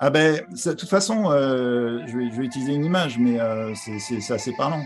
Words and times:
Ah 0.00 0.10
ben, 0.10 0.40
de 0.50 0.72
toute 0.72 0.88
façon, 0.88 1.30
je, 1.30 2.16
vais, 2.16 2.44
utiliser 2.44 2.72
une 2.72 2.84
image, 2.84 3.18
mais 3.18 3.38
c'est 3.74 4.32
assez 4.32 4.52
parlant. 4.52 4.84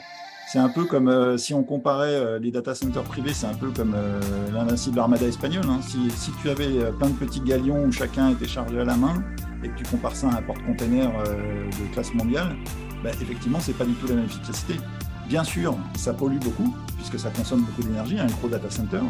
C'est 0.51 0.59
un 0.59 0.71
peu 0.71 0.87
comme 0.87 1.09
euh, 1.09 1.37
si 1.37 1.53
on 1.53 1.63
comparait 1.63 2.15
euh, 2.15 2.39
les 2.39 2.51
data 2.51 2.75
centers 2.75 3.03
privés, 3.03 3.35
c'est 3.35 3.47
un 3.47 3.55
peu 3.55 3.71
comme 3.71 3.93
euh, 3.95 4.19
l'invincible 4.51 4.99
armada 4.99 5.27
espagnole. 5.27 5.67
Hein. 5.69 5.81
Si, 5.83 6.33
tu 6.41 6.49
avais 6.49 6.91
plein 6.99 7.11
de 7.11 7.17
petits 7.17 7.43
galions 7.43 7.85
où 7.85 7.93
chacun 7.93 8.31
était 8.31 8.49
chargé 8.49 8.81
à 8.81 8.85
la 8.85 8.97
main 8.97 9.23
et 9.63 9.69
que 9.69 9.77
tu 9.77 9.85
compares 9.85 10.17
ça 10.17 10.31
à 10.31 10.39
un 10.39 10.43
porte-container 10.43 11.13
de 11.23 11.93
classe 11.93 12.15
mondiale, 12.15 12.57
bah, 13.05 13.11
effectivement, 13.21 13.61
c'est 13.61 13.77
pas 13.77 13.85
du 13.85 13.93
tout 13.93 14.07
la 14.07 14.15
même 14.15 14.25
efficacité. 14.25 14.77
Bien 15.29 15.45
sûr, 15.45 15.77
ça 15.95 16.15
pollue 16.15 16.39
beaucoup, 16.39 16.75
puisque 16.97 17.19
ça 17.19 17.29
consomme 17.29 17.61
beaucoup 17.61 17.83
d'énergie, 17.83 18.19
un 18.19 18.27
gros 18.27 18.49
data 18.49 18.71
center. 18.71 19.01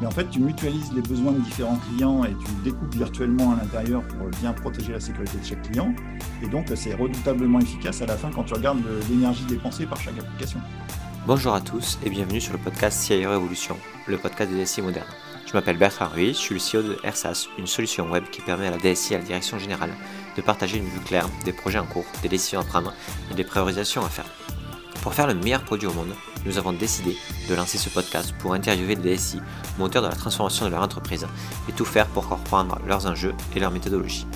Mais 0.00 0.06
en 0.06 0.10
fait, 0.10 0.28
tu 0.28 0.40
mutualises 0.40 0.92
les 0.92 1.00
besoins 1.00 1.30
de 1.30 1.38
différents 1.38 1.76
clients 1.76 2.24
et 2.24 2.34
tu 2.44 2.52
découpes 2.64 2.92
virtuellement 2.92 3.52
à 3.52 3.56
l'intérieur 3.62 4.02
pour 4.02 4.26
bien 4.40 4.52
protéger 4.52 4.92
la 4.92 4.98
sécurité 4.98 5.38
de 5.38 5.44
chaque 5.44 5.62
client. 5.62 5.94
Et 6.42 6.48
donc, 6.48 6.66
c'est 6.74 6.94
redoutablement 6.94 7.60
efficace 7.60 8.02
à 8.02 8.06
la 8.06 8.16
fin 8.16 8.32
quand 8.32 8.42
tu 8.42 8.54
regardes 8.54 8.80
l'énergie 9.08 9.44
dépensée 9.44 9.86
par 9.86 10.00
chaque 10.00 10.18
application. 10.18 10.58
Bonjour 11.28 11.54
à 11.54 11.60
tous 11.60 12.00
et 12.04 12.10
bienvenue 12.10 12.40
sur 12.40 12.54
le 12.54 12.58
podcast 12.58 13.00
CIO 13.02 13.32
Evolution, 13.32 13.76
le 14.08 14.18
podcast 14.18 14.50
des 14.50 14.64
DSI 14.64 14.82
modernes. 14.82 15.06
Je 15.46 15.52
m'appelle 15.52 15.78
Bertrand 15.78 16.08
Ruiz, 16.08 16.36
je 16.36 16.40
suis 16.40 16.54
le 16.54 16.60
CEO 16.60 16.82
de 16.82 16.98
AirSAS, 17.04 17.46
une 17.58 17.68
solution 17.68 18.10
web 18.10 18.24
qui 18.32 18.40
permet 18.40 18.66
à 18.66 18.70
la 18.72 18.78
DSI 18.78 19.12
et 19.12 19.16
à 19.16 19.18
la 19.20 19.24
direction 19.24 19.58
générale 19.60 19.90
de 20.36 20.42
partager 20.42 20.78
une 20.78 20.84
vue 20.86 21.00
claire 21.00 21.28
des 21.44 21.52
projets 21.52 21.78
en 21.78 21.86
cours, 21.86 22.06
des 22.22 22.28
décisions 22.28 22.60
à 22.60 22.64
prendre 22.64 22.92
et 23.30 23.34
des 23.34 23.44
priorisations 23.44 24.04
à 24.04 24.08
faire. 24.08 24.26
Pour 25.02 25.14
faire 25.14 25.26
le 25.26 25.34
meilleur 25.34 25.62
produit 25.62 25.88
au 25.88 25.94
monde, 25.94 26.14
nous 26.44 26.58
avons 26.58 26.74
décidé 26.74 27.16
de 27.48 27.54
lancer 27.54 27.78
ce 27.78 27.88
podcast 27.88 28.34
pour 28.38 28.52
interviewer 28.52 28.96
les 28.96 29.16
DSI, 29.16 29.40
moteurs 29.78 30.02
de 30.02 30.08
la 30.08 30.14
transformation 30.14 30.66
de 30.66 30.70
leur 30.70 30.82
entreprise, 30.82 31.26
et 31.68 31.72
tout 31.72 31.86
faire 31.86 32.06
pour 32.06 32.28
comprendre 32.28 32.78
leurs 32.86 33.06
enjeux 33.06 33.34
et 33.56 33.60
leurs 33.60 33.70
méthodologies. 33.70 34.26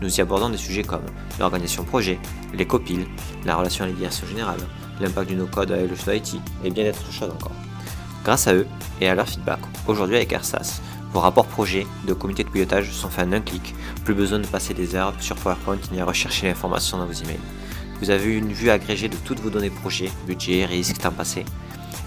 Nous 0.00 0.18
y 0.18 0.20
abordons 0.20 0.48
des 0.48 0.56
sujets 0.56 0.82
comme 0.82 1.04
l'organisation 1.38 1.84
projet, 1.84 2.18
les 2.52 2.66
copiles, 2.66 3.06
la 3.44 3.54
relation 3.54 3.84
à 3.84 3.88
la 3.88 3.92
direction 3.92 4.26
générale, 4.26 4.60
l'impact 5.00 5.28
du 5.28 5.36
no-code 5.36 5.70
avec 5.70 5.88
le 5.88 5.96
choix 5.96 6.16
IT, 6.16 6.36
et 6.64 6.70
bien 6.70 6.84
d'autres 6.86 7.12
choses 7.12 7.30
encore. 7.30 7.52
Grâce 8.24 8.48
à 8.48 8.54
eux 8.54 8.66
et 9.00 9.08
à 9.08 9.14
leur 9.14 9.28
feedback, 9.28 9.60
aujourd'hui 9.86 10.16
avec 10.16 10.32
AirSAS, 10.32 10.80
vos 11.12 11.20
rapports 11.20 11.46
projets 11.46 11.86
de 12.06 12.14
comité 12.14 12.42
de 12.42 12.48
pilotage 12.48 12.90
sont 12.90 13.10
faits 13.10 13.28
en 13.28 13.32
un 13.32 13.40
clic, 13.40 13.74
plus 14.04 14.14
besoin 14.14 14.40
de 14.40 14.46
passer 14.46 14.74
des 14.74 14.96
heures 14.96 15.14
sur 15.20 15.36
PowerPoint 15.36 15.78
ni 15.92 16.00
à 16.00 16.04
rechercher 16.04 16.48
l'information 16.48 16.98
dans 16.98 17.06
vos 17.06 17.12
emails. 17.12 17.38
Vous 18.00 18.08
avez 18.08 18.36
une 18.36 18.52
vue 18.52 18.70
agrégée 18.70 19.08
de 19.08 19.16
toutes 19.26 19.40
vos 19.40 19.50
données 19.50 19.68
projets, 19.68 20.10
budget, 20.26 20.64
risque, 20.64 20.98
temps 20.98 21.12
passé. 21.12 21.44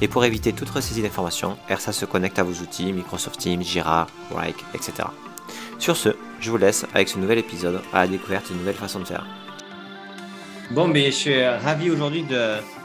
Et 0.01 0.07
pour 0.07 0.25
éviter 0.25 0.51
toute 0.51 0.69
ressaisie 0.69 1.03
d'informations, 1.03 1.55
ERSA 1.69 1.91
se 1.91 2.05
connecte 2.05 2.39
à 2.39 2.43
vos 2.43 2.63
outils 2.63 2.91
Microsoft 2.91 3.39
Teams, 3.39 3.61
Jira, 3.61 4.07
Wrike, 4.31 4.65
etc. 4.73 5.07
Sur 5.77 5.95
ce, 5.95 6.09
je 6.39 6.49
vous 6.49 6.57
laisse 6.57 6.85
avec 6.95 7.09
ce 7.09 7.19
nouvel 7.19 7.37
épisode 7.37 7.79
à 7.93 8.01
la 8.01 8.07
découverte 8.07 8.47
d'une 8.47 8.57
nouvelle 8.57 8.75
façon 8.75 8.99
de 9.01 9.05
faire. 9.05 9.25
Bon, 10.71 10.87
mais 10.87 11.05
je 11.05 11.11
suis 11.11 11.45
ravi 11.45 11.91
aujourd'hui 11.91 12.25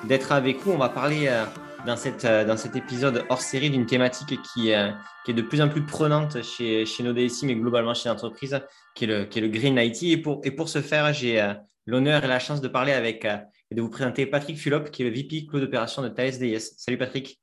d'être 0.05 0.33
avec 0.33 0.61
vous. 0.61 0.73
On 0.73 0.79
va 0.79 0.91
parler 0.91 1.29
euh, 1.29 1.45
dans, 1.87 1.97
cette, 1.97 2.27
euh, 2.27 2.45
dans 2.45 2.59
cet 2.59 2.77
épisode 2.77 3.25
hors 3.31 3.41
série 3.41 3.71
d'une 3.71 3.87
thématique 3.87 4.39
qui, 4.53 4.75
euh, 4.75 4.91
qui, 5.25 5.31
est 5.31 5.35
de 5.35 5.43
plus 5.43 5.63
en 5.63 5.69
plus 5.69 5.87
prenante 5.87 6.43
chez, 6.43 6.85
chez 6.85 7.03
nos 7.03 7.15
DSI, 7.15 7.47
mais 7.47 7.55
globalement 7.55 7.95
chez 7.95 8.11
l'entreprise, 8.11 8.61
qui, 8.95 9.05
est 9.05 9.07
le, 9.07 9.25
qui 9.25 9.39
est 9.39 9.43
le 9.43 9.49
Green 9.49 9.79
IT. 9.79 10.03
Et 10.03 10.19
pour, 10.19 10.43
et 10.45 10.51
pour 10.51 10.69
ce 10.69 10.83
faire, 10.83 11.15
j'ai 11.15 11.41
l'honneur 11.89 12.23
et 12.23 12.29
la 12.29 12.39
chance 12.39 12.61
de 12.61 12.69
parler 12.69 12.93
avec 12.93 13.25
euh, 13.25 13.39
et 13.71 13.75
de 13.75 13.81
vous 13.81 13.89
présenter 13.89 14.27
Patrick 14.27 14.59
Fulop, 14.59 14.91
qui 14.91 15.03
est 15.03 15.07
le 15.07 15.11
VP 15.11 15.47
Cloud 15.47 15.63
d'opération 15.63 16.03
de 16.03 16.09
Thales 16.09 16.39
DS. 16.39 16.75
Salut 16.77 16.99
Patrick. 16.99 17.41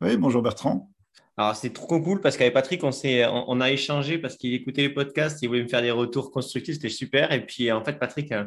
Oui, 0.00 0.16
bonjour 0.16 0.40
Bertrand. 0.40 0.88
Alors, 1.36 1.56
c'est 1.56 1.72
trop 1.72 2.00
cool 2.00 2.20
parce 2.20 2.36
qu'avec 2.36 2.54
Patrick, 2.54 2.82
on, 2.84 2.90
on, 3.48 3.60
a 3.60 3.70
échangé 3.70 4.18
parce 4.18 4.36
qu'il 4.36 4.54
écoutait 4.54 4.82
les 4.82 4.88
podcasts, 4.88 5.42
il 5.42 5.48
voulait 5.48 5.62
me 5.62 5.68
faire 5.68 5.82
des 5.82 5.90
retours 5.90 6.30
constructifs, 6.30 6.76
c'était 6.76 6.88
super. 6.88 7.32
Et 7.32 7.44
puis, 7.44 7.70
en 7.72 7.84
fait, 7.84 7.98
Patrick 7.98 8.30
euh, 8.30 8.44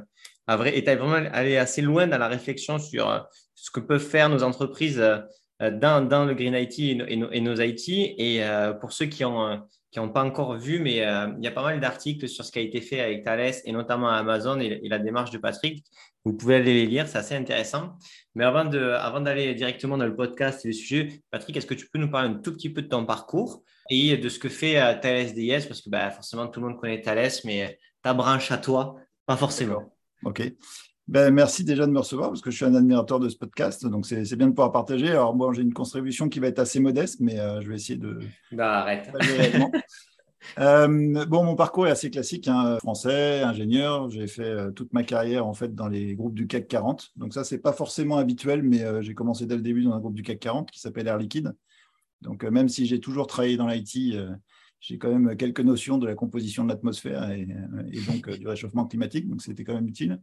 a, 0.47 0.55
vrai, 0.55 0.77
est 0.77 0.95
vraiment 0.95 1.29
allé 1.33 1.57
assez 1.57 1.81
loin 1.81 2.07
dans 2.07 2.17
la 2.17 2.29
réflexion 2.29 2.79
sur 2.79 3.09
euh, 3.09 3.19
ce 3.55 3.71
que 3.71 3.81
peuvent 3.81 4.05
faire 4.05 4.29
nos 4.29 4.43
entreprises 4.43 5.03
dans, 5.59 6.25
le 6.25 6.33
Green 6.33 6.55
IT 6.55 6.79
et 6.79 6.95
nos, 6.95 7.29
et 7.29 7.41
nos 7.41 7.55
IT. 7.55 7.89
Et 7.89 8.41
pour 8.79 8.93
ceux 8.93 9.05
qui 9.05 9.23
ont 9.23 9.61
qui 9.91 9.99
n'ont 9.99 10.09
pas 10.09 10.23
encore 10.23 10.57
vu, 10.57 10.79
mais 10.79 11.05
euh, 11.05 11.27
il 11.37 11.43
y 11.43 11.47
a 11.47 11.51
pas 11.51 11.63
mal 11.63 11.79
d'articles 11.81 12.27
sur 12.29 12.45
ce 12.45 12.51
qui 12.51 12.59
a 12.59 12.61
été 12.61 12.79
fait 12.79 13.01
avec 13.01 13.23
Thales 13.23 13.53
et 13.65 13.71
notamment 13.73 14.09
Amazon 14.09 14.59
et, 14.59 14.87
la 14.87 14.99
démarche 14.99 15.31
de 15.31 15.37
Patrick. 15.37 15.85
Vous 16.23 16.33
pouvez 16.33 16.55
aller 16.55 16.73
les 16.73 16.85
lire, 16.85 17.07
c'est 17.07 17.17
assez 17.17 17.35
intéressant. 17.35 17.97
Mais 18.33 18.45
avant, 18.45 18.63
de, 18.63 18.79
avant 18.79 19.19
d'aller 19.19 19.53
directement 19.53 19.97
dans 19.97 20.05
le 20.05 20.15
podcast 20.15 20.63
et 20.63 20.69
le 20.69 20.73
sujet, 20.73 21.21
Patrick, 21.29 21.57
est-ce 21.57 21.65
que 21.65 21.73
tu 21.73 21.89
peux 21.89 21.99
nous 21.99 22.09
parler 22.09 22.29
un 22.29 22.35
tout 22.35 22.53
petit 22.53 22.69
peu 22.69 22.81
de 22.81 22.87
ton 22.87 23.05
parcours 23.05 23.63
et 23.89 24.15
de 24.15 24.29
ce 24.29 24.39
que 24.39 24.47
fait 24.47 24.79
euh, 24.79 24.93
Thales 24.97 25.33
DS 25.33 25.67
Parce 25.67 25.81
que 25.81 25.89
bah, 25.89 26.09
forcément, 26.09 26.47
tout 26.47 26.61
le 26.61 26.67
monde 26.67 26.79
connaît 26.79 27.01
Thales, 27.01 27.31
mais 27.43 27.77
ta 28.01 28.13
branche 28.13 28.49
à 28.51 28.57
toi, 28.57 28.95
pas 29.25 29.35
forcément. 29.35 29.93
OK. 30.23 30.41
Ben, 31.07 31.33
merci 31.33 31.63
déjà 31.63 31.85
de 31.87 31.91
me 31.91 31.99
recevoir 31.99 32.29
parce 32.29 32.41
que 32.41 32.51
je 32.51 32.55
suis 32.55 32.65
un 32.65 32.75
admirateur 32.75 33.19
de 33.19 33.27
ce 33.27 33.35
podcast, 33.35 33.85
donc 33.85 34.05
c'est 34.05 34.35
bien 34.35 34.47
de 34.47 34.53
pouvoir 34.53 34.71
partager. 34.71 35.09
Alors 35.09 35.35
moi, 35.35 35.51
j'ai 35.53 35.61
une 35.61 35.73
contribution 35.73 36.29
qui 36.29 36.39
va 36.39 36.47
être 36.47 36.59
assez 36.59 36.79
modeste, 36.79 37.19
mais 37.19 37.39
euh, 37.39 37.59
je 37.61 37.69
vais 37.69 37.75
essayer 37.75 37.97
de. 37.97 38.19
Bah, 38.51 38.79
arrête. 38.79 39.11
euh, 40.59 41.25
bon, 41.25 41.43
mon 41.43 41.55
parcours 41.55 41.87
est 41.87 41.91
assez 41.91 42.11
classique, 42.11 42.47
hein. 42.47 42.77
français, 42.77 43.41
ingénieur. 43.41 44.09
J'ai 44.09 44.27
fait 44.27 44.43
euh, 44.43 44.71
toute 44.71 44.93
ma 44.93 45.03
carrière 45.03 45.45
en 45.47 45.53
fait 45.53 45.73
dans 45.75 45.87
les 45.87 46.15
groupes 46.15 46.35
du 46.35 46.47
CAC 46.47 46.67
40. 46.67 47.11
Donc 47.15 47.33
ça, 47.33 47.43
c'est 47.43 47.59
pas 47.59 47.73
forcément 47.73 48.17
habituel, 48.17 48.63
mais 48.63 48.85
j'ai 49.01 49.15
commencé 49.15 49.45
dès 49.45 49.55
le 49.55 49.61
début 49.61 49.83
dans 49.83 49.93
un 49.93 49.99
groupe 49.99 50.15
du 50.15 50.23
CAC 50.23 50.39
40 50.39 50.71
qui 50.71 50.79
s'appelle 50.79 51.07
Air 51.07 51.17
Liquide. 51.17 51.53
Donc 52.21 52.43
même 52.43 52.69
si 52.69 52.85
j'ai 52.85 52.99
toujours 52.99 53.25
travaillé 53.25 53.57
dans 53.57 53.67
l'IT, 53.67 54.15
j'ai 54.79 54.97
quand 54.97 55.11
même 55.11 55.35
quelques 55.35 55.59
notions 55.59 55.97
de 55.97 56.05
la 56.05 56.13
composition 56.13 56.63
de 56.63 56.69
l'atmosphère 56.69 57.31
et, 57.31 57.47
et, 57.91 58.01
donc 58.01 58.29
du 58.29 58.47
réchauffement 58.47 58.85
climatique. 58.85 59.27
Donc 59.27 59.41
c'était 59.41 59.63
quand 59.63 59.73
même 59.73 59.87
utile. 59.87 60.21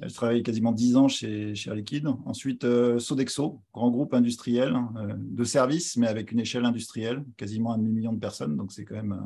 Je 0.00 0.12
travaille 0.12 0.42
quasiment 0.42 0.72
10 0.72 0.96
ans 0.96 1.08
chez, 1.08 1.54
chez 1.54 1.70
Air 1.70 1.76
Liquide. 1.76 2.08
Ensuite, 2.26 2.64
euh, 2.64 2.98
Sodexo, 2.98 3.62
grand 3.72 3.90
groupe 3.90 4.12
industriel 4.12 4.74
hein, 4.74 4.92
euh, 4.98 5.14
de 5.16 5.44
services, 5.44 5.96
mais 5.96 6.06
avec 6.06 6.32
une 6.32 6.40
échelle 6.40 6.66
industrielle, 6.66 7.24
quasiment 7.38 7.72
un 7.72 7.78
demi-million 7.78 8.12
de 8.12 8.18
personnes. 8.18 8.56
Donc, 8.56 8.72
c'est 8.72 8.84
quand 8.84 8.96
même 8.96 9.18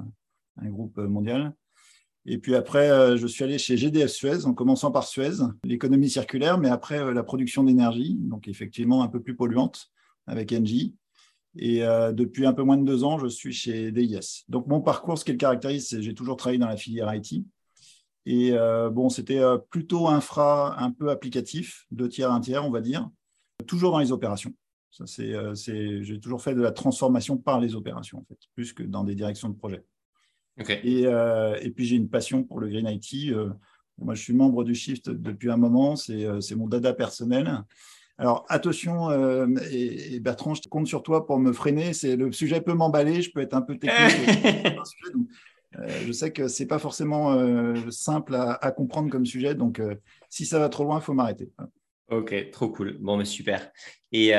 un, 0.61 0.69
groupe 0.69 0.99
mondial. 0.99 1.55
Et 2.27 2.39
puis 2.39 2.55
après, 2.55 3.17
je 3.17 3.27
suis 3.27 3.43
allé 3.45 3.57
chez 3.57 3.79
GDF 3.79 4.11
Suez, 4.11 4.45
en 4.45 4.53
commençant 4.53 4.91
par 4.91 5.05
Suez, 5.05 5.39
l'économie 5.65 6.11
circulaire, 6.11 6.59
mais 6.59 6.69
après 6.69 7.15
la 7.15 7.23
production 7.23 7.65
d'énergie, 7.65 8.19
donc 8.21 8.47
effectivement 8.47 9.03
un 9.03 9.09
peu 9.09 9.23
plus 9.23 9.35
polluante 9.35 9.91
avec 10.27 10.53
Engie. 10.53 10.95
Et 11.57 11.79
depuis 12.13 12.45
un 12.45 12.53
peu 12.53 12.63
moins 12.63 12.77
de 12.77 12.85
deux 12.85 13.05
ans, 13.05 13.19
je 13.19 13.27
suis 13.27 13.55
chez 13.55 13.91
DIS. 13.91 14.45
Donc 14.51 14.67
mon 14.67 14.83
parcours, 14.83 15.17
ce 15.17 15.25
qui 15.25 15.33
le 15.33 15.39
caractérise, 15.39 15.89
c'est 15.89 15.97
que 15.97 16.03
j'ai 16.03 16.15
toujours 16.15 16.37
travaillé 16.37 16.59
dans 16.59 16.69
la 16.69 16.77
filière 16.77 17.13
IT. 17.15 17.43
Et 18.27 18.53
euh, 18.53 18.91
bon, 18.91 19.09
c'était 19.09 19.41
euh, 19.41 19.59
plutôt 19.59 20.09
infra, 20.09 20.81
un 20.83 20.91
peu 20.91 21.11
applicatif, 21.11 21.87
deux 21.91 22.09
tiers, 22.09 22.31
un 22.31 22.41
tiers, 22.41 22.65
on 22.65 22.71
va 22.71 22.81
dire, 22.81 23.09
toujours 23.67 23.93
dans 23.93 23.99
les 23.99 24.13
opérations. 24.13 24.55
Ça, 24.91 25.07
c'est, 25.07 25.33
euh, 25.35 25.55
j'ai 25.55 26.19
toujours 26.21 26.43
fait 26.43 26.55
de 26.55 26.61
la 26.61 26.73
transformation 26.73 27.37
par 27.37 27.61
les 27.61 27.75
opérations, 27.75 28.19
en 28.19 28.25
fait, 28.25 28.39
plus 28.55 28.73
que 28.73 28.83
dans 28.83 29.05
des 29.05 29.15
directions 29.15 29.49
de 29.49 29.57
projet. 29.57 29.85
Et, 30.85 31.05
et, 31.05 31.71
puis, 31.71 31.87
j'ai 31.87 31.97
une 31.97 32.11
passion 32.11 32.45
pour 32.45 32.61
le 32.61 32.69
Green 32.69 32.87
IT. 32.87 33.35
moi, 33.97 34.15
je 34.15 34.21
suis 34.21 34.35
membre 34.35 34.63
du 34.63 34.75
Shift 34.75 35.09
depuis 35.09 35.51
un 35.51 35.57
moment, 35.57 35.97
c'est, 35.97 36.55
mon 36.55 36.67
dada 36.67 36.93
personnel. 36.93 37.65
Alors, 38.19 38.45
attention, 38.51 39.11
et, 39.71 40.21
Bertrand, 40.21 40.53
je 40.53 40.69
compte 40.69 40.87
sur 40.87 41.03
toi 41.03 41.25
pour 41.25 41.39
me 41.39 41.55
freiner. 41.55 41.95
C'est, 41.95 42.15
le 42.15 42.31
sujet 42.31 42.61
peut 42.61 42.75
m'emballer, 42.75 43.23
je 43.23 43.31
peux 43.31 43.41
être 43.41 43.55
un 43.55 43.63
peu 43.63 43.79
technique. 43.79 44.45
je 45.73 46.13
sais 46.13 46.33
que 46.33 46.49
c'est 46.49 46.67
pas 46.67 46.79
forcément 46.79 47.33
euh, 47.33 47.91
simple 47.91 48.35
à, 48.35 48.71
comprendre 48.73 49.11
comme 49.11 49.27
sujet, 49.27 49.55
donc 49.55 49.79
euh, 49.79 49.95
si 50.29 50.45
ça 50.45 50.59
va 50.59 50.69
trop 50.69 50.85
loin, 50.85 50.99
il 50.99 51.03
faut 51.03 51.13
m'arrêter. 51.13 51.51
Ok, 52.11 52.51
trop 52.51 52.69
cool. 52.71 52.99
Bon, 52.99 53.17
mais 53.17 53.25
super. 53.25 53.71
Et, 54.11 54.33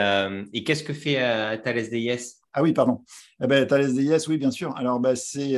qu'est-ce 0.65 0.83
que 0.83 0.93
fait 0.93 1.15
Thales 1.63 1.89
DIS 1.89 2.41
Ah 2.51 2.61
oui, 2.61 2.73
pardon. 2.73 3.03
Eh 3.41 3.47
ben, 3.47 3.65
Thales 3.65 3.93
DIS, 3.93 4.27
oui, 4.27 4.37
bien 4.37 4.51
sûr. 4.51 4.75
Alors, 4.75 4.99
bah, 4.99 5.15
c'est 5.15 5.57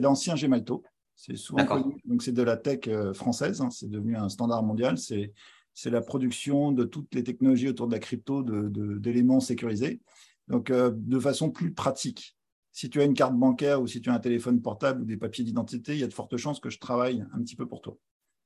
l'ancien 0.00 0.34
Gemalto. 0.34 0.82
C'est 1.14 1.36
souvent 1.36 1.64
connu. 1.66 1.94
Donc, 2.06 2.22
c'est 2.22 2.32
de 2.32 2.42
la 2.42 2.56
tech 2.56 2.88
française. 3.12 3.60
Hein. 3.60 3.68
C'est 3.70 3.90
devenu 3.90 4.16
un 4.16 4.30
standard 4.30 4.62
mondial. 4.62 4.96
C'est 4.96 5.90
la 5.90 6.00
production 6.00 6.72
de 6.72 6.84
toutes 6.84 7.14
les 7.14 7.22
technologies 7.22 7.68
autour 7.68 7.86
de 7.86 7.92
la 7.92 8.00
crypto, 8.00 8.42
d'éléments 8.42 9.40
sécurisés. 9.40 10.00
Donc, 10.48 10.72
de 10.72 11.18
façon 11.20 11.50
plus 11.50 11.74
pratique 11.74 12.34
si 12.72 12.90
tu 12.90 13.00
as 13.00 13.04
une 13.04 13.14
carte 13.14 13.34
bancaire 13.34 13.80
ou 13.80 13.86
si 13.86 14.00
tu 14.00 14.10
as 14.10 14.14
un 14.14 14.18
téléphone 14.18 14.60
portable 14.60 15.02
ou 15.02 15.04
des 15.04 15.16
papiers 15.16 15.44
d'identité, 15.44 15.92
il 15.92 16.00
y 16.00 16.04
a 16.04 16.08
de 16.08 16.14
fortes 16.14 16.36
chances 16.36 16.58
que 16.58 16.70
je 16.70 16.78
travaille 16.78 17.24
un 17.32 17.42
petit 17.42 17.56
peu 17.56 17.66
pour 17.66 17.82
toi. 17.82 17.96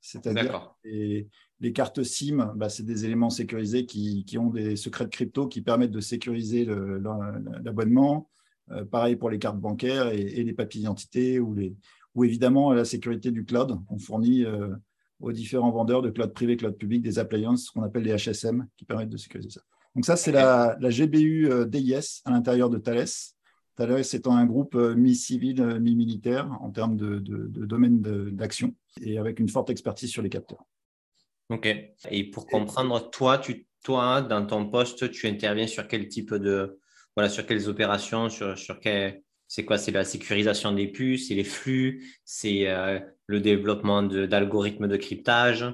C'est-à-dire 0.01 0.75
les, 0.83 1.27
les 1.59 1.73
cartes 1.73 2.03
SIM, 2.03 2.53
bah, 2.55 2.69
c'est 2.69 2.83
des 2.83 3.05
éléments 3.05 3.29
sécurisés 3.29 3.85
qui, 3.85 4.37
ont 4.37 4.49
des 4.49 4.75
secrets 4.75 5.05
de 5.05 5.09
crypto 5.09 5.47
qui 5.47 5.61
permettent 5.61 5.91
de 5.91 6.01
sécuriser 6.01 6.65
l'abonnement. 6.65 8.29
Euh, 8.71 8.83
pareil 8.83 9.15
pour 9.15 9.29
les 9.29 9.39
cartes 9.39 9.59
bancaires 9.59 10.09
et, 10.09 10.43
les 10.43 10.53
papiers 10.53 10.81
d'identité 10.81 11.39
ou, 11.39 11.53
les, 11.53 11.73
ou 12.15 12.25
évidemment 12.25 12.73
la 12.73 12.85
sécurité 12.85 13.31
du 13.31 13.45
cloud. 13.45 13.79
On 13.89 13.97
fournit 13.97 14.43
euh, 14.43 14.75
aux 15.19 15.31
différents 15.31 15.71
vendeurs 15.71 16.01
de 16.01 16.09
cloud 16.09 16.33
privé, 16.33 16.57
cloud 16.57 16.77
public, 16.77 17.01
des 17.01 17.17
appliances, 17.17 17.65
ce 17.65 17.71
qu'on 17.71 17.83
appelle 17.83 18.03
les 18.03 18.15
HSM, 18.15 18.67
qui 18.75 18.85
permettent 18.85 19.09
de 19.09 19.17
sécuriser 19.17 19.49
ça. 19.49 19.61
Donc 19.95 20.05
ça, 20.05 20.15
c'est 20.15 20.31
la, 20.31 20.77
la, 20.79 20.89
GBU 20.89 21.49
euh, 21.49 21.65
DIS 21.65 22.21
à 22.25 22.31
l'intérieur 22.31 22.69
de 22.69 22.77
Thales. 22.77 23.07
Thales 23.77 23.99
étant 24.13 24.35
un 24.35 24.45
groupe 24.45 24.75
euh, 24.75 24.95
mi-civil, 24.95 25.61
euh, 25.61 25.79
mi-militaire 25.79 26.49
en 26.61 26.71
termes 26.71 26.97
de, 26.97 27.19
domaine 27.19 28.01
d'action. 28.31 28.75
et 29.01 29.17
avec 29.17 29.39
une 29.39 29.47
forte 29.47 29.69
expertise 29.69 30.09
sur 30.09 30.21
les 30.21 30.29
capteurs. 30.29 30.65
Ok. 31.49 31.67
Et 32.11 32.29
pour 32.29 32.47
comprendre, 32.47 33.09
toi, 33.09 33.37
tu, 33.37 33.67
toi, 33.83 34.21
dans 34.21 34.45
ton 34.45 34.69
poste, 34.69 35.11
tu 35.11 35.27
interviens 35.27 35.67
sur 35.67 35.87
quel 35.87 36.07
type 36.09 36.33
de, 36.33 36.79
voilà, 37.15 37.29
sur 37.29 37.45
quelles 37.45 37.69
opérations, 37.69 38.29
sur, 38.29 38.57
sur 38.57 38.79
quel, 38.79 39.21
c'est 39.47 39.63
quoi? 39.63 39.77
C'est 39.77 39.91
la 39.91 40.03
sécurisation 40.03 40.73
des 40.73 40.87
puces, 40.87 41.29
c'est 41.29 41.35
les 41.35 41.45
flux, 41.45 42.05
c'est 42.25 42.67
euh, 42.67 42.99
le 43.27 43.39
développement 43.39 44.03
d'algorithmes 44.03 44.87
de, 44.87 44.97
cryptage? 44.97 45.65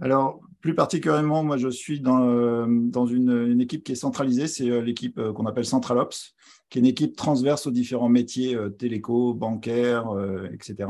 Alors, 0.00 0.40
plus 0.60 0.74
particulièrement, 0.74 1.42
moi, 1.42 1.56
je 1.56 1.68
suis 1.68 2.00
dans, 2.00 2.28
euh, 2.28 2.66
une, 2.66 3.60
équipe 3.60 3.84
qui 3.84 3.92
est 3.92 3.96
centralisée, 3.96 4.46
c'est 4.46 4.70
euh, 4.70 4.80
l'équipe 4.80 5.20
qu'on 5.32 5.46
appelle 5.46 5.64
CentralOps, 5.64 6.34
qui 6.68 6.78
est 6.78 6.80
une 6.80 6.86
équipe 6.86 7.16
transverse 7.16 7.66
aux 7.66 7.70
différents 7.70 8.08
métiers 8.08 8.56
téléco, 8.78 9.34
bancaires, 9.34 10.06
etc. 10.52 10.88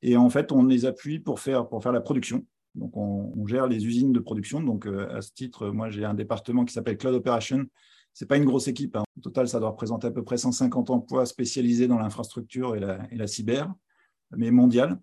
Et 0.00 0.16
en 0.16 0.30
fait, 0.30 0.52
on 0.52 0.64
les 0.64 0.84
appuie 0.84 1.18
pour 1.18 1.40
faire, 1.40 1.68
pour 1.68 1.82
faire 1.82 1.92
la 1.92 2.00
production. 2.00 2.46
Donc, 2.74 2.96
on, 2.96 3.46
gère 3.46 3.66
les 3.66 3.84
usines 3.84 4.12
de 4.12 4.20
production. 4.20 4.60
Donc, 4.60 4.86
à 4.86 5.20
ce 5.20 5.32
titre, 5.32 5.70
moi, 5.70 5.90
j'ai 5.90 6.04
un 6.04 6.14
département 6.14 6.64
qui 6.64 6.72
s'appelle 6.72 6.96
Cloud 6.96 7.14
Operation, 7.14 7.66
c'est 8.12 8.26
pas 8.26 8.36
une 8.36 8.44
grosse 8.44 8.68
équipe. 8.68 8.96
Hein. 8.96 9.04
Au 9.16 9.20
total, 9.20 9.48
ça 9.48 9.58
doit 9.58 9.70
représenter 9.70 10.06
à 10.06 10.10
peu 10.10 10.22
près 10.22 10.36
150 10.36 10.90
emplois 10.90 11.26
spécialisés 11.26 11.88
dans 11.88 11.98
l'infrastructure 11.98 12.76
et 12.76 12.80
la, 12.80 12.98
et 13.10 13.16
la 13.16 13.26
cyber, 13.26 13.72
mais 14.36 14.50
mondiale. 14.50 15.00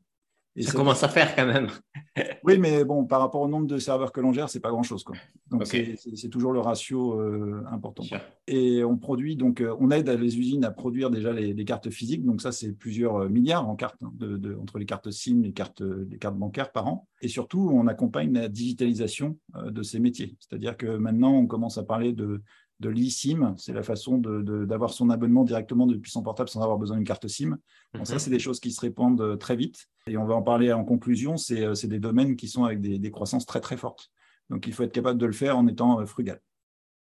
Ça 0.58 0.72
commence 0.74 1.04
à 1.04 1.10
faire 1.10 1.36
quand 1.36 1.46
même. 1.46 1.68
oui, 2.44 2.58
mais 2.58 2.84
bon, 2.84 3.06
par 3.06 3.20
rapport 3.20 3.42
au 3.42 3.48
nombre 3.48 3.68
de 3.68 3.78
serveurs 3.78 4.12
que 4.12 4.20
l'on 4.20 4.34
gère, 4.34 4.50
c'est 4.50 4.60
pas 4.60 4.72
grand-chose. 4.72 5.06
Donc, 5.50 5.66
c'est 5.66 6.30
toujours 6.30 6.52
le 6.52 6.60
ratio 6.60 7.20
euh, 7.20 7.64
important. 7.72 8.04
Et 8.48 8.84
on 8.84 8.98
produit, 8.98 9.36
donc, 9.36 9.62
euh, 9.62 9.76
on 9.80 9.92
aide 9.92 10.10
les 10.10 10.38
usines 10.38 10.66
à 10.66 10.72
produire 10.72 11.10
déjà 11.10 11.32
les, 11.32 11.66
cartes 11.66 11.90
physiques. 11.90 12.26
Donc, 12.26 12.42
ça, 12.42 12.52
c'est 12.52 12.74
plusieurs 12.74 13.16
euh, 13.18 13.30
milliards 13.30 13.70
en 13.70 13.76
cartes, 13.76 14.02
hein, 14.04 14.12
de, 14.16 14.56
entre 14.56 14.80
les 14.80 14.86
cartes 14.86 15.12
SIM, 15.12 15.42
les 15.42 15.54
cartes, 15.54 15.82
les 15.82 16.18
cartes 16.18 16.38
bancaires 16.38 16.72
par 16.72 16.88
an. 16.88 17.08
Et 17.22 17.28
surtout, 17.28 17.70
on 17.72 17.88
accompagne 17.88 18.34
la 18.34 18.48
digitalisation 18.48 19.38
de 19.56 19.84
ces 19.84 20.00
métiers. 20.00 20.36
C'est-à-dire 20.40 20.78
que 20.78 20.88
maintenant, 20.88 21.34
on 21.34 21.48
commence 21.48 21.78
à 21.78 21.84
parler 21.84 22.14
de 22.14 22.42
de 22.80 22.90
l'eSIM, 22.90 23.56
c'est 23.58 23.74
la 23.74 23.84
façon 23.84 24.18
d'avoir 24.18 24.94
son 24.94 25.10
abonnement 25.10 25.44
directement 25.44 25.86
depuis 25.86 26.12
son 26.12 26.24
portable 26.24 26.50
sans 26.50 26.62
avoir 26.62 26.78
besoin 26.78 26.96
d'une 26.96 27.06
carte 27.06 27.28
SIM. 27.28 27.58
Donc 27.94 28.08
ça, 28.08 28.14
mhm. 28.14 28.20
c'est 28.20 28.30
des 28.30 28.40
choses 28.40 28.60
qui 28.60 28.72
se 28.72 28.80
répandent 28.80 29.22
euh, 29.22 29.36
très 29.36 29.56
vite. 29.56 29.88
Et 30.08 30.18
on 30.18 30.26
va 30.26 30.36
en 30.36 30.42
parler 30.42 30.72
en 30.72 30.86
conclusion, 30.86 31.36
c'est 31.36 31.66
euh, 31.66 31.74
des 31.84 32.00
domaines 32.00 32.36
qui 32.38 32.48
sont 32.48 32.64
avec 32.64 32.80
des, 32.80 33.12
croissances 33.12 33.46
très 33.46 33.60
très 33.60 33.76
fortes. 33.76 34.10
Donc 34.50 34.66
il 34.66 34.74
faut 34.74 34.84
être 34.84 34.94
capable 34.94 35.20
de 35.20 35.26
le 35.26 35.34
faire 35.34 35.58
en 35.58 35.68
étant 35.68 36.00
euh, 36.00 36.06
frugal. 36.06 36.40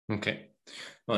Ok. 0.09 0.33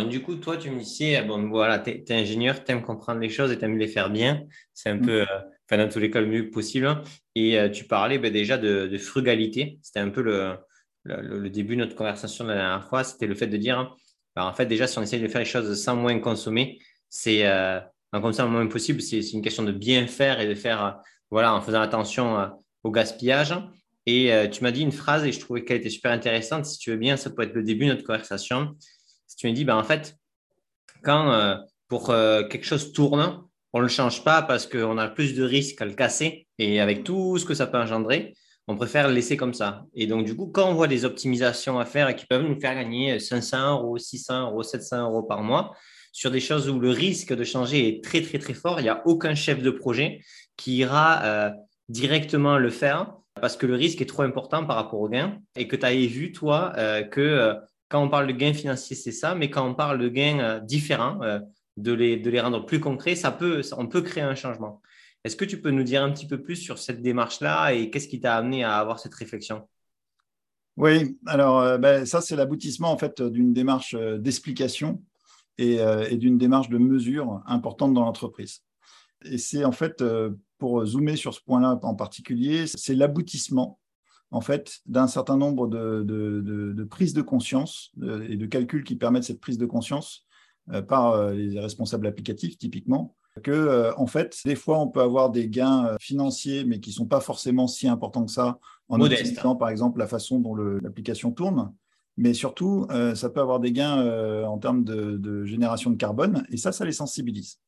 du 0.10 0.22
coup, 0.22 0.36
toi, 0.36 0.58
tu 0.58 0.72
me 0.72 0.80
disais, 0.80 1.24
bon, 1.24 1.48
voilà, 1.48 1.80
tu 1.80 1.92
es, 1.92 2.12
ingénieur, 2.12 2.64
tu 2.64 2.72
aimes 2.72 2.82
comprendre 2.82 3.22
les 3.22 3.30
choses 3.30 3.52
et 3.52 3.58
tu 3.58 3.64
aimes 3.64 3.78
les 3.78 3.88
faire 3.88 4.10
bien. 4.10 4.44
C'est 4.74 4.90
un 4.90 4.96
mm. 4.96 5.06
peu, 5.06 5.26
enfin, 5.70 5.78
dans 5.78 5.90
tous 5.90 6.00
les 6.00 6.12
cas, 6.12 6.20
le 6.20 6.28
mieux 6.28 6.50
possible. 6.50 7.02
Et 7.36 7.58
tu 7.72 7.86
parlais 7.86 8.20
ben, 8.20 8.34
déjà 8.34 8.58
de, 8.58 8.98
frugalité. 8.98 9.80
C'était 9.84 10.00
un 10.00 10.10
peu 10.10 10.22
le, 10.22 10.58
le, 11.04 11.50
début 11.50 11.76
de 11.76 11.82
notre 11.82 11.96
conversation 11.96 12.44
de 12.44 12.50
la 12.50 12.56
dernière 12.56 12.90
fois. 12.90 13.04
C'était 13.04 13.28
le 13.28 13.36
fait 13.36 13.48
de 13.48 13.58
dire, 13.58 13.96
en 14.36 14.54
fait, 14.54 14.66
déjà, 14.66 14.88
si 14.88 14.98
on 14.98 15.02
essaye 15.02 15.22
de 15.22 15.28
faire 15.28 15.40
les 15.40 15.46
choses 15.46 15.82
sans 15.82 15.96
moins 15.96 16.18
consommer, 16.20 16.80
c'est 17.10 17.46
euh, 17.46 17.80
en 18.14 18.22
consommant 18.22 18.52
moins 18.52 18.68
possible, 18.68 19.02
c'est 19.02 19.20
une 19.20 19.42
question 19.42 19.64
de 19.64 19.72
bien 19.72 20.08
faire 20.08 20.40
et 20.40 20.48
de 20.48 20.56
faire, 20.56 20.86
euh, 20.86 20.92
voilà, 21.32 21.54
en 21.54 21.62
faisant 21.62 21.82
attention 21.82 22.40
euh, 22.40 22.48
au 22.84 22.92
gaspillage. 22.92 23.54
Et 24.06 24.32
tu 24.52 24.64
m'as 24.64 24.72
dit 24.72 24.82
une 24.82 24.92
phrase 24.92 25.24
et 25.24 25.32
je 25.32 25.40
trouvais 25.40 25.64
qu'elle 25.64 25.78
était 25.78 25.92
super 25.92 26.12
intéressante. 26.12 26.66
Si 26.66 26.80
tu 26.80 26.90
veux 26.90 26.98
bien, 26.98 27.16
ça 27.16 27.30
peut 27.30 27.44
être 27.44 27.54
le 27.54 27.62
début 27.62 27.86
de 27.86 27.92
notre 27.92 28.04
conversation. 28.04 28.76
Si 29.28 29.36
tu 29.36 29.48
me 29.48 29.54
dis, 29.54 29.66
ben, 29.66 29.76
en 29.76 29.84
fait, 29.84 30.16
quand 31.04 31.60
pour 31.88 32.08
quelque 32.08 32.66
chose 32.66 32.92
tourne, 32.92 33.44
on 33.72 33.78
ne 33.78 33.84
le 33.84 33.90
change 33.90 34.24
pas 34.24 34.42
parce 34.42 34.66
qu'on 34.66 34.98
a 34.98 35.10
plus 35.10 35.36
de 35.36 35.44
risques 35.44 35.80
à 35.84 35.86
le 35.86 35.94
casser 35.94 36.48
et 36.58 36.80
avec 36.82 37.04
tout 37.04 37.38
ce 37.38 37.46
que 37.46 37.54
ça 37.54 37.68
peut 37.68 37.78
engendrer 37.78 38.34
on 38.70 38.76
préfère 38.76 39.08
laisser 39.08 39.36
comme 39.36 39.56
ça. 39.56 39.88
Et 39.96 40.06
donc, 40.06 40.26
du 40.26 40.36
coup, 40.36 40.46
quand 40.46 40.70
on 40.70 40.76
voit 40.76 40.88
des 40.88 41.04
optimisations 41.04 41.80
à 41.80 41.86
faire 41.86 42.16
qui 42.16 42.28
peuvent 42.28 42.44
nous 42.44 42.60
faire 42.60 42.76
gagner 42.76 43.20
500 43.20 43.80
euros, 43.80 43.98
600 43.98 44.52
euros, 44.52 44.62
700 44.62 45.10
euros 45.10 45.24
par 45.24 45.42
mois, 45.42 45.74
sur 46.12 46.30
des 46.30 46.40
choses 46.40 46.70
où 46.70 46.80
le 46.80 46.92
risque 46.92 47.34
de 47.34 47.44
changer 47.44 47.88
est 47.88 48.04
très, 48.04 48.22
très, 48.22 48.38
très 48.38 48.54
fort, 48.54 48.80
il 48.80 48.84
n'y 48.84 48.90
a 48.90 49.02
aucun 49.08 49.34
chef 49.34 49.64
de 49.64 49.72
projet 49.72 50.22
qui 50.56 50.78
ira 50.78 51.24
euh, 51.24 51.50
directement 51.88 52.60
le 52.60 52.70
faire 52.70 53.12
parce 53.42 53.58
que 53.58 53.66
le 53.66 53.74
risque 53.74 54.02
est 54.02 54.06
trop 54.06 54.22
important 54.22 54.64
par 54.64 54.76
rapport 54.76 55.02
au 55.02 55.10
gain 55.10 55.40
et 55.56 55.68
que 55.68 55.76
tu 55.76 55.86
avais 55.88 56.06
vu, 56.06 56.32
toi, 56.32 56.72
euh, 56.78 57.02
que 57.02 57.22
euh, 57.22 57.56
quand 57.88 58.04
on 58.04 58.10
parle 58.10 58.28
de 58.28 58.34
gain 58.34 58.54
financier, 58.54 58.96
c'est 58.96 59.12
ça, 59.12 59.34
mais 59.34 59.50
quand 59.50 59.68
on 59.68 59.74
parle 59.74 59.98
de 59.98 60.10
gains 60.10 60.60
différents, 60.60 61.18
de 61.78 61.92
les, 61.92 62.18
de, 62.18 62.30
les, 62.30 62.40
rendre 62.40 62.64
plus 62.64 62.80
concrets, 62.80 63.16
ça 63.16 63.32
peut, 63.32 63.62
on 63.78 63.88
peut 63.88 64.02
créer 64.02 64.22
un 64.22 64.36
changement. 64.36 64.80
Est-ce 65.24 65.36
que 65.36 65.46
tu 65.46 65.62
peux 65.62 65.72
nous 65.72 65.84
dire 65.84 66.04
un 66.04 66.12
petit 66.12 66.28
peu 66.28 66.42
plus 66.42 66.56
sur 66.56 66.78
cette 66.78 67.02
démarche-là 67.02 67.74
et 67.74 67.90
qu'est-ce 67.90 68.08
qui 68.08 68.22
t'a 68.22 68.36
amené 68.38 68.64
à 68.64 68.78
avoir 68.78 69.00
cette 69.00 69.16
réflexion? 69.16 69.68
Oui, 70.78 71.20
alors 71.26 71.60
euh, 71.60 71.78
ben, 71.78 72.06
ça, 72.06 72.22
c'est 72.22 72.38
l'aboutissement 72.38 72.90
en 72.90 72.98
fait 72.98 73.22
d'une 73.22 73.52
démarche 73.52 73.96
euh, 73.96 74.18
d'explication 74.18 75.04
euh, 75.60 76.08
et, 76.10 76.16
d'une 76.16 76.38
démarche 76.38 76.70
de 76.70 76.78
mesure 76.78 77.42
importante 77.46 77.94
dans 77.94 78.06
l'entreprise. 78.06 78.62
Et 79.26 79.38
c'est 79.38 79.66
en 79.66 79.74
fait, 79.74 80.02
pour 80.58 80.86
zoomer 80.86 81.18
sur 81.18 81.34
ce 81.34 81.42
point-là 81.42 81.78
en 81.84 81.96
particulier, 81.96 82.66
c'est 82.68 82.96
l'aboutissement 82.96 83.78
en 84.32 84.40
fait 84.40 84.80
d'un 84.86 85.08
certain 85.08 85.36
nombre 85.36 85.68
de, 85.68 86.04
de, 86.06 86.84
prises 86.86 87.14
de 87.14 87.22
conscience 87.22 87.92
et 88.30 88.38
de 88.38 88.46
calculs 88.46 88.86
qui 88.86 88.96
permettent 88.96 89.26
cette 89.26 89.42
prise 89.42 89.58
de 89.58 89.66
conscience 89.66 90.26
par 90.88 91.32
les 91.32 91.60
responsables 91.60 92.08
applicatifs 92.08 92.58
typiquement 92.58 93.18
que 93.42 93.52
euh, 93.52 93.94
en 93.96 94.08
fait, 94.08 94.38
des 94.46 94.56
fois, 94.56 94.80
on 94.80 94.88
peut 94.88 95.02
avoir 95.02 95.30
des 95.30 95.50
gains 95.50 95.86
euh, 95.86 95.96
financiers, 96.00 96.64
mais 96.64 96.80
qui 96.80 96.92
ne 96.92 96.96
sont 96.96 97.06
pas 97.06 97.20
forcément 97.20 97.68
si 97.68 97.88
importants 97.88 98.26
que 98.26 98.32
ça, 98.32 98.60
en 98.88 99.04
utilisant 99.06 99.56
par 99.56 99.70
exemple 99.70 100.00
la 100.00 100.08
façon 100.08 100.40
dont 100.40 100.56
l'application 100.56 101.32
tourne. 101.32 101.74
Mais 102.18 102.34
surtout, 102.34 102.86
euh, 102.92 103.16
ça 103.16 103.30
peut 103.30 103.40
avoir 103.40 103.60
des 103.60 103.72
gains 103.72 104.46
en 104.46 104.58
termes 104.58 104.84
de, 104.84 105.46
génération 105.46 105.92
de 105.92 105.96
carbone, 105.96 106.46
et 106.52 106.58
ça, 106.58 106.72
ça 106.72 106.86
les 106.86 106.92
sensibilise. 106.92 107.60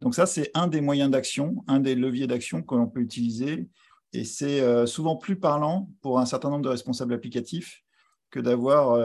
Donc 0.00 0.14
ça, 0.14 0.26
c'est 0.26 0.50
un 0.54 0.68
des 0.68 0.80
moyens 0.80 1.10
d'action, 1.10 1.64
un 1.66 1.80
des 1.80 1.94
leviers 1.94 2.26
d'action 2.26 2.62
que 2.62 2.74
l'on 2.74 2.86
peut 2.86 3.00
utiliser, 3.00 3.68
et 4.12 4.24
c'est 4.24 4.86
souvent 4.86 5.16
plus 5.16 5.36
parlant 5.36 5.90
pour 6.00 6.18
un 6.20 6.26
certain 6.26 6.48
nombre 6.48 6.62
de 6.62 6.68
responsables 6.68 7.12
applicatifs 7.12 7.82
que 8.30 8.40
d'avoir 8.40 8.96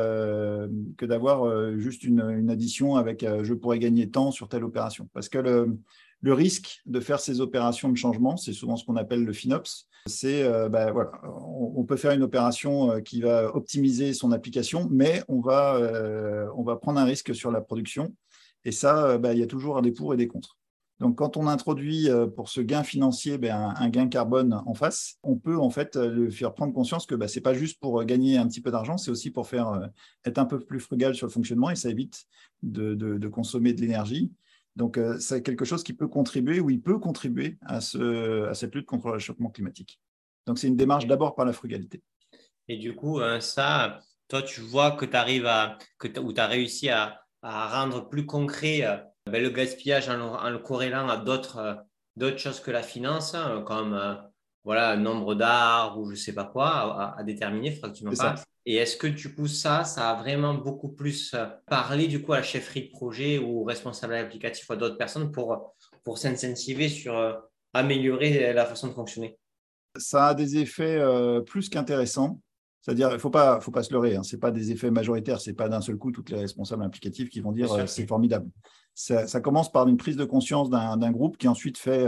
que 0.97 1.05
d'avoir 1.05 1.77
juste 1.77 2.03
une, 2.03 2.21
une, 2.21 2.49
addition 2.49 2.95
avec 2.95 3.25
je 3.41 3.53
pourrais 3.53 3.79
gagner 3.79 4.09
tant 4.09 4.31
sur 4.31 4.47
telle 4.47 4.63
opération. 4.63 5.09
Parce 5.13 5.27
que 5.27 5.39
le, 5.39 5.77
le 6.23 6.33
risque 6.33 6.81
de 6.85 7.01
faire 7.01 7.19
ces 7.19 7.41
opérations 7.41 7.89
de 7.89 7.97
changement, 7.97 8.37
c'est 8.37 8.53
souvent 8.53 8.77
ce 8.77 8.85
qu'on 8.85 8.95
appelle 8.95 9.25
le 9.25 9.33
FinOps. 9.33 9.89
C'est, 10.07 10.43
euh, 10.43 10.69
bah, 10.69 10.93
on, 11.25 11.83
peut 11.83 11.97
faire 11.97 12.11
une 12.11 12.23
opération 12.23 12.91
euh, 12.91 12.99
qui 13.01 13.21
va 13.21 13.53
optimiser 13.53 14.13
son 14.13 14.31
application, 14.31 14.87
mais 14.89 15.21
on 15.27 15.41
va, 15.41 15.75
euh, 15.75 16.47
on 16.55 16.63
va 16.63 16.77
prendre 16.77 16.99
un 16.99 17.03
risque 17.03 17.35
sur 17.35 17.51
la 17.51 17.59
production. 17.59 18.15
Et 18.63 18.71
ça, 18.71 19.17
bah, 19.17 19.33
il 19.33 19.39
y 19.39 19.43
a 19.43 19.47
toujours 19.47 19.81
des 19.81 19.91
pour 19.91 20.13
et 20.13 20.17
des 20.17 20.27
contre. 20.27 20.57
Donc, 21.01 21.17
quand 21.17 21.35
on 21.35 21.47
introduit 21.47 22.07
pour 22.37 22.47
ce 22.47 22.61
gain 22.61 22.83
financier 22.83 23.37
ben, 23.37 23.73
un, 23.75 23.89
gain 23.89 24.07
carbone 24.07 24.61
en 24.65 24.73
face, 24.73 25.17
on 25.23 25.35
peut 25.35 25.57
en 25.57 25.69
fait 25.69 25.97
le 25.97 26.29
faire 26.29 26.53
prendre 26.53 26.71
conscience 26.71 27.05
que 27.05 27.15
bah, 27.15 27.27
ce 27.27 27.35
n'est 27.35 27.41
pas 27.41 27.53
juste 27.53 27.81
pour 27.81 28.01
gagner 28.05 28.37
un 28.37 28.47
petit 28.47 28.61
peu 28.61 28.71
d'argent, 28.71 28.97
c'est 28.97 29.11
aussi 29.11 29.29
pour 29.29 29.45
être 30.23 30.37
un 30.37 30.45
peu 30.45 30.59
plus 30.59 30.79
frugal 30.79 31.13
sur 31.13 31.27
le 31.27 31.31
fonctionnement 31.33 31.69
et 31.69 31.75
ça 31.75 31.89
évite 31.89 32.23
de 32.61 33.27
consommer 33.27 33.73
de 33.73 33.81
l'énergie 33.81 34.31
donc, 34.75 34.97
euh, 34.97 35.19
c'est 35.19 35.43
quelque 35.43 35.65
chose 35.65 35.83
qui 35.83 35.93
peut 35.93 36.07
contribuer 36.07 36.59
ou 36.59 36.69
il 36.69 36.81
peut 36.81 36.97
contribuer 36.97 37.57
à, 37.65 37.79
cette 37.81 38.73
lutte 38.73 38.85
contre 38.85 39.07
le 39.07 39.13
réchauffement 39.13 39.49
climatique. 39.49 39.99
Donc, 40.47 40.57
c'est 40.57 40.67
une 40.67 40.75
démarche 40.75 41.05
d'abord 41.05 41.35
par 41.35 41.45
la 41.45 41.53
frugalité. 41.53 42.01
Et 42.67 42.77
du 42.77 42.95
coup, 42.95 43.19
hein, 43.19 43.39
ça, 43.39 43.99
toi, 44.27 44.41
tu 44.41 44.61
vois 44.61 44.91
que 44.91 45.05
tu 45.05 45.15
arrives 45.15 45.45
à, 45.45 45.77
que 45.99 46.19
ou 46.19 46.33
tu 46.33 46.41
as 46.41 46.47
réussi 46.47 46.89
à, 46.89 47.19
rendre 47.43 48.07
plus 48.07 48.25
concret 48.25 48.85
euh, 48.85 48.95
ben, 49.29 49.43
le 49.43 49.49
gaspillage 49.49 50.09
en, 50.09 50.49
le 50.49 50.59
corrélant 50.59 51.09
à 51.09 51.21
euh, 51.21 51.75
d'autres 52.15 52.37
choses 52.37 52.61
que 52.61 52.71
la 52.71 52.81
finance, 52.81 53.35
hein, 53.35 53.63
comme 53.67 54.17
voilà, 54.63 54.91
un 54.91 54.97
nombre 54.97 55.35
d'arbres 55.35 55.99
ou 55.99 56.05
je 56.05 56.11
ne 56.11 56.15
sais 56.15 56.33
pas 56.33 56.45
quoi 56.45 57.15
à, 57.17 57.23
déterminer. 57.23 57.67
Il 57.67 57.75
faudra 57.75 57.89
que 57.89 57.97
tu 57.97 58.05
m'en 58.05 58.13
parles. 58.13 58.39
Et 58.65 58.75
est-ce 58.75 58.95
que 58.95 59.07
du 59.07 59.33
coup, 59.33 59.47
ça, 59.47 59.83
ça 59.83 60.11
a 60.11 60.15
vraiment 60.15 60.53
beaucoup 60.53 60.89
plus 60.89 61.33
euh, 61.33 61.45
parlé 61.67 62.07
du 62.07 62.21
coup 62.21 62.33
à 62.33 62.37
la 62.37 62.43
chefferie 62.43 62.87
de 62.87 62.91
projet 62.91 63.37
ou 63.37 63.63
responsable 63.63 64.15
applicatif 64.15 64.69
ou 64.69 64.73
à 64.73 64.75
d'autres 64.77 64.97
personnes 64.97 65.31
pour, 65.31 65.75
pour 66.03 66.17
s'incentiver 66.17 66.87
sur 66.87 67.17
euh, 67.17 67.33
améliorer 67.73 68.53
la 68.53 68.65
façon 68.65 68.87
de 68.87 68.93
fonctionner? 68.93 69.37
Ça 69.97 70.27
a 70.27 70.33
des 70.33 70.57
effets 70.57 70.97
euh, 70.97 71.41
plus 71.41 71.69
qu'intéressants. 71.69 72.39
C'est-à-dire, 72.81 73.09
il 73.09 73.13
ne 73.13 73.17
faut 73.17 73.29
pas, 73.29 73.61
faut 73.61 73.71
pas 73.71 73.83
se 73.83 73.93
leurrer, 73.93 74.17
hein. 74.17 74.23
ce 74.23 74.35
n'est 74.35 74.39
pas 74.39 74.51
des 74.51 74.71
effets 74.71 74.91
majoritaires, 74.91 75.39
ce 75.39 75.49
n'est 75.49 75.55
pas 75.55 75.69
d'un 75.69 75.79
seul 75.79 75.95
coup 75.95 76.11
toutes 76.11 76.29
les 76.29 76.39
responsables 76.39 76.83
applicatifs 76.83 77.29
qui 77.29 77.39
vont 77.39 77.53
dire 77.53 77.87
c'est 77.87 78.05
formidable. 78.05 78.49
Ça, 78.93 79.25
ça, 79.25 79.39
commence 79.39 79.71
par 79.71 79.87
une 79.87 79.95
prise 79.95 80.17
de 80.17 80.25
conscience 80.25 80.69
d'un 80.69 81.11
groupe 81.11 81.37
qui 81.37 81.47
ensuite 81.47 81.77
fait, 81.77 82.05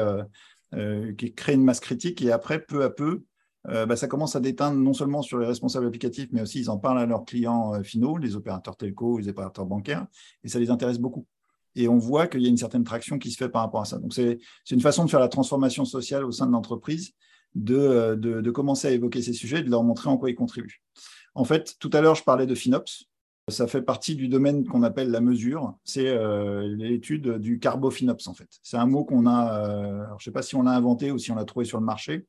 qui 1.17 1.33
crée 1.33 1.53
une 1.53 1.63
masse 1.63 1.79
critique 1.79 2.21
et 2.21 2.33
après, 2.33 2.59
peu 2.59 2.83
à 2.83 2.89
peu, 2.89 3.23
euh, 3.69 3.85
bah, 3.85 3.95
ça 3.95 4.07
commence 4.07 4.35
à 4.35 4.39
déteindre 4.39 4.77
non 4.77 4.93
seulement 4.93 5.21
sur 5.21 5.39
les 5.39 5.47
responsables 5.47 5.87
applicatifs, 5.87 6.29
mais 6.31 6.41
aussi 6.41 6.59
ils 6.59 6.69
en 6.69 6.77
parlent 6.77 6.99
à 6.99 7.05
leurs 7.05 7.25
clients 7.25 7.73
euh, 7.73 7.83
finaux, 7.83 8.17
les 8.17 8.35
opérateurs 8.35 8.77
telco, 8.77 9.17
les 9.17 9.27
opérateurs 9.27 9.65
bancaires, 9.65 10.05
et 10.43 10.49
ça 10.49 10.59
les 10.59 10.69
intéresse 10.69 10.99
beaucoup. 10.99 11.25
Et 11.75 11.87
on 11.87 11.97
voit 11.97 12.27
qu'il 12.27 12.41
y 12.41 12.45
a 12.45 12.49
une 12.49 12.57
certaine 12.57 12.83
traction 12.83 13.17
qui 13.17 13.31
se 13.31 13.37
fait 13.37 13.49
par 13.49 13.61
rapport 13.61 13.81
à 13.81 13.85
ça. 13.85 13.97
Donc, 13.97 14.13
c'est 14.13 14.39
une 14.71 14.81
façon 14.81 15.03
de 15.03 15.09
faire 15.09 15.19
la 15.19 15.27
transformation 15.27 15.83
sociale 15.83 16.23
au 16.23 16.31
sein 16.31 16.47
de 16.47 16.51
l'entreprise, 16.51 17.11
de, 17.53 18.15
de, 18.15 18.51
commencer 18.51 18.87
à 18.87 18.91
évoquer 18.91 19.21
ces 19.21 19.33
sujets 19.33 19.59
et 19.59 19.63
de 19.63 19.69
leur 19.69 19.83
montrer 19.83 20.09
en 20.09 20.17
quoi 20.17 20.29
ils 20.29 20.35
contribuent. 20.35 20.81
En 21.33 21.43
fait, 21.43 21.75
tout 21.79 21.89
à 21.91 21.99
l'heure, 21.99 22.15
je 22.15 22.23
parlais 22.23 22.45
de 22.45 22.55
FinOps. 22.55 23.07
Ça 23.49 23.67
fait 23.67 23.81
partie 23.81 24.15
du 24.15 24.29
domaine 24.29 24.65
qu'on 24.65 24.83
appelle 24.83 25.11
la 25.11 25.19
mesure. 25.19 25.75
C'est 25.83 26.17
l'étude 26.63 27.39
du 27.39 27.59
carbofinops, 27.59 28.27
en 28.27 28.33
fait. 28.33 28.49
C'est 28.63 28.77
un 28.77 28.85
mot 28.85 29.03
qu'on 29.03 29.27
a, 29.27 30.07
je 30.11 30.13
ne 30.13 30.19
sais 30.19 30.31
pas 30.31 30.43
si 30.43 30.55
on 30.55 30.63
l'a 30.63 30.71
inventé 30.71 31.11
ou 31.11 31.17
si 31.17 31.31
on 31.31 31.35
l'a 31.35 31.45
trouvé 31.45 31.65
sur 31.65 31.79
le 31.79 31.85
marché. 31.85 32.25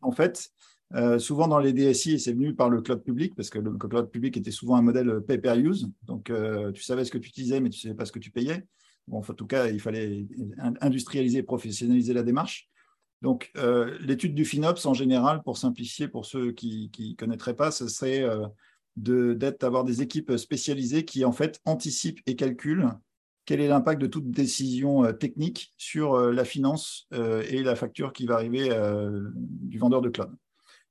En 0.00 0.12
fait, 0.12 0.50
euh, 0.94 1.18
souvent 1.18 1.48
dans 1.48 1.58
les 1.58 1.72
DSI, 1.72 2.20
c'est 2.20 2.32
venu 2.32 2.54
par 2.54 2.70
le 2.70 2.80
cloud 2.80 3.02
public, 3.02 3.34
parce 3.34 3.50
que 3.50 3.58
le 3.58 3.72
cloud 3.72 4.10
public 4.10 4.36
était 4.36 4.50
souvent 4.50 4.76
un 4.76 4.82
modèle 4.82 5.20
pay-per-use. 5.20 5.90
Donc, 6.04 6.30
euh, 6.30 6.70
tu 6.72 6.82
savais 6.82 7.04
ce 7.04 7.10
que 7.10 7.18
tu 7.18 7.28
utilisais, 7.28 7.60
mais 7.60 7.70
tu 7.70 7.78
ne 7.78 7.82
savais 7.82 7.94
pas 7.94 8.04
ce 8.04 8.12
que 8.12 8.18
tu 8.18 8.30
payais. 8.30 8.64
En 9.10 9.20
tout 9.20 9.46
cas, 9.46 9.68
il 9.68 9.80
fallait 9.80 10.26
industrialiser, 10.80 11.42
professionnaliser 11.42 12.12
la 12.12 12.22
démarche. 12.22 12.68
Donc, 13.22 13.50
euh, 13.56 13.96
l'étude 14.00 14.34
du 14.34 14.44
FinOps, 14.44 14.84
en 14.84 14.94
général, 14.94 15.42
pour 15.42 15.58
simplifier, 15.58 16.08
pour 16.08 16.26
ceux 16.26 16.52
qui 16.52 16.90
ne 16.98 17.14
connaîtraient 17.14 17.56
pas, 17.56 17.70
ce 17.70 17.88
serait 17.88 18.24
d'avoir 18.96 19.84
des 19.84 20.02
équipes 20.02 20.36
spécialisées 20.36 21.04
qui, 21.04 21.24
en 21.24 21.32
fait, 21.32 21.60
anticipent 21.64 22.20
et 22.26 22.36
calculent 22.36 22.90
quel 23.44 23.60
est 23.60 23.68
l'impact 23.68 24.00
de 24.00 24.08
toute 24.08 24.28
décision 24.28 25.12
technique 25.12 25.72
sur 25.76 26.18
la 26.18 26.44
finance 26.44 27.06
et 27.12 27.62
la 27.62 27.76
facture 27.76 28.12
qui 28.12 28.26
va 28.26 28.34
arriver 28.34 28.68
du 29.34 29.78
vendeur 29.78 30.02
de 30.02 30.08
cloud. 30.08 30.36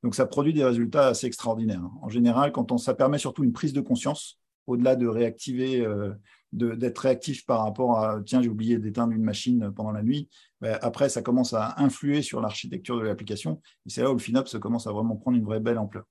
Donc, 0.05 0.13
ça 0.13 0.27
produit 0.27 0.53
des 0.53 0.63
résultats 0.63 1.07
assez 1.07 1.25
extraordinaires. 1.25 1.81
En 2.03 2.09
général, 2.09 2.51
quand 2.51 2.77
ça 2.77 2.93
permet 2.93 3.17
surtout 3.17 3.43
une 3.43 3.53
prise 3.53 3.73
de 3.73 3.81
conscience, 3.81 4.39
au-delà 4.67 4.95
de 4.95 5.07
réactiver, 5.07 5.83
euh, 5.83 6.13
d'être 6.51 6.99
réactif 6.99 7.43
par 7.47 7.63
rapport 7.63 7.97
à 7.97 8.21
tiens, 8.23 8.39
j'ai 8.43 8.49
oublié 8.49 8.77
d'éteindre 8.77 9.13
une 9.13 9.23
machine 9.23 9.71
pendant 9.75 9.91
la 9.91 10.03
nuit. 10.03 10.29
Ben, 10.61 10.77
après, 10.83 11.09
ça 11.09 11.23
commence 11.23 11.55
à 11.55 11.73
influer 11.81 12.21
sur 12.21 12.39
l'architecture 12.39 12.99
de 12.99 13.01
l'application. 13.01 13.63
Et 13.87 13.89
c'est 13.89 14.03
là 14.03 14.11
où 14.11 14.13
le 14.13 14.19
FinOps 14.19 14.59
commence 14.59 14.85
à 14.85 14.91
vraiment 14.91 15.15
prendre 15.15 15.37
une 15.37 15.43
vraie 15.43 15.59
belle 15.59 15.79
ampleur. 15.79 16.03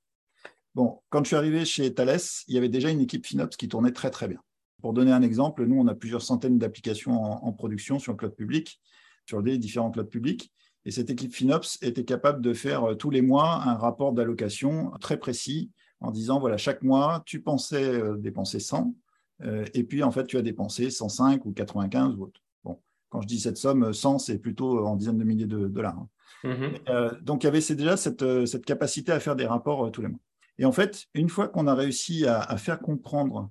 Bon, 0.74 0.98
quand 1.10 1.22
je 1.22 1.28
suis 1.28 1.36
arrivé 1.36 1.64
chez 1.64 1.94
Thales, 1.94 2.18
il 2.48 2.54
y 2.56 2.58
avait 2.58 2.68
déjà 2.68 2.90
une 2.90 3.00
équipe 3.00 3.24
FinOps 3.24 3.56
qui 3.56 3.68
tournait 3.68 3.92
très, 3.92 4.10
très 4.10 4.26
bien. 4.26 4.40
Pour 4.82 4.92
donner 4.92 5.12
un 5.12 5.22
exemple, 5.22 5.64
nous, 5.66 5.78
on 5.78 5.86
a 5.86 5.94
plusieurs 5.94 6.22
centaines 6.22 6.58
d'applications 6.58 7.22
en, 7.22 7.46
en, 7.46 7.52
production 7.52 8.00
sur 8.00 8.10
le 8.10 8.16
cloud 8.16 8.34
public, 8.34 8.80
sur 9.24 9.40
des 9.40 9.56
différents 9.56 9.92
clouds 9.92 10.02
publics. 10.02 10.50
Et 10.86 10.90
cette 10.90 11.10
équipe 11.10 11.32
FinOps 11.32 11.78
était 11.82 12.04
capable 12.04 12.42
de 12.42 12.52
faire 12.52 12.84
euh, 12.84 12.94
tous 12.94 13.10
les 13.10 13.22
mois 13.22 13.62
un 13.62 13.74
rapport 13.74 14.12
d'allocation 14.12 14.90
très 15.00 15.16
précis 15.16 15.70
en 16.00 16.10
disant, 16.10 16.38
voilà, 16.38 16.58
chaque 16.58 16.82
mois, 16.82 17.22
tu 17.24 17.40
pensais 17.40 17.84
euh, 17.84 18.16
dépenser 18.16 18.60
100, 18.60 18.94
euh, 19.42 19.64
et 19.72 19.84
puis 19.84 20.02
en 20.02 20.10
fait, 20.10 20.26
tu 20.26 20.36
as 20.36 20.42
dépensé 20.42 20.90
105 20.90 21.46
ou 21.46 21.52
95 21.52 22.16
ou 22.16 22.24
autre. 22.24 22.40
Bon, 22.64 22.78
quand 23.08 23.22
je 23.22 23.26
dis 23.26 23.40
cette 23.40 23.56
somme, 23.56 23.92
100, 23.92 24.18
c'est 24.18 24.38
plutôt 24.38 24.86
en 24.86 24.96
dizaines 24.96 25.18
de 25.18 25.24
milliers 25.24 25.46
de 25.46 25.66
dollars. 25.68 25.98
Hein. 25.98 26.08
Mm-hmm. 26.44 27.22
donc, 27.22 27.42
il 27.42 27.46
y 27.46 27.48
avait 27.48 27.60
déjà 27.74 27.96
cette, 27.96 28.44
cette, 28.44 28.66
capacité 28.66 29.12
à 29.12 29.20
faire 29.20 29.34
des 29.34 29.46
rapports 29.46 29.90
tous 29.90 30.02
les 30.02 30.08
mois. 30.08 30.20
Et 30.58 30.66
en 30.66 30.72
fait, 30.72 31.06
une 31.14 31.30
fois 31.30 31.48
qu'on 31.48 31.66
a 31.66 31.74
réussi 31.74 32.26
à, 32.26 32.54
faire 32.58 32.80
comprendre 32.80 33.50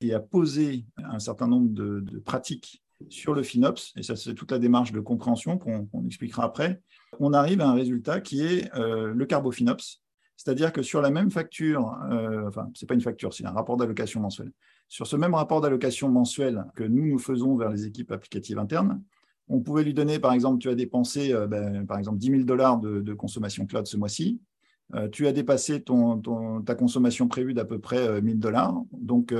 et 0.00 0.12
à 0.12 0.18
poser 0.18 0.84
un 0.96 1.20
certain 1.20 1.46
nombre 1.46 1.70
de, 1.70 2.00
de 2.00 2.18
pratiques 2.18 2.81
sur 3.10 3.34
le 3.34 3.42
FinOps, 3.42 3.92
et 3.96 4.02
ça 4.02 4.16
c'est 4.16 4.34
toute 4.34 4.50
la 4.50 4.58
démarche 4.58 4.92
de 4.92 5.00
compréhension 5.00 5.58
qu'on 5.58 6.06
expliquera 6.06 6.44
après, 6.44 6.80
on 7.20 7.32
arrive 7.32 7.60
à 7.60 7.68
un 7.68 7.74
résultat 7.74 8.20
qui 8.20 8.42
est 8.42 8.74
euh, 8.74 9.12
le 9.14 9.26
carbofinops, 9.26 10.00
c'est-à-dire 10.36 10.72
que 10.72 10.82
sur 10.82 11.00
la 11.00 11.10
même 11.10 11.30
facture, 11.30 11.96
euh, 12.10 12.48
enfin 12.48 12.68
ce 12.74 12.84
n'est 12.84 12.86
pas 12.86 12.94
une 12.94 13.00
facture, 13.00 13.32
c'est 13.34 13.44
un 13.44 13.52
rapport 13.52 13.76
d'allocation 13.76 14.20
mensuel, 14.20 14.52
sur 14.88 15.06
ce 15.06 15.16
même 15.16 15.34
rapport 15.34 15.60
d'allocation 15.60 16.08
mensuel 16.08 16.64
que 16.74 16.84
nous 16.84 17.06
nous 17.06 17.18
faisons 17.18 17.56
vers 17.56 17.70
les 17.70 17.86
équipes 17.86 18.12
applicatives 18.12 18.58
internes, 18.58 19.02
on 19.48 19.60
pouvait 19.60 19.84
lui 19.84 19.92
donner, 19.92 20.18
par 20.18 20.32
exemple, 20.32 20.58
tu 20.58 20.68
as 20.68 20.74
dépensé 20.74 21.32
euh, 21.32 21.46
ben, 21.46 21.86
par 21.86 21.98
exemple 21.98 22.18
10 22.18 22.26
000 22.28 22.42
dollars 22.44 22.78
de, 22.78 23.12
consommation 23.14 23.66
cloud 23.66 23.86
ce 23.86 23.96
mois-ci, 23.96 24.40
tu 25.10 25.26
as 25.26 25.32
dépassé 25.32 25.82
ton, 25.82 26.20
ta 26.66 26.74
consommation 26.74 27.26
prévue 27.26 27.54
d'à 27.54 27.64
peu 27.64 27.78
près 27.78 28.20
1000 28.20 28.38
dollars, 28.38 28.78
donc 28.92 29.32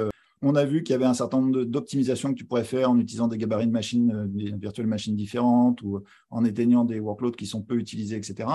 on 0.42 0.56
a 0.56 0.64
vu 0.64 0.82
qu'il 0.82 0.92
y 0.92 0.96
avait 0.96 1.04
un 1.04 1.14
certain 1.14 1.40
nombre 1.40 1.64
d'optimisations 1.64 2.30
que 2.32 2.38
tu 2.38 2.44
pourrais 2.44 2.64
faire 2.64 2.90
en 2.90 2.98
utilisant 2.98 3.28
des 3.28 3.38
gabarits 3.38 3.68
de 3.68 3.72
machines, 3.72 4.12
euh, 4.12 4.26
des 4.26 4.52
virtuelles 4.52 4.88
machines 4.88 5.16
différentes 5.16 5.80
ou 5.82 6.02
en 6.30 6.44
éteignant 6.44 6.84
des 6.84 7.00
workloads 7.00 7.36
qui 7.36 7.46
sont 7.46 7.62
peu 7.62 7.76
utilisés, 7.76 8.16
etc. 8.16 8.48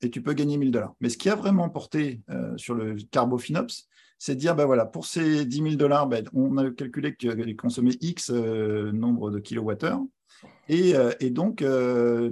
Et 0.00 0.10
tu 0.10 0.22
peux 0.22 0.32
gagner 0.32 0.56
1000 0.56 0.70
dollars. 0.70 0.94
Mais 1.00 1.08
ce 1.08 1.18
qui 1.18 1.28
a 1.28 1.34
vraiment 1.34 1.68
porté 1.68 2.22
euh, 2.30 2.56
sur 2.56 2.74
le 2.74 2.96
Carbofinops, 3.10 3.86
c'est 4.18 4.34
de 4.34 4.40
dire, 4.40 4.56
ben 4.56 4.64
voilà, 4.64 4.86
pour 4.86 5.04
ces 5.04 5.44
10 5.44 5.56
000 5.56 5.74
dollars, 5.74 6.06
ben, 6.06 6.26
on 6.32 6.56
a 6.56 6.70
calculé 6.70 7.12
que 7.12 7.18
tu 7.18 7.30
allais 7.30 7.54
consommer 7.54 7.92
X 8.00 8.30
euh, 8.30 8.90
nombre 8.92 9.30
de 9.30 9.38
kilowattheures. 9.38 10.02
Et, 10.68 10.94
et 11.20 11.30
donc, 11.30 11.64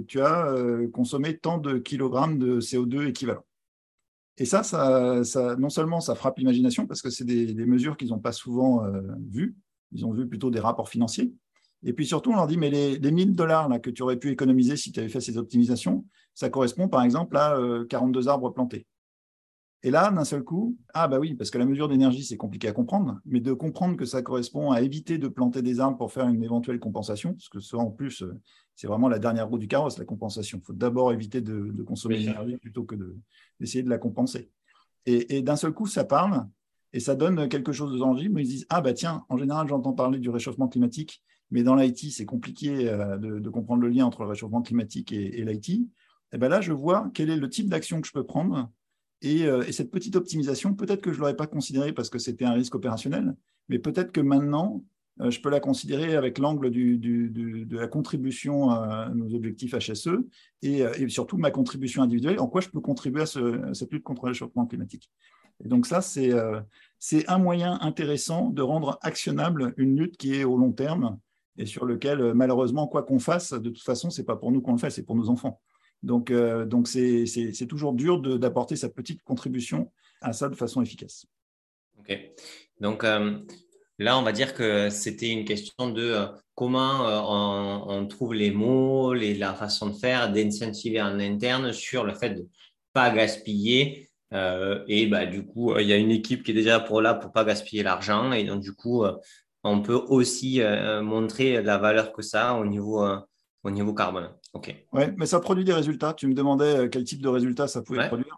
tu 0.07 0.21
as 0.21 0.55
consommé 0.93 1.37
tant 1.37 1.57
de 1.57 1.79
kilogrammes 1.79 2.37
de 2.37 2.59
CO2 2.59 3.07
équivalent. 3.07 3.43
Et 4.37 4.45
ça, 4.45 4.63
ça, 4.63 5.55
non 5.57 5.69
seulement 5.69 6.01
ça 6.01 6.15
frappe 6.15 6.37
l'imagination, 6.37 6.87
parce 6.87 7.01
que 7.01 7.09
c'est 7.09 7.23
des, 7.23 7.53
mesures 7.65 7.95
qu'ils 7.95 8.09
n'ont 8.09 8.19
pas 8.19 8.33
souvent 8.33 8.83
euh, 8.83 9.01
vues, 9.29 9.55
ils 9.91 10.05
ont 10.05 10.11
vu 10.11 10.27
plutôt 10.27 10.51
des 10.51 10.59
rapports 10.59 10.89
financiers. 10.89 11.33
Et 11.83 11.93
puis 11.93 12.05
surtout, 12.05 12.31
on 12.31 12.35
leur 12.35 12.47
dit, 12.47 12.57
mais 12.57 12.69
les, 12.69 12.97
les 12.97 13.11
1000 13.11 13.33
dollars 13.33 13.69
que 13.81 13.89
tu 13.89 14.01
aurais 14.01 14.17
pu 14.17 14.31
économiser 14.31 14.75
si 14.75 14.91
tu 14.91 14.99
avais 14.99 15.09
fait 15.09 15.21
ces 15.21 15.37
optimisations, 15.37 16.05
ça 16.33 16.49
correspond 16.49 16.89
par 16.89 17.03
exemple 17.03 17.37
à 17.37 17.57
42 17.89 18.27
euh, 18.27 18.31
arbres 18.31 18.49
plantés. 18.49 18.85
Et 19.83 19.91
là, 19.91 20.09
d'un 20.09 20.25
seul 20.25 20.43
coup, 20.43 20.75
ah 20.95 21.07
bah 21.07 21.19
oui, 21.19 21.35
parce 21.35 21.51
que 21.51 21.59
la 21.59 21.65
mesure 21.65 21.87
d'énergie, 21.87 22.23
c'est 22.23 22.37
compliqué 22.37 22.67
à 22.67 22.71
comprendre, 22.71 23.19
mais 23.23 23.39
de 23.39 23.53
comprendre 23.53 23.95
que 23.95 24.05
ça 24.05 24.23
correspond 24.23 24.71
à 24.71 24.81
éviter 24.81 25.19
de 25.19 25.27
planter 25.27 25.61
des 25.61 25.79
arbres 25.79 25.97
pour 25.97 26.11
faire 26.11 26.27
une 26.27 26.43
éventuelle 26.43 26.79
compensation, 26.79 27.33
parce 27.33 27.49
que 27.49 27.59
ça, 27.59 27.77
en 27.77 27.91
plus, 27.91 28.23
euh, 28.23 28.33
c'est 28.75 28.87
vraiment 28.87 29.07
la 29.07 29.19
dernière 29.19 29.47
roue 29.47 29.57
du 29.57 29.67
carrosse, 29.67 29.97
la 29.97 30.05
compensation. 30.05 30.59
Il 30.61 30.65
faut 30.65 30.73
d'abord 30.73 31.13
éviter 31.13 31.41
de, 31.41 31.71
consommer 31.83 32.17
l'énergie 32.17 32.57
plutôt 32.57 32.83
que 32.83 32.95
d'essayer 33.59 33.83
de, 33.83 33.89
la 33.89 33.97
compenser. 33.97 34.51
Et, 35.05 35.41
d'un 35.41 35.55
seul 35.55 35.71
coup, 35.71 35.87
ça 35.87 36.03
parle 36.03 36.47
et 36.91 36.99
ça 36.99 37.15
donne 37.15 37.47
quelque 37.47 37.71
chose 37.71 37.93
de 37.93 37.99
tangible. 37.99 38.41
Ils 38.41 38.47
disent, 38.47 38.65
ah 38.69 38.81
bah 38.81 38.93
tiens, 38.93 39.25
en 39.29 39.37
général, 39.37 39.67
j'entends 39.67 39.93
parler 39.93 40.19
du 40.19 40.29
réchauffement 40.29 40.67
climatique, 40.67 41.21
mais 41.51 41.63
dans 41.63 41.75
l'IT, 41.75 42.11
c'est 42.11 42.25
compliqué 42.25 42.89
euh, 42.89 43.17
de, 43.17 43.49
comprendre 43.49 43.81
le 43.81 43.89
lien 43.89 44.05
entre 44.05 44.23
le 44.23 44.29
réchauffement 44.29 44.61
climatique 44.61 45.11
et, 45.11 45.39
et 45.39 45.45
l'IT. 45.45 45.69
Et 45.69 45.87
eh 46.33 46.37
ben 46.37 46.49
là, 46.49 46.59
je 46.59 46.73
vois 46.73 47.11
quel 47.13 47.29
est 47.29 47.37
le 47.37 47.49
type 47.49 47.69
d'action 47.69 48.01
que 48.01 48.07
je 48.07 48.13
peux 48.13 48.25
prendre 48.25 48.69
euh, 49.23 49.63
et, 49.63 49.71
cette 49.71 49.91
petite 49.91 50.15
optimisation, 50.15 50.73
peut-être 50.73 51.01
que 51.01 51.11
je 51.11 51.17
ne 51.17 51.21
l'aurais 51.21 51.35
pas 51.35 51.47
considérée 51.47 51.93
parce 51.93 52.09
que 52.09 52.19
c'était 52.19 52.45
un 52.45 52.53
risque 52.53 52.75
opérationnel, 52.75 53.35
mais 53.69 53.79
peut-être 53.79 54.11
que 54.11 54.21
maintenant, 54.21 54.83
je 55.19 55.39
peux 55.39 55.49
la 55.49 55.59
considérer 55.59 56.15
avec 56.15 56.37
l'angle 56.37 56.71
de 56.71 57.77
la 57.77 57.87
contribution 57.87 58.69
à 58.69 59.09
nos 59.13 59.33
objectifs 59.33 59.73
HSE 59.73 60.07
euh, 60.07 60.23
et, 60.63 61.09
surtout 61.09 61.37
ma 61.37 61.51
contribution 61.51 62.03
individuelle, 62.03 62.39
en 62.39 62.47
quoi 62.47 62.61
je 62.61 62.69
peux 62.69 62.81
contribuer 62.81 63.21
à, 63.21 63.25
cette 63.25 63.91
lutte 63.91 64.03
contre 64.03 64.25
le 64.25 64.31
réchauffement 64.31 64.65
climatique. 64.65 65.09
Et 65.63 65.69
donc 65.69 65.85
ça, 65.85 66.01
c'est 66.01 66.33
un 67.29 67.37
moyen 67.37 67.79
intéressant 67.81 68.49
de 68.49 68.61
rendre 68.61 68.99
actionnable 69.01 69.73
une 69.77 69.97
lutte 69.97 70.17
qui 70.17 70.35
est 70.35 70.43
au 70.43 70.57
long 70.57 70.73
terme 70.73 71.17
et 71.57 71.65
sur 71.65 71.85
lequel, 71.85 72.33
malheureusement, 72.33 72.87
quoi 72.87 73.03
qu'on 73.03 73.19
fasse, 73.19 73.53
de 73.53 73.69
toute 73.69 73.83
façon, 73.83 74.09
ce 74.09 74.19
n'est 74.19 74.25
pas 74.25 74.35
pour 74.35 74.51
nous 74.51 74.61
qu'on 74.61 74.73
le 74.73 74.77
fait, 74.77 74.89
c'est 74.89 75.03
pour 75.03 75.15
nos 75.15 75.29
enfants. 75.29 75.61
Donc, 76.03 76.29
euh, 76.29 76.67
c'est, 76.83 77.67
toujours 77.67 77.93
dur 77.93 78.19
d'apporter 78.19 78.75
sa 78.75 78.89
petite 78.89 79.23
contribution 79.23 79.91
à 80.21 80.33
ça 80.33 80.49
de 80.49 80.55
façon 80.55 80.81
efficace. 80.81 81.25
Ok. 81.99 82.19
Donc 82.79 83.03
euh, 83.03 83.39
là, 83.99 84.17
on 84.17 84.23
va 84.23 84.31
dire 84.31 84.53
que 84.53 84.89
c'était 84.89 85.29
une 85.29 85.45
question 85.45 85.89
de 85.89 86.01
euh, 86.03 86.27
comment 86.55 87.89
on, 87.89 88.05
trouve 88.07 88.33
les 88.33 88.51
mots, 88.51 89.13
les, 89.13 89.35
la 89.35 89.53
façon 89.53 89.89
de 89.89 89.95
faire, 89.95 90.31
d'incentiver 90.31 91.01
en 91.01 91.19
interne 91.19 91.73
sur 91.73 92.03
le 92.03 92.13
fait 92.13 92.29
de 92.31 92.41
ne 92.41 92.47
pas 92.93 93.09
gaspiller. 93.11 94.09
et 94.31 95.07
bah, 95.07 95.25
du 95.25 95.45
coup, 95.45 95.77
il 95.77 95.87
y 95.87 95.93
a 95.93 95.97
une 95.97 96.11
équipe 96.11 96.43
qui 96.43 96.51
est 96.51 96.53
déjà 96.53 96.79
pour 96.79 97.01
là 97.01 97.13
pour 97.13 97.29
ne 97.29 97.33
pas 97.33 97.43
gaspiller 97.43 97.83
l'argent. 97.83 98.31
Et 98.31 98.43
donc, 98.45 98.61
du 98.61 98.73
coup, 98.73 99.03
on 99.63 99.81
peut 99.81 100.01
aussi 100.07 100.61
montrer 101.03 101.61
la 101.61 101.77
valeur 101.77 102.13
que 102.13 102.21
ça 102.21 102.51
a 102.51 102.53
au 102.53 102.65
niveau, 102.65 103.05
au 103.63 103.71
niveau 103.71 103.93
carbone. 103.93 104.29
Oui, 104.93 105.03
mais 105.17 105.25
ça 105.25 105.39
produit 105.39 105.63
des 105.63 105.73
résultats. 105.73 106.13
Tu 106.13 106.27
me 106.27 106.33
demandais 106.33 106.77
euh, 106.77 106.89
quel 106.89 107.03
type 107.03 107.21
de 107.21 107.27
résultats 107.27 107.67
ça 107.67 107.81
pouvait 107.81 108.07
produire. 108.07 108.37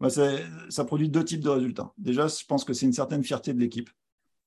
Bah, 0.00 0.08
ça 0.10 0.84
produit 0.84 1.08
deux 1.08 1.24
types 1.24 1.42
de 1.42 1.48
résultats. 1.48 1.92
Déjà, 1.96 2.26
je 2.26 2.44
pense 2.46 2.64
que 2.64 2.72
c'est 2.72 2.86
une 2.86 2.92
certaine 2.92 3.22
fierté 3.22 3.54
de 3.54 3.60
l'équipe 3.60 3.88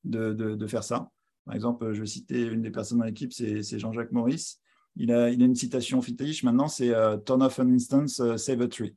de, 0.05 0.67
faire 0.67 0.83
ça. 0.83 1.09
Par 1.45 1.55
exemple, 1.55 1.91
je 1.93 1.99
vais 1.99 2.07
citer 2.07 2.41
une 2.41 2.61
des 2.61 2.71
personnes 2.71 2.99
dans 2.99 3.05
l'équipe, 3.05 3.33
c'est 3.33 3.79
Jean-Jacques 3.79 4.11
Maurice. 4.11 4.59
Il 4.95 5.11
a, 5.11 5.29
il 5.29 5.41
a, 5.41 5.45
une 5.45 5.55
citation 5.55 6.01
fétiche 6.01 6.43
maintenant, 6.43 6.69
c'est 6.69 6.93
euh, 6.93 7.17
Turn 7.17 7.43
off 7.43 7.59
an 7.59 7.69
instance, 7.69 8.21
uh, 8.23 8.37
save 8.37 8.61
a 8.61 8.67
tree. 8.67 8.95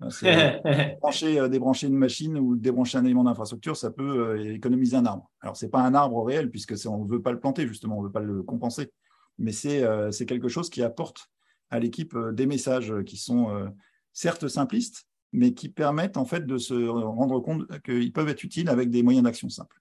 débrancher, 1.48 1.86
une 1.86 1.96
machine 1.96 2.38
ou 2.38 2.56
débrancher 2.56 2.98
un 2.98 3.04
élément 3.04 3.24
d'infrastructure, 3.24 3.76
ça 3.76 3.90
peut 3.90 4.46
économiser 4.46 4.96
un 4.96 5.06
arbre. 5.06 5.30
Alors, 5.40 5.56
ce 5.56 5.64
n'est 5.64 5.70
pas 5.70 5.80
un 5.80 5.94
arbre 5.94 6.22
réel, 6.24 6.50
puisque 6.50 6.74
on 6.86 7.04
ne 7.04 7.10
veut 7.10 7.22
pas 7.22 7.32
le 7.32 7.40
planter, 7.40 7.66
justement, 7.66 7.98
on 7.98 8.02
ne 8.02 8.06
veut 8.06 8.12
pas 8.12 8.20
le 8.20 8.42
compenser. 8.42 8.90
Mais 9.38 9.52
c'est 9.52 10.26
quelque 10.26 10.48
chose 10.48 10.70
qui 10.70 10.82
apporte 10.82 11.30
à 11.70 11.78
l'équipe 11.78 12.14
euh, 12.14 12.32
des 12.32 12.46
messages 12.46 12.92
qui 13.06 13.16
sont 13.16 13.50
euh, 13.50 13.68
certes 14.12 14.48
simplistes, 14.48 15.06
mais 15.32 15.54
qui 15.54 15.68
permettent 15.68 16.16
en 16.16 16.24
fait 16.24 16.44
de 16.44 16.58
se 16.58 16.74
rendre 16.74 17.40
compte 17.40 17.66
qu'ils 17.82 18.12
peuvent 18.12 18.28
être 18.28 18.42
utiles 18.42 18.68
avec 18.68 18.90
des 18.90 19.02
moyens 19.02 19.24
d'action 19.24 19.48
simples. 19.48 19.76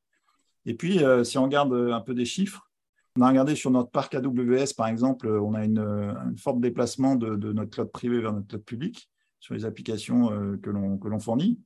Et 0.66 0.74
puis, 0.74 1.04
euh, 1.04 1.24
si 1.24 1.38
on 1.38 1.44
regarde 1.44 1.74
un 1.74 2.01
peu 2.01 2.13
des 2.13 2.25
chiffres, 2.25 2.70
on 3.18 3.22
a 3.22 3.30
regardé 3.30 3.56
sur 3.56 3.72
notre 3.72 3.89
parc 3.89 4.16
AWS, 4.16 4.74
par 4.78 4.88
exemple, 4.88 5.28
on 5.28 5.54
a 5.54 5.66
une, 5.66 5.80
un 5.80 6.36
fort 6.38 6.58
déplacement 6.58 7.16
de, 7.16 7.51
notre 7.51 7.72
cloud 7.72 7.92
privé 7.92 8.22
vers 8.22 8.34
notre 8.34 8.48
cloud 8.48 8.63
public. 8.63 9.10
sur 9.39 9.54
les 9.54 9.66
applications 9.66 10.30
que 10.62 10.70
l'on 10.70 11.20
fournit. 11.20 11.60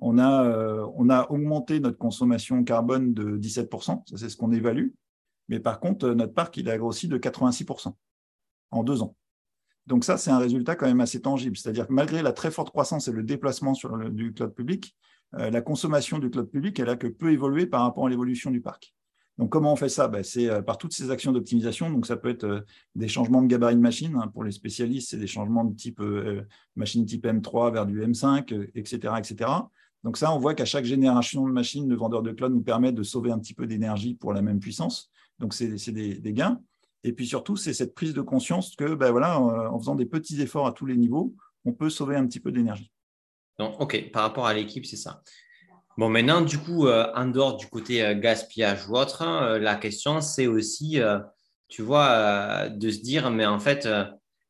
On 0.00 0.18
a, 0.18 0.88
on 0.96 1.08
a 1.08 1.30
augmenté 1.30 1.80
notre 1.80 1.98
consommation 1.98 2.62
carbone 2.64 3.14
de 3.14 3.38
17%, 3.38 4.02
ça 4.06 4.16
c'est 4.16 4.28
ce 4.28 4.36
qu'on 4.36 4.52
évalue. 4.52 4.88
Mais 5.48 5.60
par 5.60 5.80
contre, 5.80 6.08
notre 6.10 6.34
parc, 6.34 6.56
il 6.56 6.68
a 6.68 6.76
grossi 6.76 7.08
de 7.08 7.16
86% 7.18 7.94
en 8.70 8.82
deux 8.82 9.02
ans. 9.02 9.16
Donc 9.86 10.04
ça, 10.04 10.18
c'est 10.18 10.30
un 10.30 10.38
résultat 10.38 10.76
quand 10.76 10.86
même 10.86 11.00
assez 11.00 11.20
tangible. 11.20 11.56
C'est-à-dire 11.56 11.88
que 11.88 11.92
malgré 11.92 12.22
la 12.22 12.32
très 12.32 12.50
forte 12.50 12.70
croissance 12.70 13.08
et 13.08 13.12
le 13.12 13.22
déplacement 13.22 13.72
sur 13.72 13.96
le, 13.96 14.10
du 14.10 14.34
cloud 14.34 14.54
public, 14.54 14.94
euh, 14.94 15.17
la 15.32 15.60
consommation 15.60 16.18
du 16.18 16.30
cloud 16.30 16.50
public, 16.50 16.80
elle 16.80 16.88
a 16.88 16.96
que 16.96 17.06
peu 17.06 17.32
évolué 17.32 17.66
par 17.66 17.82
rapport 17.82 18.06
à 18.06 18.10
l'évolution 18.10 18.50
du 18.50 18.60
parc. 18.60 18.94
Donc 19.38 19.50
comment 19.50 19.72
on 19.72 19.76
fait 19.76 19.88
ça? 19.88 20.08
Ben, 20.08 20.24
C'est 20.24 20.50
euh, 20.50 20.62
par 20.62 20.78
toutes 20.78 20.92
ces 20.92 21.10
actions 21.10 21.32
d'optimisation. 21.32 21.90
Donc 21.90 22.06
ça 22.06 22.16
peut 22.16 22.28
être 22.28 22.44
euh, 22.44 22.60
des 22.96 23.08
changements 23.08 23.40
de 23.40 23.46
gabarit 23.46 23.76
de 23.76 23.80
machine. 23.80 24.16
Hein. 24.16 24.28
Pour 24.28 24.42
les 24.42 24.50
spécialistes, 24.50 25.10
c'est 25.10 25.16
des 25.16 25.28
changements 25.28 25.64
de 25.64 25.74
type 25.74 26.02
machine 26.76 27.06
type 27.06 27.24
M3 27.24 27.72
vers 27.72 27.86
du 27.86 28.00
M5, 28.02 28.70
etc., 28.74 29.14
etc. 29.18 29.50
Donc 30.04 30.16
ça, 30.16 30.32
on 30.32 30.38
voit 30.38 30.54
qu'à 30.54 30.64
chaque 30.64 30.84
génération 30.84 31.46
de 31.46 31.52
machines, 31.52 31.88
le 31.88 31.96
vendeur 31.96 32.22
de 32.22 32.32
cloud 32.32 32.52
nous 32.52 32.62
permet 32.62 32.92
de 32.92 33.02
sauver 33.02 33.30
un 33.30 33.38
petit 33.38 33.54
peu 33.54 33.66
d'énergie 33.66 34.14
pour 34.14 34.32
la 34.32 34.42
même 34.42 34.58
puissance. 34.60 35.10
Donc 35.38 35.54
c'est 35.54 35.92
des, 35.92 36.14
des 36.18 36.32
gains. 36.32 36.60
Et 37.04 37.12
puis 37.12 37.26
surtout, 37.26 37.56
c'est 37.56 37.72
cette 37.72 37.94
prise 37.94 38.14
de 38.14 38.22
conscience 38.22 38.74
que, 38.74 38.94
ben 38.94 39.12
voilà, 39.12 39.40
en 39.40 39.78
faisant 39.78 39.94
des 39.94 40.06
petits 40.06 40.40
efforts 40.40 40.66
à 40.66 40.72
tous 40.72 40.86
les 40.86 40.96
niveaux, 40.96 41.34
on 41.64 41.72
peut 41.72 41.90
sauver 41.90 42.16
un 42.16 42.26
petit 42.26 42.40
peu 42.40 42.50
d'énergie. 42.50 42.90
Donc, 43.58 43.80
OK, 43.80 44.10
par 44.12 44.22
rapport 44.22 44.46
à 44.46 44.54
l'équipe, 44.54 44.86
c'est 44.86 44.96
ça. 44.96 45.22
Bon, 45.96 46.08
maintenant, 46.08 46.42
du 46.42 46.58
coup, 46.58 46.86
euh, 46.86 47.10
en 47.16 47.26
dehors 47.26 47.56
du 47.56 47.66
côté 47.66 48.04
euh, 48.04 48.14
gaspillage 48.14 48.88
ou 48.88 48.96
autre, 48.96 49.22
hein, 49.22 49.54
euh, 49.54 49.58
la 49.58 49.74
question, 49.74 50.20
c'est 50.20 50.46
aussi, 50.46 51.00
tu 51.68 51.82
vois, 51.82 52.68
de 52.68 52.90
se 52.90 53.00
dire, 53.00 53.30
mais 53.30 53.46
en 53.46 53.58
fait, 53.58 53.88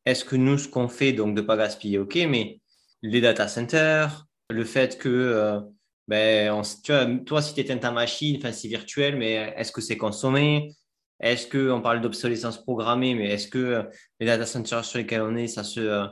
est-ce 0.05 0.25
que 0.25 0.37
nous, 0.37 0.59
ce 0.59 0.69
qu'on 0.69 0.89
fait, 0.89 1.13
donc 1.13 1.35
de 1.35 1.41
ne 1.41 1.47
pas 1.47 1.57
gaspiller, 1.57 1.99
OK, 1.99 2.17
mais 2.29 2.61
les 3.03 3.21
data 3.21 3.49
centers, 3.49 4.27
le 4.51 4.65
fait 4.65 4.99
que, 4.99 5.59
ben, 6.07 6.63
tu 6.85 6.93
vois, 6.93 7.07
toi, 7.25 7.43
si 7.43 7.55
tu 7.55 7.61
éteins 7.61 7.79
ta 7.79 7.93
machine, 7.93 8.41
c'est 8.53 8.69
virtuel, 8.69 9.17
mais 9.17 9.55
est-ce 9.57 9.73
que 9.73 9.81
c'est 9.81 9.97
consommé? 9.97 10.75
Est-ce 11.21 11.49
qu'on 11.49 11.81
parle 11.81 12.01
d'obsolescence 12.03 12.63
programmée, 12.63 13.15
mais 13.15 13.33
est-ce 13.33 13.49
que 13.49 13.89
les 14.21 14.27
data 14.27 14.47
centers 14.47 14.85
sur 14.85 14.99
lesquels 14.99 15.23
on 15.23 15.35
est, 15.35 15.49
ça 15.49 15.65
se, 15.65 16.09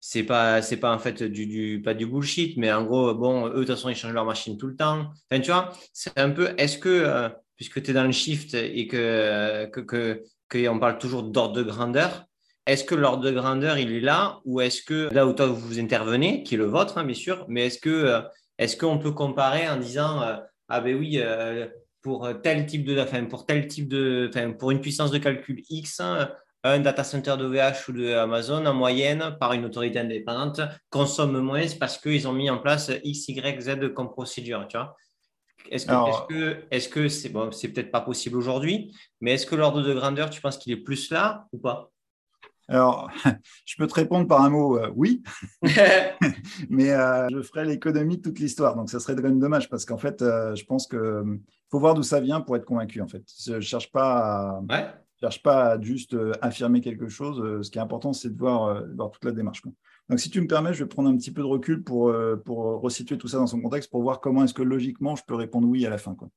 c'est 0.00 0.22
pas, 0.22 0.62
c'est 0.62 0.78
pas 0.78 0.94
en 0.94 0.98
fait 0.98 1.22
du, 1.22 1.82
pas 1.84 1.94
du 1.94 2.06
bullshit, 2.06 2.56
mais 2.56 2.72
en 2.72 2.84
gros, 2.84 3.14
bon, 3.14 3.48
eux, 3.48 3.50
de 3.50 3.58
toute 3.58 3.68
façon, 3.68 3.90
ils 3.90 3.94
changent 3.94 4.14
leur 4.14 4.24
machine 4.24 4.56
tout 4.56 4.66
le 4.66 4.74
temps. 4.74 5.10
Enfin, 5.30 5.40
tu 5.40 5.50
vois, 5.50 5.72
c'est 5.92 6.18
un 6.18 6.30
peu, 6.30 6.54
est-ce 6.56 6.78
que, 6.78 6.88
euh, 6.88 7.28
puisque 7.56 7.82
tu 7.82 7.90
es 7.90 7.94
dans 7.94 8.04
le 8.04 8.12
shift 8.12 8.54
et 8.54 8.86
que, 8.86 9.66
que, 9.66 10.24
que, 10.48 10.78
parle 10.78 10.98
toujours 10.98 11.22
d'ordre 11.24 11.54
de 11.54 11.62
grandeur, 11.62 12.24
est-ce 12.66 12.84
que 12.84 12.94
l'ordre 12.94 13.22
de 13.22 13.30
grandeur, 13.30 13.76
il 13.76 13.92
est 13.92 14.00
là 14.00 14.40
ou 14.44 14.60
est-ce 14.60 14.82
que 14.82 15.12
là 15.12 15.26
où 15.26 15.34
toi 15.34 15.46
vous 15.46 15.78
intervenez, 15.78 16.42
qui 16.44 16.54
est 16.54 16.58
le 16.58 16.64
vôtre, 16.64 16.96
hein, 16.96 17.04
bien 17.04 17.14
sûr, 17.14 17.44
mais 17.48 17.66
est-ce 17.66 17.78
que, 17.78 17.90
euh, 17.90 18.20
est-ce 18.58 18.76
qu'on 18.76 18.98
peut 18.98 19.12
comparer 19.12 19.68
en 19.68 19.76
disant, 19.76 20.22
euh, 20.22 20.36
ah 20.68 20.80
ben 20.80 20.96
oui, 20.96 21.20
pour 22.00 22.28
tel 22.42 22.64
type 22.64 22.84
de, 22.84 22.98
enfin, 22.98 23.24
pour 23.24 23.44
tel 23.44 23.66
type 23.66 23.88
de, 23.88 24.30
enfin, 24.32 24.52
pour 24.52 24.70
une 24.70 24.80
puissance 24.80 25.10
de 25.10 25.18
calcul 25.18 25.62
X, 25.68 26.00
hein, 26.00 26.30
un 26.62 26.80
data 26.80 27.04
center 27.04 27.36
d'OVH 27.38 27.88
ou 27.88 27.92
de 27.92 28.12
Amazon, 28.12 28.64
en 28.66 28.74
moyenne, 28.74 29.36
par 29.40 29.52
une 29.52 29.64
autorité 29.64 29.98
indépendante, 30.00 30.60
consomme 30.90 31.38
moins 31.40 31.66
parce 31.78 31.98
qu'ils 31.98 32.28
ont 32.28 32.32
mis 32.32 32.50
en 32.50 32.58
place 32.58 32.90
X, 33.02 33.28
Y, 33.28 33.60
Z 33.60 33.94
comme 33.94 34.10
procédure. 34.10 34.66
Tu 34.68 34.76
vois 34.76 34.96
est-ce 35.70 35.86
que, 35.86 36.56
est-ce 36.70 36.88
que, 36.88 37.08
c'est 37.08 37.28
bon, 37.28 37.52
c'est 37.52 37.68
peut-être 37.68 37.90
pas 37.90 38.00
possible 38.00 38.36
aujourd'hui, 38.36 38.94
mais 39.20 39.34
est-ce 39.34 39.46
que 39.46 39.54
l'ordre 39.54 39.82
de 39.82 39.94
grandeur, 39.94 40.30
tu 40.30 40.40
penses 40.40 40.58
qu'il 40.58 40.72
est 40.72 40.80
plus 40.80 41.10
là 41.10 41.46
ou 41.52 41.58
pas? 41.58 41.90
Alors, 42.68 43.10
je 43.66 43.76
peux 43.76 43.86
te 43.86 43.94
répondre 43.94 44.26
par 44.26 44.42
un 44.42 44.50
mot 44.50 44.78
euh, 44.78 44.90
oui, 44.94 45.22
mais 46.70 46.90
euh, 46.90 47.28
je 47.30 47.42
ferai 47.42 47.64
l'économie 47.64 48.16
de 48.16 48.22
toute 48.22 48.38
l'histoire. 48.38 48.76
Donc, 48.76 48.90
ça 48.90 49.00
serait 49.00 49.14
quand 49.14 49.22
même 49.22 49.40
dommage 49.40 49.68
parce 49.68 49.84
qu'en 49.84 49.98
fait, 49.98 50.22
euh, 50.22 50.54
je 50.54 50.64
pense 50.64 50.86
qu'il 50.86 51.40
faut 51.70 51.80
voir 51.80 51.94
d'où 51.94 52.02
ça 52.02 52.20
vient 52.20 52.40
pour 52.40 52.56
être 52.56 52.64
convaincu. 52.64 53.00
En 53.00 53.08
fait, 53.08 53.22
je 53.44 53.54
ne 53.54 53.60
cherche 53.60 53.90
pas 53.90 54.60
à, 54.70 54.94
cherche 55.20 55.42
pas 55.42 55.72
à 55.72 55.80
juste 55.80 56.14
euh, 56.14 56.32
affirmer 56.40 56.80
quelque 56.80 57.08
chose. 57.08 57.40
Euh, 57.40 57.62
ce 57.62 57.70
qui 57.70 57.78
est 57.78 57.82
important, 57.82 58.12
c'est 58.12 58.30
de 58.30 58.38
voir, 58.38 58.64
euh, 58.64 58.82
voir, 58.94 59.10
toute 59.10 59.24
la 59.24 59.32
démarche. 59.32 59.62
Donc, 60.08 60.18
si 60.18 60.30
tu 60.30 60.40
me 60.40 60.46
permets, 60.46 60.72
je 60.72 60.84
vais 60.84 60.88
prendre 60.88 61.08
un 61.08 61.16
petit 61.16 61.30
peu 61.30 61.42
de 61.42 61.46
recul 61.46 61.84
pour, 61.84 62.12
pour 62.44 62.80
resituer 62.80 63.16
tout 63.16 63.28
ça 63.28 63.36
dans 63.36 63.46
son 63.46 63.60
contexte, 63.60 63.90
pour 63.90 64.02
voir 64.02 64.20
comment 64.20 64.42
est-ce 64.42 64.54
que 64.54 64.62
logiquement, 64.62 65.14
je 65.14 65.22
peux 65.24 65.36
répondre 65.36 65.68
oui 65.68 65.86
à 65.86 65.90
la 65.90 65.98
fin. 65.98 66.16
Quoi. 66.16 66.28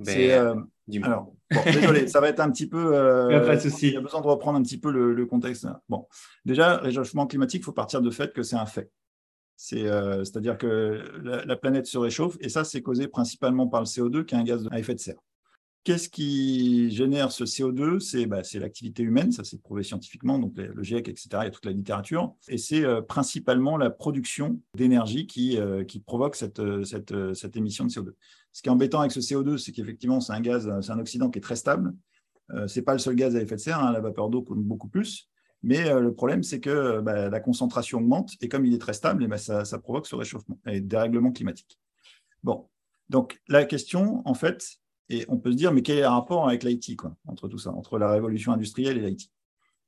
Ben, 0.00 0.66
alors, 1.04 1.32
désolé, 1.66 2.08
ça 2.08 2.20
va 2.20 2.28
être 2.30 2.40
un 2.40 2.50
petit 2.50 2.66
peu. 2.66 2.90
pas 3.46 3.54
de 3.54 3.60
souci. 3.60 3.88
Il 3.88 3.94
y 3.94 3.96
a 3.96 4.00
besoin 4.00 4.20
de 4.20 4.26
reprendre 4.26 4.58
un 4.58 4.62
petit 4.62 4.80
peu 4.80 4.90
le, 4.90 5.24
contexte. 5.26 5.68
Bon, 5.88 6.08
déjà, 6.44 6.78
réchauffement 6.78 7.28
climatique, 7.28 7.60
il 7.60 7.64
faut 7.64 7.72
partir 7.72 8.02
de 8.02 8.10
fait 8.10 8.32
que 8.32 8.42
c'est 8.42 8.56
un 8.56 8.66
fait. 8.66 8.90
C'est-à-dire 9.54 10.58
que 10.58 11.04
la, 11.22 11.44
la, 11.44 11.56
planète 11.56 11.86
se 11.86 11.96
réchauffe 11.96 12.38
et 12.40 12.48
ça, 12.48 12.64
c'est 12.64 12.82
causé 12.82 13.06
principalement 13.06 13.68
par 13.68 13.82
le 13.82 13.86
CO2, 13.86 14.24
qui 14.24 14.34
est 14.34 14.38
un 14.38 14.42
gaz 14.42 14.66
à 14.72 14.80
effet 14.80 14.94
de 14.94 15.00
serre. 15.00 15.20
Qu'est-ce 15.82 16.10
qui 16.10 16.90
génère 16.90 17.32
ce 17.32 17.44
CO2 17.44 18.26
bah, 18.26 18.44
C'est 18.44 18.58
l'activité 18.58 19.02
humaine, 19.02 19.32
ça 19.32 19.44
c'est 19.44 19.62
prouvé 19.62 19.82
scientifiquement, 19.82 20.38
donc 20.38 20.52
le 20.56 20.82
GIEC, 20.82 21.08
etc., 21.08 21.28
il 21.32 21.44
y 21.44 21.46
a 21.46 21.50
toute 21.50 21.64
la 21.64 21.72
littérature. 21.72 22.34
Et 22.48 22.58
c'est 22.58 22.84
euh, 22.84 23.00
principalement 23.00 23.78
la 23.78 23.88
production 23.88 24.60
d'énergie 24.74 25.26
qui, 25.26 25.56
euh, 25.56 25.82
provoque 26.04 26.36
cette, 26.36 26.60
euh, 26.60 26.84
cette, 26.84 27.56
émission 27.56 27.86
de 27.86 27.90
CO2. 27.90 28.10
Ce 28.52 28.60
qui 28.60 28.68
est 28.68 28.72
embêtant 28.72 29.00
avec 29.00 29.12
ce 29.12 29.20
CO2, 29.20 29.56
c'est 29.56 29.72
qu'effectivement, 29.72 30.20
c'est 30.20 30.34
un 30.34 30.40
gaz, 30.40 30.70
c'est 30.82 30.92
un 30.92 30.98
oxydant 30.98 31.30
qui 31.30 31.38
est 31.38 31.42
très 31.42 31.56
stable. 31.56 31.94
Ce 32.66 32.78
n'est 32.78 32.84
pas 32.84 32.92
le 32.92 32.98
seul 32.98 33.14
gaz 33.14 33.36
à 33.36 33.40
effet 33.40 33.54
de 33.54 33.60
serre, 33.60 33.78
hein, 33.78 33.92
la 33.92 34.00
vapeur 34.00 34.28
d'eau 34.28 34.42
compte 34.42 34.58
beaucoup 34.58 34.88
plus. 34.88 35.28
Mais 35.62 35.88
le 36.00 36.12
problème, 36.12 36.42
c'est 36.42 36.58
que 36.58 37.00
bah, 37.00 37.28
la 37.28 37.40
concentration 37.40 37.98
augmente 37.98 38.32
et 38.40 38.48
comme 38.48 38.66
il 38.66 38.74
est 38.74 38.78
très 38.78 38.92
stable, 38.92 39.22
et 39.22 39.28
bah, 39.28 39.38
ça, 39.38 39.64
ça 39.64 39.78
provoque 39.78 40.08
ce 40.08 40.16
réchauffement 40.16 40.58
et 40.66 40.80
dérèglement 40.80 41.30
climatique. 41.30 41.78
Bon, 42.42 42.68
donc 43.08 43.40
la 43.46 43.64
question, 43.64 44.20
en 44.24 44.34
fait, 44.34 44.80
et 45.10 45.24
on 45.28 45.36
peut 45.36 45.50
se 45.50 45.56
dire, 45.56 45.72
mais 45.72 45.82
quel 45.82 45.98
est 45.98 46.02
le 46.02 46.06
rapport 46.06 46.48
avec 46.48 46.62
l'IT, 46.62 46.96
entre 47.26 47.48
tout 47.48 47.58
ça, 47.58 47.72
entre 47.72 47.98
la 47.98 48.10
révolution 48.10 48.52
industrielle 48.52 48.96
et 48.98 49.10
l'IT 49.10 49.30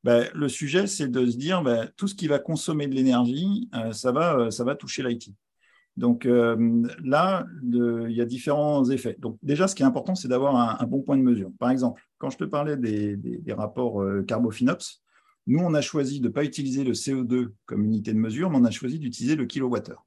ben, 0.02 0.28
Le 0.34 0.48
sujet, 0.48 0.88
c'est 0.88 1.08
de 1.08 1.24
se 1.24 1.36
dire, 1.36 1.62
ben, 1.62 1.88
tout 1.96 2.08
ce 2.08 2.14
qui 2.16 2.26
va 2.26 2.40
consommer 2.40 2.88
de 2.88 2.94
l'énergie, 2.94 3.70
euh, 3.74 3.92
ça, 3.92 4.10
va, 4.10 4.36
euh, 4.36 4.50
ça 4.50 4.64
va 4.64 4.74
toucher 4.74 5.04
l'IT. 5.04 5.32
Donc 5.96 6.26
euh, 6.26 6.82
là, 7.04 7.46
il 7.62 8.12
y 8.12 8.20
a 8.20 8.24
différents 8.24 8.88
effets. 8.90 9.16
Donc 9.20 9.38
déjà, 9.42 9.68
ce 9.68 9.74
qui 9.74 9.82
est 9.82 9.86
important, 9.86 10.14
c'est 10.14 10.28
d'avoir 10.28 10.80
un, 10.80 10.86
bon 10.86 11.02
point 11.02 11.16
de 11.16 11.22
mesure. 11.22 11.52
Par 11.58 11.70
exemple, 11.70 12.02
quand 12.18 12.30
je 12.30 12.38
te 12.38 12.44
parlais 12.44 12.76
des, 12.76 13.18
rapports 13.52 14.02
Carbofinops, 14.26 15.02
nous, 15.46 15.58
on 15.58 15.74
a 15.74 15.82
choisi 15.82 16.20
de 16.20 16.28
ne 16.28 16.32
pas 16.32 16.44
utiliser 16.44 16.82
le 16.82 16.92
CO2 16.92 17.52
comme 17.66 17.84
unité 17.84 18.12
de 18.12 18.18
mesure, 18.18 18.48
mais 18.48 18.56
on 18.56 18.64
a 18.64 18.70
choisi 18.70 18.98
d'utiliser 18.98 19.36
le 19.36 19.44
kilowattheure. 19.44 20.06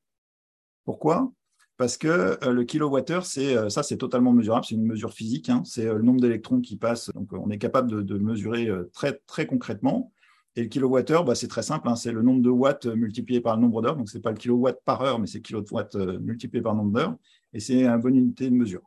Pourquoi? 0.85 1.31
Parce 1.77 1.97
que 1.97 2.07
euh, 2.07 2.51
le 2.51 2.63
kilowattheure, 2.63 3.25
c'est 3.25 3.55
euh, 3.55 3.69
ça, 3.69 3.83
c'est 3.83 3.97
totalement 3.97 4.31
mesurable, 4.31 4.65
c'est 4.65 4.75
une 4.75 4.85
mesure 4.85 5.13
physique, 5.13 5.49
hein. 5.49 5.61
c'est 5.65 5.85
euh, 5.85 5.95
le 5.95 6.03
nombre 6.03 6.21
d'électrons 6.21 6.61
qui 6.61 6.77
passent. 6.77 7.11
Donc, 7.13 7.33
on 7.33 7.49
est 7.49 7.57
capable 7.57 8.05
de, 8.05 8.17
mesurer 8.17 8.69
très 8.93 9.21
très 9.27 9.45
concrètement. 9.45 10.11
Et 10.55 10.63
le 10.63 10.67
kilowattheure, 10.69 11.25
bah, 11.25 11.35
c'est 11.35 11.49
très 11.49 11.63
simple, 11.63 11.89
hein. 11.89 11.97
c'est 11.97 12.13
le 12.13 12.21
nombre 12.21 12.41
de 12.41 12.49
watts 12.49 12.85
multiplié 12.85 13.41
par 13.41 13.57
le 13.57 13.61
nombre 13.61 13.81
d'heures. 13.81 13.97
Donc, 13.97 14.09
c'est 14.09 14.21
pas 14.21 14.31
le 14.31 14.37
kilowatt 14.37 14.79
par 14.85 15.01
heure, 15.01 15.19
mais 15.19 15.27
c'est 15.27 15.41
kilowatt 15.41 15.95
multiplié 16.21 16.61
par 16.61 16.73
le 16.73 16.77
nombre 16.79 16.93
d'heures. 16.93 17.15
Et 17.53 17.59
c'est 17.59 17.83
une 17.83 17.97
bonne 17.97 18.15
unité 18.15 18.49
de 18.49 18.55
mesure. 18.55 18.81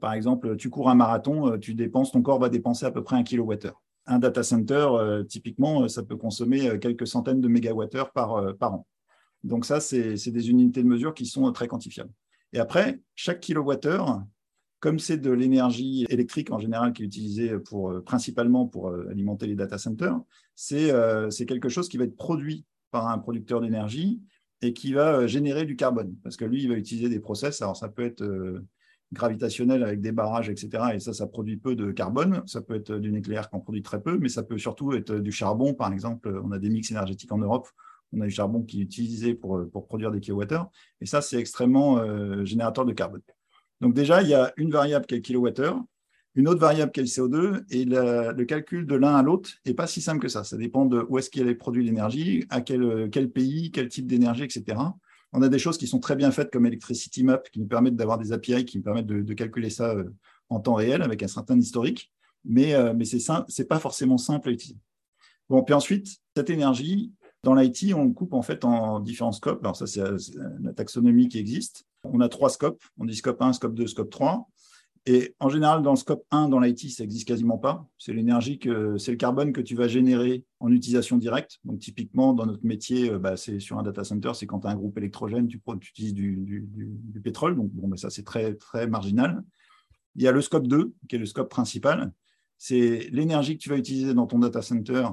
par 0.00 0.12
exemple, 0.12 0.56
tu 0.56 0.68
cours 0.68 0.90
un 0.90 0.96
marathon, 0.96 1.58
tu 1.58 1.74
dépenses, 1.74 2.10
ton 2.10 2.22
corps 2.22 2.40
va 2.40 2.48
dépenser 2.48 2.86
à 2.86 2.90
peu 2.90 3.04
près 3.04 3.16
un 3.16 3.22
kilowattheure. 3.22 3.80
Un 4.06 4.18
data 4.18 4.42
center, 4.42 4.88
typiquement, 5.28 5.88
ça 5.88 6.02
peut 6.02 6.16
consommer 6.16 6.78
quelques 6.80 7.06
centaines 7.06 7.40
de 7.40 7.48
mégawattheures 7.48 8.10
par, 8.10 8.56
par 8.56 8.74
an. 8.74 8.86
Donc 9.44 9.64
ça, 9.64 9.80
c'est 9.80 10.14
des 10.14 10.50
unités 10.50 10.82
de 10.82 10.88
mesure 10.88 11.14
qui 11.14 11.26
sont 11.26 11.50
très 11.52 11.68
quantifiables. 11.68 12.12
Et 12.52 12.58
après, 12.58 13.00
chaque 13.14 13.40
kilowattheure, 13.40 14.22
comme 14.80 14.98
c'est 14.98 15.18
de 15.18 15.30
l'énergie 15.30 16.06
électrique 16.10 16.50
en 16.50 16.58
général 16.58 16.92
qui 16.92 17.02
est 17.02 17.06
utilisée 17.06 17.52
euh, 17.52 18.00
principalement 18.00 18.66
pour 18.66 18.88
euh, 18.88 19.08
alimenter 19.10 19.46
les 19.46 19.54
data 19.54 19.78
centers, 19.78 20.18
euh, 20.72 21.30
c'est 21.30 21.46
quelque 21.46 21.68
chose 21.68 21.88
qui 21.88 21.96
va 21.96 22.04
être 22.04 22.16
produit 22.16 22.64
par 22.90 23.08
un 23.08 23.18
producteur 23.18 23.60
d'énergie 23.60 24.22
et 24.62 24.72
qui 24.72 24.92
va 24.92 25.26
générer 25.26 25.64
du 25.64 25.76
carbone. 25.76 26.14
Parce 26.22 26.36
que 26.36 26.44
lui, 26.44 26.62
il 26.62 26.68
va 26.68 26.76
utiliser 26.76 27.08
des 27.08 27.20
process. 27.20 27.60
Alors, 27.62 27.76
ça 27.76 27.88
peut 27.88 28.04
être 28.04 28.24
gravitationnel 29.12 29.82
avec 29.82 30.00
des 30.00 30.12
barrages, 30.12 30.48
etc. 30.48 30.94
Et 30.94 30.98
ça, 30.98 31.12
ça 31.12 31.26
produit 31.26 31.58
peu 31.58 31.76
de 31.76 31.92
carbone. 31.92 32.42
Ça 32.46 32.62
peut 32.62 32.74
être 32.74 32.94
du 32.94 33.12
nucléaire 33.12 33.50
qui 33.50 33.58
produit 33.58 33.82
très 33.82 34.00
peu, 34.00 34.18
mais 34.18 34.30
ça 34.30 34.42
peut 34.42 34.56
surtout 34.56 34.92
être 34.94 35.14
du 35.16 35.30
charbon. 35.30 35.74
Par 35.74 35.92
exemple, 35.92 36.40
on 36.42 36.52
a 36.52 36.58
des 36.58 36.70
mix 36.70 36.90
énergétiques 36.90 37.32
en 37.32 37.38
Europe 37.38 37.68
on 38.12 38.20
a 38.20 38.26
du 38.26 38.30
charbon 38.30 38.62
qui 38.62 38.80
est 38.80 38.84
utilisé 38.84 39.34
pour, 39.34 39.58
euh, 39.58 39.68
pour 39.70 39.86
produire 39.86 40.10
des 40.10 40.20
kilowattheures. 40.20 40.70
Et 41.00 41.06
ça, 41.06 41.20
c'est 41.20 41.38
extrêmement 41.38 41.98
euh, 41.98 42.44
générateur 42.44 42.84
de 42.84 42.92
carbone. 42.92 43.22
Donc 43.80 43.94
déjà, 43.94 44.22
il 44.22 44.28
y 44.28 44.34
a 44.34 44.52
une 44.56 44.70
variable 44.70 45.06
qui 45.06 45.14
est 45.14 45.18
le 45.18 45.22
kilowattheure, 45.22 45.82
une 46.34 46.48
autre 46.48 46.60
variable 46.60 46.92
qui 46.92 47.00
est 47.00 47.02
le 47.02 47.08
CO2, 47.08 47.64
et 47.70 47.84
le 47.84 48.44
calcul 48.44 48.86
de 48.86 48.94
l'un 48.94 49.14
à 49.14 49.22
l'autre 49.22 49.50
n'est 49.64 49.74
pas 49.74 49.86
si 49.86 50.00
simple 50.02 50.20
que 50.20 50.28
ça. 50.28 50.44
Ça 50.44 50.56
dépend 50.56 50.84
de 50.84 51.04
où 51.08 51.18
est-ce 51.18 51.30
qu'il 51.30 51.48
a 51.48 51.54
produit 51.54 51.84
l'énergie, 51.84 52.44
à 52.50 52.60
quel, 52.60 53.08
quel 53.10 53.30
pays, 53.30 53.70
quel 53.70 53.88
type 53.88 54.06
d'énergie, 54.06 54.44
etc. 54.44 54.76
On 55.32 55.40
a 55.40 55.48
des 55.48 55.58
choses 55.58 55.78
qui 55.78 55.86
sont 55.86 55.98
très 55.98 56.14
bien 56.14 56.30
faites 56.30 56.50
comme 56.50 56.66
Electricity 56.66 57.24
Map, 57.24 57.38
qui 57.50 57.58
nous 57.58 57.66
permettent 57.66 57.96
d'avoir 57.96 58.18
des 58.18 58.32
API 58.32 58.66
qui 58.66 58.78
nous 58.78 58.84
permettent 58.84 59.06
de, 59.06 59.34
calculer 59.34 59.70
ça 59.70 59.92
euh, 59.92 60.10
en 60.50 60.60
temps 60.60 60.74
réel 60.74 61.00
avec 61.00 61.22
un 61.22 61.28
certain 61.28 61.58
historique, 61.58 62.12
mais, 62.44 62.74
mais 62.94 63.06
ce 63.06 63.16
n'est 63.58 63.66
pas 63.66 63.78
forcément 63.78 64.18
simple 64.18 64.50
à 64.50 64.52
utiliser. 64.52 64.78
Bon, 65.48 65.62
puis 65.62 65.74
ensuite, 65.74 66.18
cette 66.36 66.50
énergie, 66.50 67.12
Dans 67.46 67.54
l'IT, 67.54 67.94
on 67.94 68.12
coupe 68.12 68.34
en 68.34 68.42
fait 68.42 68.64
en 68.64 68.98
différents 68.98 69.30
scopes. 69.30 69.60
Alors 69.62 69.76
ça, 69.76 69.86
c'est 69.86 70.02
la 70.60 70.72
taxonomie 70.72 71.28
qui 71.28 71.38
existe. 71.38 71.86
On 72.02 72.18
a 72.18 72.28
trois 72.28 72.50
scopes. 72.50 72.82
On 72.98 73.04
dit 73.04 73.14
scope 73.14 73.40
1, 73.40 73.52
scope 73.52 73.72
2, 73.72 73.86
scope 73.86 74.10
3. 74.10 74.48
Et 75.06 75.36
en 75.38 75.48
général, 75.48 75.82
dans 75.82 75.92
le 75.92 75.96
scope 75.96 76.24
1, 76.32 76.48
dans 76.48 76.58
l'IT, 76.58 76.90
ça 76.90 77.04
n'existe 77.04 77.28
quasiment 77.28 77.56
pas. 77.56 77.86
C'est 77.98 78.12
l'énergie, 78.12 78.58
c'est 78.98 79.12
le 79.12 79.16
carbone 79.16 79.52
que 79.52 79.60
tu 79.60 79.76
vas 79.76 79.86
générer 79.86 80.42
en 80.58 80.72
utilisation 80.72 81.18
directe. 81.18 81.60
Donc, 81.64 81.78
typiquement, 81.78 82.32
dans 82.32 82.46
notre 82.46 82.66
métier, 82.66 83.12
euh, 83.12 83.20
bah, 83.20 83.36
c'est 83.36 83.60
sur 83.60 83.78
un 83.78 83.84
data 83.84 84.02
center, 84.02 84.32
c'est 84.34 84.46
quand 84.46 84.58
tu 84.58 84.66
as 84.66 84.70
un 84.70 84.74
groupe 84.74 84.98
électrogène, 84.98 85.46
tu, 85.46 85.62
utilises 85.82 86.14
du, 86.14 86.68
pétrole. 87.22 87.54
Donc, 87.54 87.70
bon, 87.70 87.96
ça, 87.96 88.10
c'est 88.10 88.24
très, 88.24 88.54
très 88.54 88.88
marginal. 88.88 89.44
Il 90.16 90.22
y 90.22 90.26
a 90.26 90.32
le 90.32 90.40
scope 90.40 90.66
2, 90.66 90.94
qui 91.08 91.14
est 91.14 91.20
le 91.20 91.26
scope 91.26 91.48
principal. 91.48 92.12
C'est 92.58 93.08
l'énergie 93.12 93.56
que 93.56 93.62
tu 93.62 93.68
vas 93.68 93.76
utiliser 93.76 94.14
dans 94.14 94.26
ton 94.26 94.40
data 94.40 94.62
center. 94.62 95.06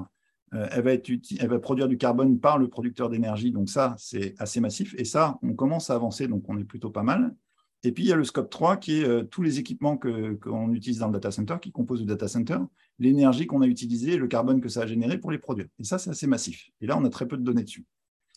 Euh, 0.54 0.68
elle, 0.72 0.84
va 0.84 0.94
être, 0.94 1.10
elle 1.40 1.50
va 1.50 1.60
produire 1.60 1.88
du 1.88 1.98
carbone 1.98 2.40
par 2.40 2.58
le 2.58 2.68
producteur 2.68 3.10
d'énergie. 3.10 3.52
Donc, 3.52 3.70
ça, 3.70 3.96
c'est 3.98 4.36
assez 4.38 4.60
massif. 4.60 4.94
Et 4.98 5.06
ça, 5.06 5.40
on 5.42 5.54
commence 5.54 5.90
à 5.90 5.96
avancer, 5.96 6.28
donc 6.28 6.44
on 6.48 6.58
est 6.58 6.64
plutôt 6.64 6.90
pas 6.90 7.04
mal. 7.04 7.36
Et 7.84 7.92
puis, 7.92 8.04
il 8.04 8.08
y 8.08 8.14
a 8.14 8.16
le 8.16 8.24
scope 8.24 8.50
3 8.50 8.78
qui 8.78 9.02
est 9.02 9.06
euh, 9.06 9.24
tous 9.24 9.42
les 9.42 9.60
équipements 9.60 9.98
qu'on 9.98 10.74
utilise 10.74 11.00
dans 11.00 11.08
le 11.08 11.14
data 11.14 11.32
center, 11.32 11.56
qui 11.62 11.72
composent 11.72 12.00
le 12.00 12.06
data 12.06 12.28
center, 12.28 12.58
l'énergie 13.00 13.46
qu'on 13.46 13.62
a 13.62 13.68
utilisée, 13.68 14.16
le 14.16 14.28
carbone 14.28 14.62
que 14.62 14.70
ça 14.70 14.82
a 14.82 14.88
généré 14.88 15.18
pour 15.18 15.32
les 15.32 15.38
produire. 15.38 15.66
Et 15.80 15.84
ça, 15.84 15.98
c'est 15.98 16.12
assez 16.12 16.28
massif. 16.28 16.70
Et 16.80 16.88
là, 16.88 16.98
on 16.98 17.04
a 17.04 17.10
très 17.10 17.28
peu 17.28 17.36
de 17.36 17.44
données 17.44 17.64
dessus. 17.64 17.86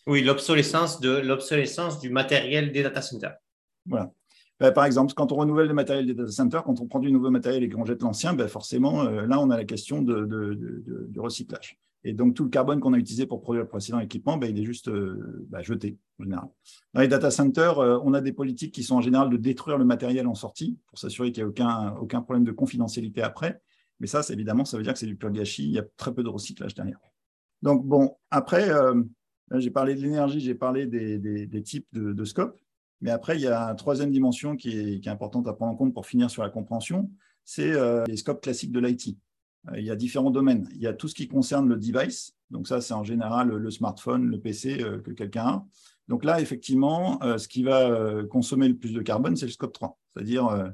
Oui, 0.06 0.22
l'obsolescence 0.22 1.00
de 1.00 1.10
l'obsolescence 1.10 2.00
du 2.00 2.10
matériel 2.10 2.72
des 2.72 2.82
data 2.82 3.02
centers. 3.02 3.36
Voilà. 3.86 4.12
Ben, 4.58 4.72
par 4.72 4.84
exemple, 4.84 5.12
quand 5.14 5.32
on 5.32 5.36
renouvelle 5.36 5.68
le 5.68 5.74
matériel 5.74 6.06
des 6.06 6.14
data 6.14 6.30
centers, 6.30 6.64
quand 6.64 6.80
on 6.80 6.86
prend 6.86 6.98
du 6.98 7.12
nouveau 7.12 7.30
matériel 7.30 7.62
et 7.62 7.68
qu'on 7.68 7.84
jette 7.84 8.02
l'ancien, 8.02 8.32
ben, 8.32 8.48
forcément, 8.48 9.04
euh, 9.04 9.26
là, 9.26 9.38
on 9.38 9.50
a 9.50 9.56
la 9.56 9.64
question 9.64 10.00
de, 10.02 10.24
de 10.24 11.20
recyclage. 11.20 11.78
Et 12.06 12.12
donc, 12.12 12.34
tout 12.34 12.44
le 12.44 12.50
carbone 12.50 12.78
qu'on 12.78 12.92
a 12.92 12.98
utilisé 12.98 13.26
pour 13.26 13.40
produire 13.40 13.64
le 13.64 13.68
précédent 13.68 13.98
équipement, 13.98 14.36
ben, 14.36 14.48
il 14.48 14.62
est 14.62 14.64
juste 14.64 14.86
euh, 14.86 15.44
bah, 15.50 15.60
jeté 15.60 15.98
en 16.20 16.22
général. 16.22 16.48
Dans 16.94 17.00
les 17.00 17.08
data 17.08 17.32
centers, 17.32 17.80
euh, 17.80 17.98
on 18.04 18.14
a 18.14 18.20
des 18.20 18.32
politiques 18.32 18.72
qui 18.72 18.84
sont 18.84 18.94
en 18.94 19.00
général 19.00 19.28
de 19.28 19.36
détruire 19.36 19.76
le 19.76 19.84
matériel 19.84 20.28
en 20.28 20.36
sortie 20.36 20.78
pour 20.86 21.00
s'assurer 21.00 21.32
qu'il 21.32 21.44
n'y 21.44 21.50
a 21.64 21.96
aucun, 22.00 22.22
problème 22.22 22.44
de 22.44 22.52
confidentialité 22.52 23.22
après. 23.22 23.60
Mais 23.98 24.06
ça, 24.06 24.20
évidemment, 24.30 24.64
ça 24.64 24.76
veut 24.76 24.84
dire 24.84 24.92
que 24.92 25.00
c'est 25.00 25.06
du 25.06 25.16
pur 25.16 25.32
gâchis. 25.32 25.64
Il 25.64 25.72
y 25.72 25.80
a 25.80 25.84
très 25.96 26.14
peu 26.14 26.22
de 26.22 26.28
recyclage 26.28 26.76
derrière. 26.76 27.00
Donc, 27.62 27.84
bon, 27.84 28.14
après, 28.30 28.70
euh, 28.70 29.02
j'ai 29.56 29.72
parlé 29.72 29.96
de 29.96 30.00
l'énergie, 30.00 30.38
j'ai 30.38 30.54
parlé 30.54 30.86
des, 30.86 31.62
types 31.64 31.88
de, 31.92 32.24
scopes. 32.24 32.56
Mais 33.00 33.10
après, 33.10 33.34
il 33.36 33.42
y 33.42 33.48
a 33.48 33.68
une 33.68 33.76
troisième 33.76 34.12
dimension 34.12 34.54
qui 34.54 34.78
est, 34.78 35.08
importante 35.08 35.48
à 35.48 35.54
prendre 35.54 35.72
en 35.72 35.76
compte 35.76 35.92
pour 35.92 36.06
finir 36.06 36.30
sur 36.30 36.44
la 36.44 36.50
compréhension, 36.50 37.10
c'est 37.44 37.72
les 38.06 38.16
scopes 38.16 38.42
classiques 38.42 38.70
de 38.70 38.78
l'IT. 38.78 39.18
Euh, 39.72 39.78
il 39.78 39.84
y 39.84 39.90
a 39.90 39.96
différents 39.96 40.30
domaines. 40.30 40.68
Il 40.74 40.80
y 40.80 40.86
a 40.86 40.92
tout 40.92 41.08
ce 41.08 41.14
qui 41.14 41.28
concerne 41.28 41.68
le 41.68 41.76
device. 41.76 42.34
Donc 42.50 42.68
ça, 42.68 42.80
c'est 42.80 42.94
en 42.94 43.04
général 43.04 43.48
le 43.48 43.70
smartphone, 43.70 44.28
le 44.30 44.40
PC 44.40 44.82
euh, 44.82 44.98
que 44.98 45.10
quelqu'un 45.10 45.46
a. 45.46 45.66
Donc 46.08 46.24
là, 46.24 46.40
effectivement, 46.40 47.20
euh, 47.22 47.36
ce 47.38 47.48
qui 47.48 47.64
va 47.64 48.22
consommer 48.30 48.68
le 48.68 48.76
plus 48.76 48.92
de 48.92 49.02
carbone, 49.02 49.34
c'est 49.36 49.46
le 49.46 49.52
scope 49.52 49.72
3. 49.72 49.98
C'est-à-dire, 50.14 50.72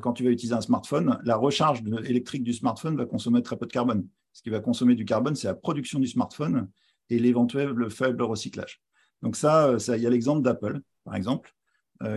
quand 0.00 0.12
tu 0.14 0.24
vas 0.24 0.30
utiliser 0.30 0.54
un 0.54 0.60
smartphone, 0.60 1.18
la 1.24 1.36
recharge 1.36 1.82
électrique 2.04 2.42
du 2.42 2.52
smartphone 2.52 2.96
va 2.96 3.06
consommer 3.06 3.42
très 3.42 3.56
peu 3.56 3.66
de 3.66 3.72
carbone. 3.72 4.06
Ce 4.32 4.42
qui 4.42 4.50
va 4.50 4.60
consommer 4.60 4.94
du 4.94 5.04
carbone, 5.04 5.36
c'est 5.36 5.48
la 5.48 5.54
production 5.54 5.98
du 5.98 6.06
smartphone 6.06 6.68
et 7.10 7.18
l'éventuel 7.18 7.90
faible 7.90 8.22
recyclage. 8.22 8.80
Donc 9.22 9.36
ça, 9.36 9.76
il 9.88 10.02
y 10.02 10.06
a 10.06 10.10
l'exemple 10.10 10.42
d'Apple, 10.42 10.80
par 11.04 11.14
exemple, 11.14 11.54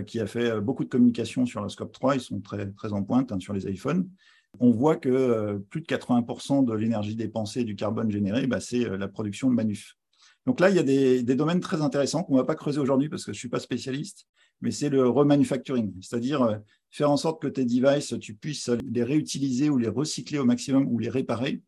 qui 0.08 0.20
a 0.20 0.26
fait 0.26 0.60
beaucoup 0.62 0.84
de 0.84 0.90
communication 0.90 1.46
sur 1.46 1.62
le 1.62 1.70
scope 1.70 1.92
3. 1.92 2.16
Ils 2.16 2.22
sont 2.22 2.40
très, 2.40 2.72
très 2.72 2.94
en 2.94 3.04
pointe 3.04 3.32
hein, 3.32 3.40
sur 3.40 3.54
les 3.54 3.68
iPhones 3.70 4.10
on 4.60 4.72
voit 4.72 4.96
que 4.96 5.10
euh, 5.10 5.60
plus 5.70 5.82
de 5.82 5.86
80% 5.86 6.66
de 6.66 6.74
l'énergie 6.74 7.16
dépensée 7.16 7.64
du 7.64 7.76
carbone 7.76 8.12
généré, 8.12 8.48
bah, 8.48 8.60
c'est 8.60 8.86
euh, 8.86 8.98
la 8.98 9.08
production 9.08 9.50
de 9.50 9.56
manuf. 9.56 9.96
Donc 10.46 10.60
là, 10.60 10.70
il 10.70 10.76
y 10.76 10.80
a 10.80 10.84
des, 10.84 11.24
domaines 11.24 11.60
très 11.60 11.82
intéressants 11.82 12.24
qu'on 12.24 12.34
ne 12.34 12.40
va 12.40 12.46
pas 12.46 12.56
creuser 12.56 12.80
aujourd'hui 12.80 13.10
parce 13.10 13.26
que 13.26 13.34
je 13.34 13.38
ne 13.38 13.40
suis 13.40 13.50
pas 13.50 13.60
spécialiste, 13.60 14.28
mais 14.62 14.72
c'est 14.72 14.90
le 14.90 15.08
remanufacturing, 15.08 15.94
c'est-à-dire 16.02 16.42
euh, 16.42 16.56
faire 16.90 17.12
en 17.12 17.18
sorte 17.18 17.42
que 17.42 17.48
tes 17.48 17.66
devices, 17.66 18.16
tu 18.20 18.34
puisses 18.34 18.70
les 18.90 19.04
réutiliser 19.04 19.70
ou 19.70 19.78
les 19.78 19.90
recycler 19.90 20.40
au 20.40 20.46
maximum 20.46 20.88
ou 20.88 21.00
les 21.00 21.10
réparer, 21.10 21.62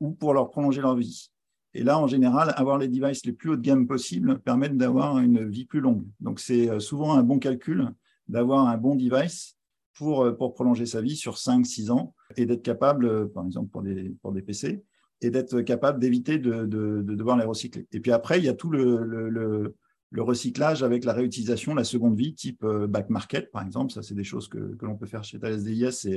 ou 0.00 0.12
pour 0.12 0.34
leur 0.34 0.50
prolonger 0.50 0.80
leur 0.80 0.96
vie. 0.96 1.30
Et 1.74 1.82
là, 1.82 1.98
en 1.98 2.06
général, 2.06 2.54
avoir 2.56 2.78
les 2.78 2.88
devices 2.88 3.26
les 3.26 3.32
plus 3.32 3.50
haut 3.50 3.56
de 3.56 3.60
gamme 3.60 3.86
possibles 3.86 4.38
permet 4.38 4.70
d'avoir 4.70 5.18
une 5.18 5.46
vie 5.46 5.66
plus 5.66 5.80
longue. 5.80 6.06
Donc, 6.20 6.40
c'est 6.40 6.80
souvent 6.80 7.12
un 7.14 7.22
bon 7.22 7.38
calcul 7.38 7.90
d'avoir 8.28 8.66
un 8.66 8.78
bon 8.78 8.94
device 8.94 9.55
pour, 9.96 10.24
euh, 10.24 10.32
pour 10.32 10.54
prolonger 10.54 10.86
sa 10.86 11.00
vie 11.00 11.16
sur 11.16 11.36
5-6 11.36 11.90
ans 11.90 12.14
et 12.36 12.46
d'être 12.46 12.62
capable, 12.62 13.06
euh, 13.06 13.26
par 13.26 13.44
exemple 13.44 13.70
pour 13.70 13.82
des, 13.82 14.14
pour 14.22 14.32
des 14.32 14.42
PC, 14.42 14.84
et 15.22 15.30
d'être 15.30 15.62
capable 15.62 15.98
d'éviter 15.98 16.38
de, 16.38 16.66
de, 16.66 17.02
devoir 17.02 17.38
les 17.38 17.44
recycler. 17.44 17.88
Et 17.92 18.00
puis 18.00 18.12
après, 18.12 18.38
il 18.38 18.44
y 18.44 18.48
a 18.48 18.54
tout 18.54 18.70
le, 18.70 19.02
le, 19.02 19.74
recyclage 20.18 20.82
avec 20.82 21.04
la 21.04 21.12
réutilisation, 21.12 21.74
la 21.74 21.84
seconde 21.84 22.16
vie, 22.16 22.34
type 22.34 22.64
euh, 22.64 22.86
back 22.86 23.10
market, 23.10 23.50
par 23.50 23.62
exemple. 23.62 23.92
Ça, 23.92 24.02
c'est 24.02 24.14
des 24.14 24.24
choses 24.24 24.48
que, 24.48 24.74
que 24.76 24.86
l'on 24.86 24.96
peut 24.96 25.06
faire 25.06 25.24
chez 25.24 25.38
Thales 25.38 25.62
DIS. 25.62 26.08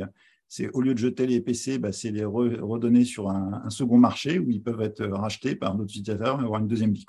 C'est 0.48 0.70
au 0.72 0.82
lieu 0.82 0.94
de 0.94 1.00
jeter 1.00 1.28
les 1.28 1.42
PC, 1.42 1.80
bah, 1.80 1.92
c'est 1.92 2.12
les 2.12 2.24
redonner 2.24 3.04
sur 3.04 3.30
un, 3.30 3.62
un, 3.64 3.70
second 3.70 3.98
marché 3.98 4.40
où 4.40 4.50
ils 4.52 4.64
peuvent 4.64 4.82
être 4.82 5.06
rachetés 5.06 5.56
par 5.56 5.76
d'autres 5.76 5.92
utilisateurs 5.92 6.40
et 6.40 6.44
avoir 6.44 6.62
une 6.62 6.68
deuxième 6.68 6.94
vie. 6.94 7.06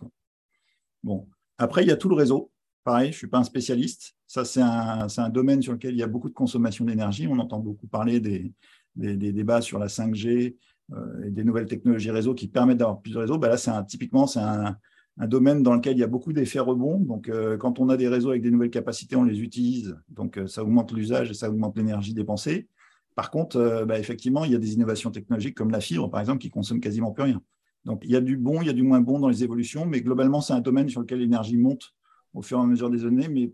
Bon. 1.05 1.29
Après, 1.59 1.85
il 1.85 1.89
y 1.89 1.93
a 1.93 1.97
tout 1.97 2.09
le 2.09 2.17
réseau. 2.17 2.51
Pareil, 2.85 3.07
je 3.07 3.17
ne 3.17 3.19
suis 3.19 3.27
pas 3.27 3.39
un 3.39 3.45
spécialiste. 3.45 4.15
Ça, 4.27 4.45
c'est 4.45 4.63
un, 4.63 5.29
domaine 5.29 5.61
sur 5.61 5.73
lequel 5.73 5.93
il 5.93 5.99
y 5.99 6.03
a 6.03 6.07
beaucoup 6.07 6.29
de 6.29 6.35
consommation 6.35 6.85
d'énergie. 6.85 7.27
On 7.27 7.39
entend 7.39 7.59
beaucoup 7.59 7.87
parler 7.87 8.21
des, 8.21 8.53
débats 8.97 9.61
sur 9.61 9.79
la 9.79 9.89
5G 9.89 10.57
euh, 10.93 11.25
et 11.25 11.31
des 11.31 11.45
nouvelles 11.45 11.67
technologies 11.67 12.11
réseau 12.11 12.35
qui 12.35 12.49
permettent 12.49 12.79
d'avoir 12.79 13.01
plus 13.01 13.13
de 13.13 13.19
réseaux. 13.19 13.39
Ben 13.39 13.49
là, 13.49 13.57
c'est 13.57 13.73
typiquement, 13.87 14.27
c'est 14.27 14.41
un, 14.41 14.77
un, 15.19 15.27
domaine 15.27 15.63
dans 15.63 15.75
lequel 15.75 15.97
il 15.97 16.01
y 16.01 16.05
a 16.05 16.07
beaucoup 16.07 16.33
d'effets 16.33 16.61
rebonds. 16.61 17.01
Donc, 17.01 17.29
euh, 17.29 17.57
quand 17.59 17.81
on 17.81 17.89
a 17.89 17.97
des 17.97 18.09
réseaux 18.09 18.31
avec 18.31 18.43
des 18.43 18.51
nouvelles 18.51 18.71
capacités, 18.71 19.15
on 19.17 19.25
les 19.25 19.41
utilise. 19.41 19.97
Donc, 20.09 20.39
euh, 20.39 20.47
ça 20.47 20.63
augmente 20.63 20.93
l'usage 20.93 21.31
et 21.31 21.35
ça 21.35 21.51
augmente 21.51 21.77
l'énergie 21.77 22.15
dépensée. 22.15 22.69
Par 23.17 23.31
contre, 23.31 23.85
ben, 23.87 24.01
effectivement, 24.01 24.45
il 24.45 24.53
y 24.53 24.55
a 24.55 24.59
des 24.59 24.73
innovations 24.73 25.11
technologiques 25.11 25.57
comme 25.57 25.71
la 25.71 25.81
fibre, 25.81 26.09
par 26.09 26.21
exemple, 26.21 26.39
qui 26.39 26.49
consomment 26.49 26.81
quasiment 26.81 27.11
plus 27.11 27.25
rien. 27.25 27.43
Donc, 27.85 28.03
il 28.05 28.11
y 28.11 28.17
a 28.17 28.21
du 28.21 28.37
bon, 28.37 28.63
il 28.63 28.67
y 28.69 28.71
a 28.71 28.73
du 28.73 28.83
moins 28.83 29.01
bon 29.01 29.19
dans 29.19 29.29
les 29.29 29.43
évolutions, 29.45 29.85
mais 29.85 30.01
globalement, 30.01 30.41
c'est 30.41 30.53
un 30.53 30.61
domaine 30.61 30.89
sur 30.89 31.01
lequel 31.01 31.19
l'énergie 31.19 31.59
monte 31.59 31.93
au 32.35 32.43
fur 32.43 32.59
et 32.59 32.63
à 32.63 32.67
mesure 32.67 32.91
des 32.91 33.05
années, 33.05 33.29
mais 33.29 33.53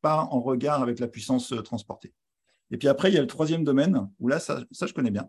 pas 0.00 0.28
en 0.30 0.40
regard 0.40 0.82
avec 0.82 0.98
la 0.98 1.08
puissance 1.08 1.52
euh, 1.52 1.62
transportée. 1.62 2.12
Et 2.70 2.78
puis 2.78 2.88
après, 2.88 3.10
il 3.10 3.14
y 3.14 3.18
a 3.18 3.20
le 3.20 3.26
troisième 3.26 3.64
domaine, 3.64 4.08
où 4.18 4.28
là, 4.28 4.38
ça, 4.38 4.64
je 4.72 4.92
connais 4.92 5.10
bien. 5.10 5.28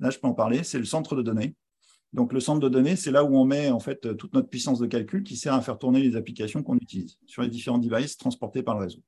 Là, 0.00 0.10
je 0.10 0.18
peux 0.18 0.26
en 0.26 0.34
parler, 0.34 0.64
c'est 0.64 0.78
le 0.78 0.84
centre 0.84 1.14
de 1.14 1.22
données. 1.22 1.54
Donc, 2.12 2.32
le 2.32 2.40
centre 2.40 2.60
de 2.60 2.68
données, 2.68 2.96
c'est 2.96 3.10
là 3.10 3.24
où 3.24 3.36
on 3.36 3.44
met 3.44 3.70
en 3.70 3.78
fait 3.78 4.04
euh, 4.04 4.14
toute 4.14 4.34
notre 4.34 4.48
puissance 4.48 4.78
de 4.78 4.86
calcul 4.86 5.22
qui 5.22 5.36
sert 5.36 5.54
à 5.54 5.60
faire 5.62 5.78
tourner 5.78 6.02
les 6.02 6.16
applications 6.16 6.62
qu'on 6.62 6.76
utilise 6.76 7.18
sur 7.26 7.42
les 7.42 7.48
différents 7.48 7.78
devices 7.78 8.16
transportés 8.16 8.62
par 8.62 8.74
le 8.74 8.84
réseau. 8.84 9.00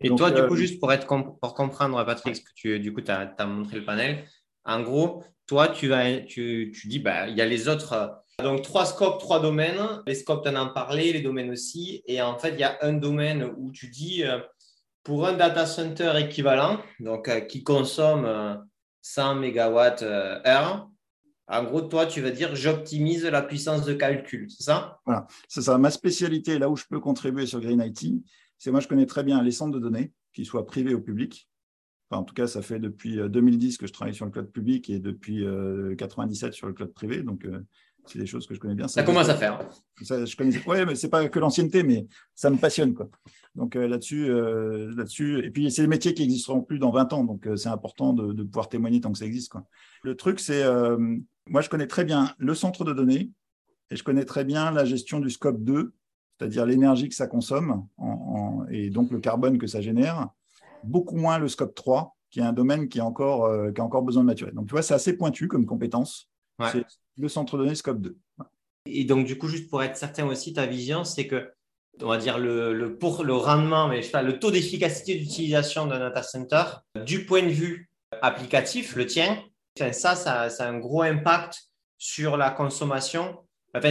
Et 0.00 0.08
toi, 0.08 0.30
du 0.30 0.40
coup, 0.46 0.54
euh, 0.54 0.56
juste 0.56 0.80
pour, 0.80 0.92
être 0.92 1.06
pour 1.06 1.54
comprendre, 1.54 2.02
Patrick, 2.04 2.34
ce 2.34 2.40
que 2.40 2.52
tu, 2.54 2.80
du 2.80 2.92
coup, 2.92 3.02
tu 3.02 3.10
as, 3.10 3.46
montré 3.46 3.78
le 3.78 3.84
panel, 3.84 4.24
en 4.64 4.82
gros, 4.82 5.22
toi, 5.46 5.68
tu, 5.68 5.88
vas, 5.88 6.20
tu, 6.20 6.72
tu 6.74 6.88
dis, 6.88 6.98
bah, 6.98 7.28
il 7.28 7.36
y 7.36 7.42
a 7.42 7.46
les 7.46 7.68
autres 7.68 8.22
donc, 8.40 8.62
trois 8.62 8.86
scopes, 8.86 9.18
trois 9.18 9.40
domaines. 9.40 10.02
Les 10.06 10.14
scopes, 10.14 10.44
tu 10.44 10.50
en 10.50 10.56
as 10.56 10.66
parlé, 10.66 11.12
les 11.12 11.20
domaines 11.20 11.50
aussi. 11.50 12.02
Et 12.06 12.20
en 12.22 12.38
fait, 12.38 12.50
il 12.50 12.60
y 12.60 12.64
a 12.64 12.78
un 12.82 12.92
domaine 12.92 13.50
où 13.56 13.70
tu 13.70 13.88
dis, 13.88 14.24
euh, 14.24 14.38
pour 15.02 15.26
un 15.26 15.32
data 15.32 15.66
center 15.66 16.12
équivalent, 16.18 16.80
donc 16.98 17.28
euh, 17.28 17.40
qui 17.40 17.62
consomme 17.62 18.64
100 19.02 19.36
MWh, 19.36 20.90
en 21.52 21.64
gros, 21.64 21.80
toi, 21.80 22.06
tu 22.06 22.20
vas 22.20 22.30
dire, 22.30 22.54
j'optimise 22.54 23.24
la 23.24 23.42
puissance 23.42 23.84
de 23.84 23.92
calcul, 23.92 24.48
c'est 24.48 24.62
ça? 24.62 25.00
Voilà, 25.04 25.26
c'est 25.48 25.62
ça. 25.62 25.76
Ma 25.78 25.90
spécialité, 25.90 26.60
là 26.60 26.70
où 26.70 26.76
je 26.76 26.84
peux 26.88 27.00
contribuer 27.00 27.44
sur 27.46 27.60
Green 27.60 27.80
IT, 27.80 28.22
c'est 28.56 28.70
moi, 28.70 28.78
je 28.78 28.86
connais 28.86 29.06
très 29.06 29.24
bien 29.24 29.42
les 29.42 29.50
centres 29.50 29.72
de 29.72 29.80
données, 29.80 30.12
qu'ils 30.32 30.46
soient 30.46 30.64
privés 30.64 30.94
ou 30.94 31.00
publics. 31.00 31.48
En 32.10 32.22
tout 32.22 32.34
cas, 32.34 32.46
ça 32.46 32.62
fait 32.62 32.78
depuis 32.78 33.16
2010 33.16 33.74
euh, 33.74 33.78
que 33.78 33.86
je 33.88 33.92
travaille 33.92 34.14
sur 34.14 34.26
le 34.26 34.30
cloud 34.30 34.50
public 34.52 34.90
et 34.90 35.00
depuis 35.00 35.44
1997 35.44 36.52
sur 36.52 36.68
le 36.68 36.72
cloud 36.72 36.92
privé. 36.92 37.22
Donc, 37.22 37.44
c'est 38.06 38.18
des 38.18 38.26
choses 38.26 38.46
que 38.46 38.54
je 38.54 38.60
connais 38.60 38.74
bien. 38.74 38.88
Ça, 38.88 39.02
commence 39.02 39.28
à 39.28 39.36
faire. 39.36 39.60
Ça, 40.02 40.24
je 40.24 40.36
connais. 40.36 40.56
Ouais, 40.66 40.84
mais 40.84 40.94
c'est 40.94 41.08
pas 41.08 41.28
que 41.28 41.38
l'ancienneté, 41.38 41.82
mais 41.82 42.06
ça 42.34 42.50
me 42.50 42.56
passionne, 42.56 42.94
quoi. 42.94 43.08
Donc 43.54 43.74
euh, 43.74 43.88
là-dessus, 43.88 44.30
euh, 44.30 44.92
là-dessus, 44.96 45.44
et 45.44 45.50
puis 45.50 45.70
c'est 45.70 45.82
des 45.82 45.88
métiers 45.88 46.14
qui 46.14 46.22
n'existeront 46.22 46.62
plus 46.62 46.78
dans 46.78 46.90
20 46.90 47.12
ans, 47.12 47.24
donc 47.24 47.46
euh, 47.46 47.56
c'est 47.56 47.68
important 47.68 48.12
de, 48.12 48.42
pouvoir 48.44 48.68
témoigner 48.68 49.00
tant 49.00 49.10
que 49.10 49.18
ça 49.18 49.26
existe, 49.26 49.50
quoi. 49.50 49.64
Le 50.02 50.14
truc, 50.14 50.40
c'est, 50.40 50.64
moi, 51.46 51.60
je 51.60 51.68
connais 51.68 51.86
très 51.86 52.04
bien 52.04 52.32
le 52.38 52.54
centre 52.54 52.84
de 52.84 52.92
données 52.92 53.30
et 53.90 53.96
je 53.96 54.04
connais 54.04 54.24
très 54.24 54.44
bien 54.44 54.70
la 54.70 54.84
gestion 54.84 55.20
du 55.20 55.30
scope 55.30 55.62
2, 55.62 55.92
c'est-à-dire 56.38 56.64
l'énergie 56.64 57.08
que 57.08 57.14
ça 57.14 57.26
consomme 57.26 57.86
et 58.70 58.88
donc 58.88 59.10
le 59.10 59.20
carbone 59.20 59.58
que 59.58 59.66
ça 59.66 59.80
génère. 59.80 60.28
Beaucoup 60.84 61.16
moins 61.16 61.38
le 61.38 61.48
scope 61.48 61.74
3, 61.74 62.16
qui 62.30 62.40
est 62.40 62.44
un 62.44 62.54
domaine 62.54 62.88
qui, 62.88 62.98
est 62.98 63.02
encore, 63.02 63.50
qui 63.74 63.80
a 63.80 63.84
encore 63.84 64.02
besoin 64.02 64.22
de 64.22 64.28
maturer. 64.28 64.52
Donc, 64.52 64.68
tu 64.68 64.72
vois, 64.72 64.82
c'est 64.82 64.94
assez 64.94 65.14
pointu 65.18 65.48
comme 65.48 65.66
compétence. 65.66 66.30
Le 67.20 67.28
centre 67.28 67.56
de 67.56 67.62
données 67.62 67.74
Scope 67.74 68.00
2. 68.00 68.16
Et 68.86 69.04
donc, 69.04 69.26
du 69.26 69.38
coup, 69.38 69.48
juste 69.48 69.68
pour 69.68 69.82
être 69.82 69.96
certain 69.96 70.26
aussi, 70.26 70.52
ta 70.52 70.66
vision, 70.66 71.04
c'est 71.04 71.26
que, 71.26 71.52
on 72.00 72.08
va 72.08 72.16
dire, 72.16 72.38
le, 72.38 72.96
pour 72.98 73.24
le 73.24 73.34
rendement, 73.34 73.88
mais 73.88 74.00
le 74.00 74.38
taux 74.38 74.50
d'efficacité 74.50 75.16
d'utilisation 75.16 75.86
d'un 75.86 75.98
data 75.98 76.22
center, 76.22 76.64
du 77.04 77.26
point 77.26 77.42
de 77.42 77.48
vue 77.48 77.90
applicatif, 78.22 78.96
le 78.96 79.06
tien, 79.06 79.42
ça, 79.92 80.14
ça, 80.14 80.42
a 80.42 80.68
un 80.68 80.78
gros 80.78 81.02
impact 81.02 81.70
sur 81.98 82.36
la 82.36 82.50
consommation 82.50 83.38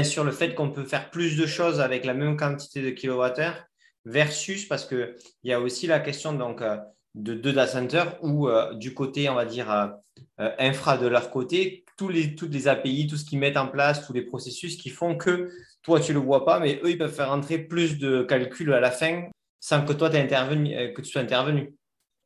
sur 0.04 0.24
le 0.24 0.32
fait 0.32 0.56
qu'on 0.56 0.72
peut 0.72 0.84
faire 0.84 1.10
plus 1.10 1.38
de 1.38 1.46
choses 1.46 1.80
avec 1.80 2.04
la 2.06 2.14
même 2.14 2.36
quantité 2.36 2.82
de 2.82 2.90
kilowattheures 2.90 3.64
versus 4.06 4.66
parce 4.68 4.86
qu'il 4.86 5.16
y 5.44 5.54
a 5.54 5.60
aussi 5.60 5.88
la 5.88 6.00
question 6.00 6.34
donc, 6.34 6.62
euh, 6.62 6.78
de 7.16 7.34
deux 7.34 7.54
data 7.54 7.72
centers 7.72 8.18
où 8.22 8.48
euh, 8.48 8.74
du 8.74 8.94
côté, 8.94 9.30
on 9.30 9.36
va 9.36 9.46
dire, 9.46 9.72
euh, 9.72 9.88
infra 10.58 10.98
de 10.98 11.08
leur 11.08 11.30
côté, 11.32 11.86
toutes 12.36 12.54
les 12.54 12.68
API, 12.68 13.08
tout 13.08 13.18
ce 13.18 13.26
qu'ils 13.26 13.40
mettent 13.40 13.58
en 13.58 13.68
place, 13.68 14.06
tous 14.06 14.14
les 14.14 14.22
processus 14.22 14.78
qui 14.78 14.90
font 14.90 15.16
que 15.16 15.50
toi, 15.82 16.00
tu 16.00 16.12
ne 16.14 16.20
le 16.20 16.26
vois 16.26 16.46
pas, 16.46 16.60
mais 16.60 16.80
eux, 16.84 16.90
ils 16.90 16.98
peuvent 16.98 17.14
faire 17.14 17.32
entrer 17.32 17.58
plus 17.58 17.98
de 17.98 18.24
calculs 18.24 18.74
à 18.74 18.80
la 18.80 18.92
fin 18.92 19.24
sans 19.60 19.84
que 19.84 19.94
toi, 19.94 20.14
intervenu, 20.16 20.76
que 20.94 21.02
tu 21.02 21.12
sois 21.12 21.22
intervenu. 21.22 21.74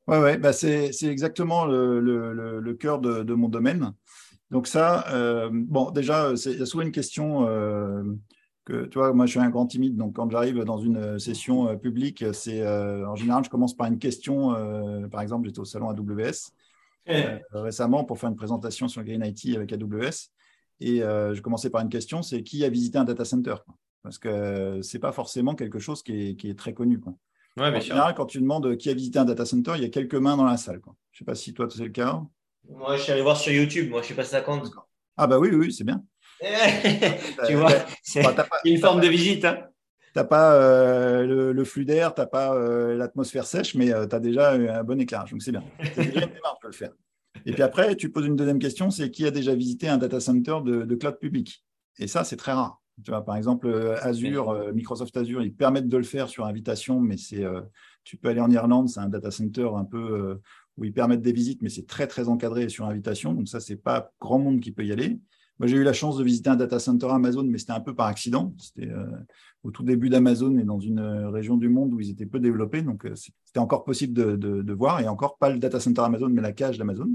Oui, 0.07 0.17
ouais, 0.17 0.38
bah 0.38 0.53
c'est 0.53 0.91
exactement 1.03 1.65
le, 1.65 2.73
cœur 2.79 2.99
de, 2.99 3.33
mon 3.33 3.49
domaine. 3.49 3.93
Donc 4.51 4.67
ça, 4.67 5.05
bon, 5.51 5.91
déjà, 5.91 6.33
il 6.45 6.59
y 6.59 6.62
a 6.62 6.65
souvent 6.65 6.83
une 6.83 6.91
question 6.91 7.47
que 8.65 8.86
tu 8.86 8.97
vois, 8.97 9.13
moi 9.13 9.25
je 9.25 9.31
suis 9.31 9.39
un 9.39 9.49
grand 9.49 9.65
timide, 9.65 9.97
donc 9.97 10.15
quand 10.15 10.29
j'arrive 10.29 10.63
dans 10.63 10.77
une 10.77 10.97
euh, 10.97 11.19
session 11.19 11.67
euh, 11.67 11.75
publique, 11.75 12.23
c'est 12.33 12.62
euh, 12.62 13.07
en 13.07 13.15
général 13.15 13.43
je 13.43 13.49
commence 13.49 13.75
par 13.75 13.88
une 13.88 13.99
question. 13.99 14.53
par 15.12 15.21
exemple, 15.21 15.47
j'étais 15.47 15.59
au 15.59 15.65
salon 15.65 15.89
AWS 15.89 16.51
récemment 17.51 18.03
pour 18.03 18.19
faire 18.19 18.29
une 18.29 18.35
présentation 18.35 18.87
sur 18.87 19.03
Green 19.03 19.23
IT 19.25 19.55
avec 19.55 19.71
AWS, 19.73 20.29
et 20.79 20.99
je 20.99 21.41
commençais 21.41 21.69
par 21.69 21.81
une 21.81 21.89
question, 21.89 22.21
c'est 22.21 22.43
qui 22.43 22.63
a 22.65 22.69
visité 22.69 22.97
un 22.97 23.03
data 23.03 23.25
center 23.25 23.55
Parce 24.01 24.17
que 24.17 24.81
c'est 24.81 24.99
pas 24.99 25.11
forcément 25.11 25.55
quelque 25.55 25.79
chose 25.79 26.03
qui 26.03 26.29
est, 26.29 26.35
qui 26.35 26.49
est 26.49 26.57
très 26.57 26.73
connu. 26.73 26.99
Quoi. 26.99 27.13
en 27.57 27.79
général, 27.79 28.13
quand 28.15 28.25
tu 28.25 28.39
demandes 28.39 28.77
qui 28.77 28.89
a 28.89 28.93
visité 28.93 29.19
un 29.19 29.25
data 29.25 29.45
center, 29.45 29.73
il 29.75 29.83
y 29.83 29.85
a 29.85 29.89
quelques 29.89 30.15
mains 30.15 30.37
dans 30.37 30.45
la 30.45 30.57
salle. 30.57 30.79
Quoi. 30.79 30.95
Je 31.11 31.19
sais 31.19 31.25
pas 31.25 31.35
si 31.35 31.53
toi 31.53 31.67
c'est 31.69 31.83
le 31.83 31.89
cas. 31.89 32.21
Moi, 32.69 32.97
je 32.97 33.03
suis 33.03 33.11
allé 33.11 33.21
voir 33.21 33.37
sur 33.37 33.51
YouTube. 33.51 33.89
Moi, 33.89 34.01
je 34.01 34.07
sais 34.07 34.13
pas 34.13 34.23
si 34.23 34.31
ça 34.31 34.41
compte. 34.41 34.71
Ah 35.17 35.27
bah 35.27 35.37
oui, 35.37 35.49
oui, 35.51 35.73
c'est 35.73 35.83
bien. 35.83 36.03
tu 37.47 37.55
vois, 37.55 37.71
c'est 38.01 38.23
une 38.65 38.79
forme 38.79 39.01
de 39.01 39.07
visite. 39.07 39.45
Hein. 39.45 39.67
Tu 40.13 40.19
n'as 40.19 40.26
pas 40.26 40.54
euh, 40.56 41.54
le, 41.54 41.63
flux 41.63 41.86
d'air, 41.86 42.13
tu 42.13 42.21
n'as 42.21 42.28
pas 42.28 42.54
euh, 42.54 42.95
l'atmosphère 42.95 43.47
sèche, 43.47 43.73
mais 43.73 43.91
euh, 43.91 44.06
tu 44.06 44.15
as 44.15 44.19
déjà 44.19 44.52
un 44.52 44.84
bon 44.84 44.99
éclairage. 45.02 45.32
Donc, 45.32 45.41
c'est 45.41 45.52
bien. 45.52 45.63
C'est 45.95 46.06
déjà 46.06 46.26
une 46.26 46.34
démarche 46.34 46.60
de 46.62 46.67
le 46.67 46.73
faire. 46.73 46.91
Et 47.47 47.52
puis 47.52 47.63
après, 47.63 47.95
tu 47.95 48.12
poses 48.12 48.28
une 48.28 48.36
deuxième 48.36 48.60
question 48.60 48.91
c'est 48.91 49.10
qui 49.10 49.26
a 49.26 49.32
déjà 49.32 49.56
visité 49.56 49.89
un 49.89 49.97
data 49.97 50.19
center 50.19 50.58
de, 50.63 50.95
cloud 50.95 51.17
public? 51.19 51.65
Et 51.97 52.08
ça, 52.08 52.23
c'est 52.23 52.38
très 52.38 52.54
rare. 52.54 52.80
Tu 53.04 53.10
vois, 53.10 53.26
par 53.26 53.38
exemple, 53.38 53.67
Azure, 54.02 54.71
Microsoft 54.73 55.17
Azure, 55.17 55.41
ils 55.41 55.54
permettent 55.54 55.88
de 55.88 55.97
le 55.97 56.04
faire 56.04 56.30
sur 56.30 56.45
invitation, 56.45 56.99
mais 56.99 57.17
c'est, 57.17 57.43
tu 58.04 58.17
peux 58.17 58.30
aller 58.30 58.39
en 58.39 58.52
Irlande, 58.52 58.88
c'est 58.88 58.99
un 58.99 59.10
data 59.10 59.32
center 59.32 59.67
un 59.76 59.84
peu 59.84 60.39
où 60.78 60.86
ils 60.86 60.93
permettent 60.93 61.23
des 61.23 61.34
visites, 61.34 61.63
mais 61.63 61.69
c'est 61.69 61.88
très, 61.88 62.06
très 62.06 62.30
encadré 62.30 62.69
sur 62.69 62.86
invitation. 62.86 63.34
Donc 63.34 63.47
ça, 63.47 63.60
c'est 63.60 63.78
pas 63.78 64.12
grand 64.21 64.38
monde 64.38 64.60
qui 64.60 64.71
peut 64.71 64.86
y 64.86 64.91
aller. 64.91 65.19
Moi, 65.59 65.67
j'ai 65.67 65.77
eu 65.77 65.83
la 65.83 65.93
chance 65.93 66.17
de 66.17 66.23
visiter 66.23 66.49
un 66.49 66.55
data 66.55 66.79
center 66.79 67.07
Amazon, 67.09 67.43
mais 67.43 67.59
c'était 67.59 67.73
un 67.73 67.79
peu 67.79 67.93
par 67.93 68.07
accident. 68.07 68.53
C'était 68.57 68.89
euh, 68.89 69.05
au 69.63 69.71
tout 69.71 69.83
début 69.83 70.09
d'Amazon 70.09 70.57
et 70.57 70.63
dans 70.63 70.79
une 70.79 70.99
euh, 70.99 71.29
région 71.29 71.57
du 71.57 71.69
monde 71.69 71.93
où 71.93 71.99
ils 71.99 72.09
étaient 72.09 72.25
peu 72.25 72.39
développés. 72.39 72.81
Donc, 72.81 73.05
euh, 73.05 73.13
c'était 73.15 73.59
encore 73.59 73.83
possible 73.83 74.13
de, 74.13 74.73
voir. 74.73 74.99
Et 74.99 75.07
encore 75.07 75.37
pas 75.37 75.49
le 75.49 75.59
data 75.59 75.79
center 75.79 76.01
Amazon, 76.01 76.29
mais 76.29 76.41
la 76.41 76.53
cage 76.53 76.77
d'Amazon. 76.77 77.09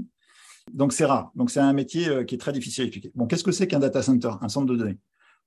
Donc, 0.73 0.93
c'est 0.93 1.05
rare. 1.05 1.31
Donc, 1.35 1.51
c'est 1.51 1.59
un 1.59 1.73
métier 1.73 2.25
qui 2.25 2.35
est 2.35 2.37
très 2.37 2.53
difficile 2.53 2.83
à 2.83 2.87
expliquer. 2.87 3.11
Bon, 3.13 3.27
qu'est-ce 3.27 3.43
que 3.43 3.51
c'est 3.51 3.67
qu'un 3.67 3.79
data 3.79 4.01
center, 4.01 4.31
un 4.39 4.49
centre 4.49 4.67
de 4.67 4.77
données 4.77 4.99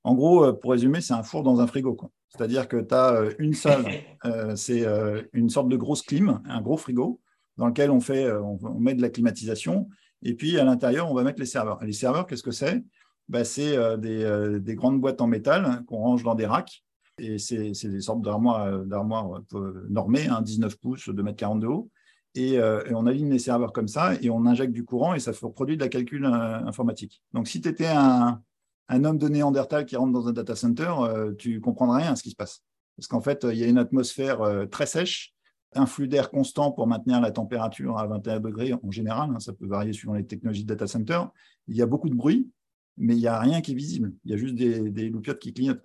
En 0.05 0.14
gros, 0.14 0.52
pour 0.52 0.72
résumer, 0.72 1.00
c'est 1.00 1.14
un 1.14 1.22
four 1.22 1.42
dans 1.42 1.61
un 1.61 1.66
frigo. 1.66 1.96
C'est-à-dire 2.28 2.68
que 2.68 2.76
tu 2.76 2.94
as 2.94 3.22
une 3.38 3.55
salle, 3.55 3.87
c'est 4.57 4.85
une 5.33 5.48
sorte 5.48 5.68
de 5.68 5.76
grosse 5.76 6.02
clim, 6.02 6.42
un 6.44 6.61
gros 6.61 6.76
frigo, 6.76 7.20
dans 7.57 7.68
lequel 7.68 7.90
on, 7.90 8.00
fait, 8.00 8.31
on 8.33 8.81
met 8.81 8.94
de 8.94 9.02
la 9.02 9.11
climatisation 9.11 9.88
et 10.22 10.35
puis, 10.35 10.58
à 10.58 10.64
l'intérieur, 10.64 11.11
on 11.11 11.14
va 11.14 11.24
mettre 11.24 11.40
les 11.40 11.46
serveurs. 11.46 11.82
les 11.85 11.92
serveurs, 11.92 12.26
qu'est-ce 12.26 12.42
que 12.42 12.52
c'est? 12.52 12.82
Bah, 13.28 13.44
C'est 13.44 13.76
euh, 13.76 13.96
euh, 14.04 14.58
des, 14.58 14.74
grandes 14.74 15.00
boîtes 15.00 15.20
en 15.20 15.26
métal 15.26 15.64
hein, 15.64 15.85
qu'on 15.87 15.98
range 15.98 16.22
dans 16.22 16.35
des 16.35 16.46
racks. 16.46 16.85
Et 17.18 17.38
c'est 17.38 17.72
des 17.72 18.00
sortes 18.00 18.22
d'armoires 18.22 18.66
euh, 18.66 19.85
normées, 19.88 20.28
19 20.42 20.72
hein, 20.72 20.76
pouces, 20.80 21.08
2 21.08 21.22
mètres 21.22 21.37
40 21.37 21.61
de 21.61 21.66
haut. 21.66 21.90
Et, 22.35 22.58
on 22.90 23.06
aligne 23.06 23.30
les 23.30 23.38
serveurs 23.38 23.72
comme 23.72 23.88
ça 23.88 24.14
et 24.22 24.30
on 24.30 24.46
injecte 24.46 24.72
du 24.72 24.85
courant 24.85 25.12
et 25.12 25.20
ça 25.20 25.32
produit 25.32 25.76
de 25.76 25.82
la 25.82 25.90
calcul 25.90 26.24
informatique. 26.24 27.22
Donc, 27.35 27.46
si 27.46 27.61
tu 27.61 27.68
étais 27.68 27.88
un, 27.88 28.40
homme 28.88 29.18
de 29.18 29.28
Néandertal 29.28 29.85
qui 29.85 29.96
rentre 29.96 30.12
dans 30.12 30.28
un 30.28 30.32
data 30.32 30.56
center, 30.56 30.94
tu 31.37 31.61
comprendrais 31.61 32.04
rien 32.04 32.12
à 32.12 32.16
ce 32.16 32.22
qui 32.22 32.30
se 32.30 32.37
passe. 32.37 32.62
Parce 32.96 33.06
qu'en 33.06 33.20
fait, 33.20 33.46
il 33.50 33.58
y 33.58 33.64
a 33.64 33.66
une 33.66 33.76
atmosphère 33.76 34.66
très 34.70 34.87
sèche 34.87 35.35
un 35.74 35.87
flux 35.87 36.08
d'air 36.08 36.30
constant 36.30 36.72
pour 36.72 36.87
maintenir 36.87 37.20
la 37.20 37.30
température 37.30 37.98
à 37.98 38.06
21 38.06 38.40
degrés 38.40 38.74
en 38.74 38.90
général, 38.90 39.30
hein, 39.35 39.40
ça 39.40 39.52
peut 39.52 39.66
varier 39.66 39.92
suivant 39.92 40.14
les 40.14 40.26
technologies 40.26 40.64
de 40.64 40.68
data 40.68 40.87
center. 40.87 41.20
Il 41.68 41.76
y 41.76 41.82
a 41.82 41.87
beaucoup 41.87 42.08
de 42.08 42.14
bruit, 42.14 42.50
mais 42.96 43.14
il 43.14 43.20
n'y 43.20 43.26
a 43.26 43.38
rien 43.38 43.61
qui 43.61 43.72
est 43.72 43.74
visible. 43.74 44.12
Il 44.24 44.30
y 44.30 44.35
a 44.35 44.37
juste 44.37 44.54
des, 44.54 44.90
des 44.90 45.08
loupiottes 45.08 45.38
qui 45.38 45.52
clignotent. 45.52 45.82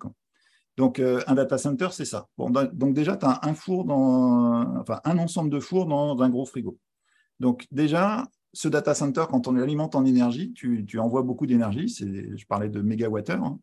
Donc, 0.78 1.00
euh, 1.00 1.20
un 1.26 1.34
data 1.34 1.58
center, 1.58 1.88
c'est 1.90 2.04
ça. 2.04 2.28
donc, 2.38 2.94
déjà, 2.94 3.16
tu 3.16 3.26
as 3.26 3.40
un 3.42 3.52
four 3.52 3.84
dans, 3.84 4.76
enfin, 4.78 5.00
un 5.04 5.18
ensemble 5.18 5.50
de 5.50 5.58
fours 5.58 5.86
dans, 5.86 6.16
un 6.22 6.30
gros 6.30 6.46
frigo. 6.46 6.78
Donc, 7.40 7.66
déjà, 7.72 8.24
ce 8.52 8.68
data 8.68 8.94
center, 8.94 9.24
quand 9.28 9.48
on 9.48 9.52
l'alimente 9.52 9.96
en 9.96 10.04
énergie, 10.04 10.52
tu, 10.52 10.98
envoies 11.00 11.22
beaucoup 11.22 11.46
d'énergie. 11.46 11.88
Je 11.88 12.46
parlais 12.46 12.68
de 12.68 12.80
mégawattheures. 12.80 13.42
Hein. 13.42 13.58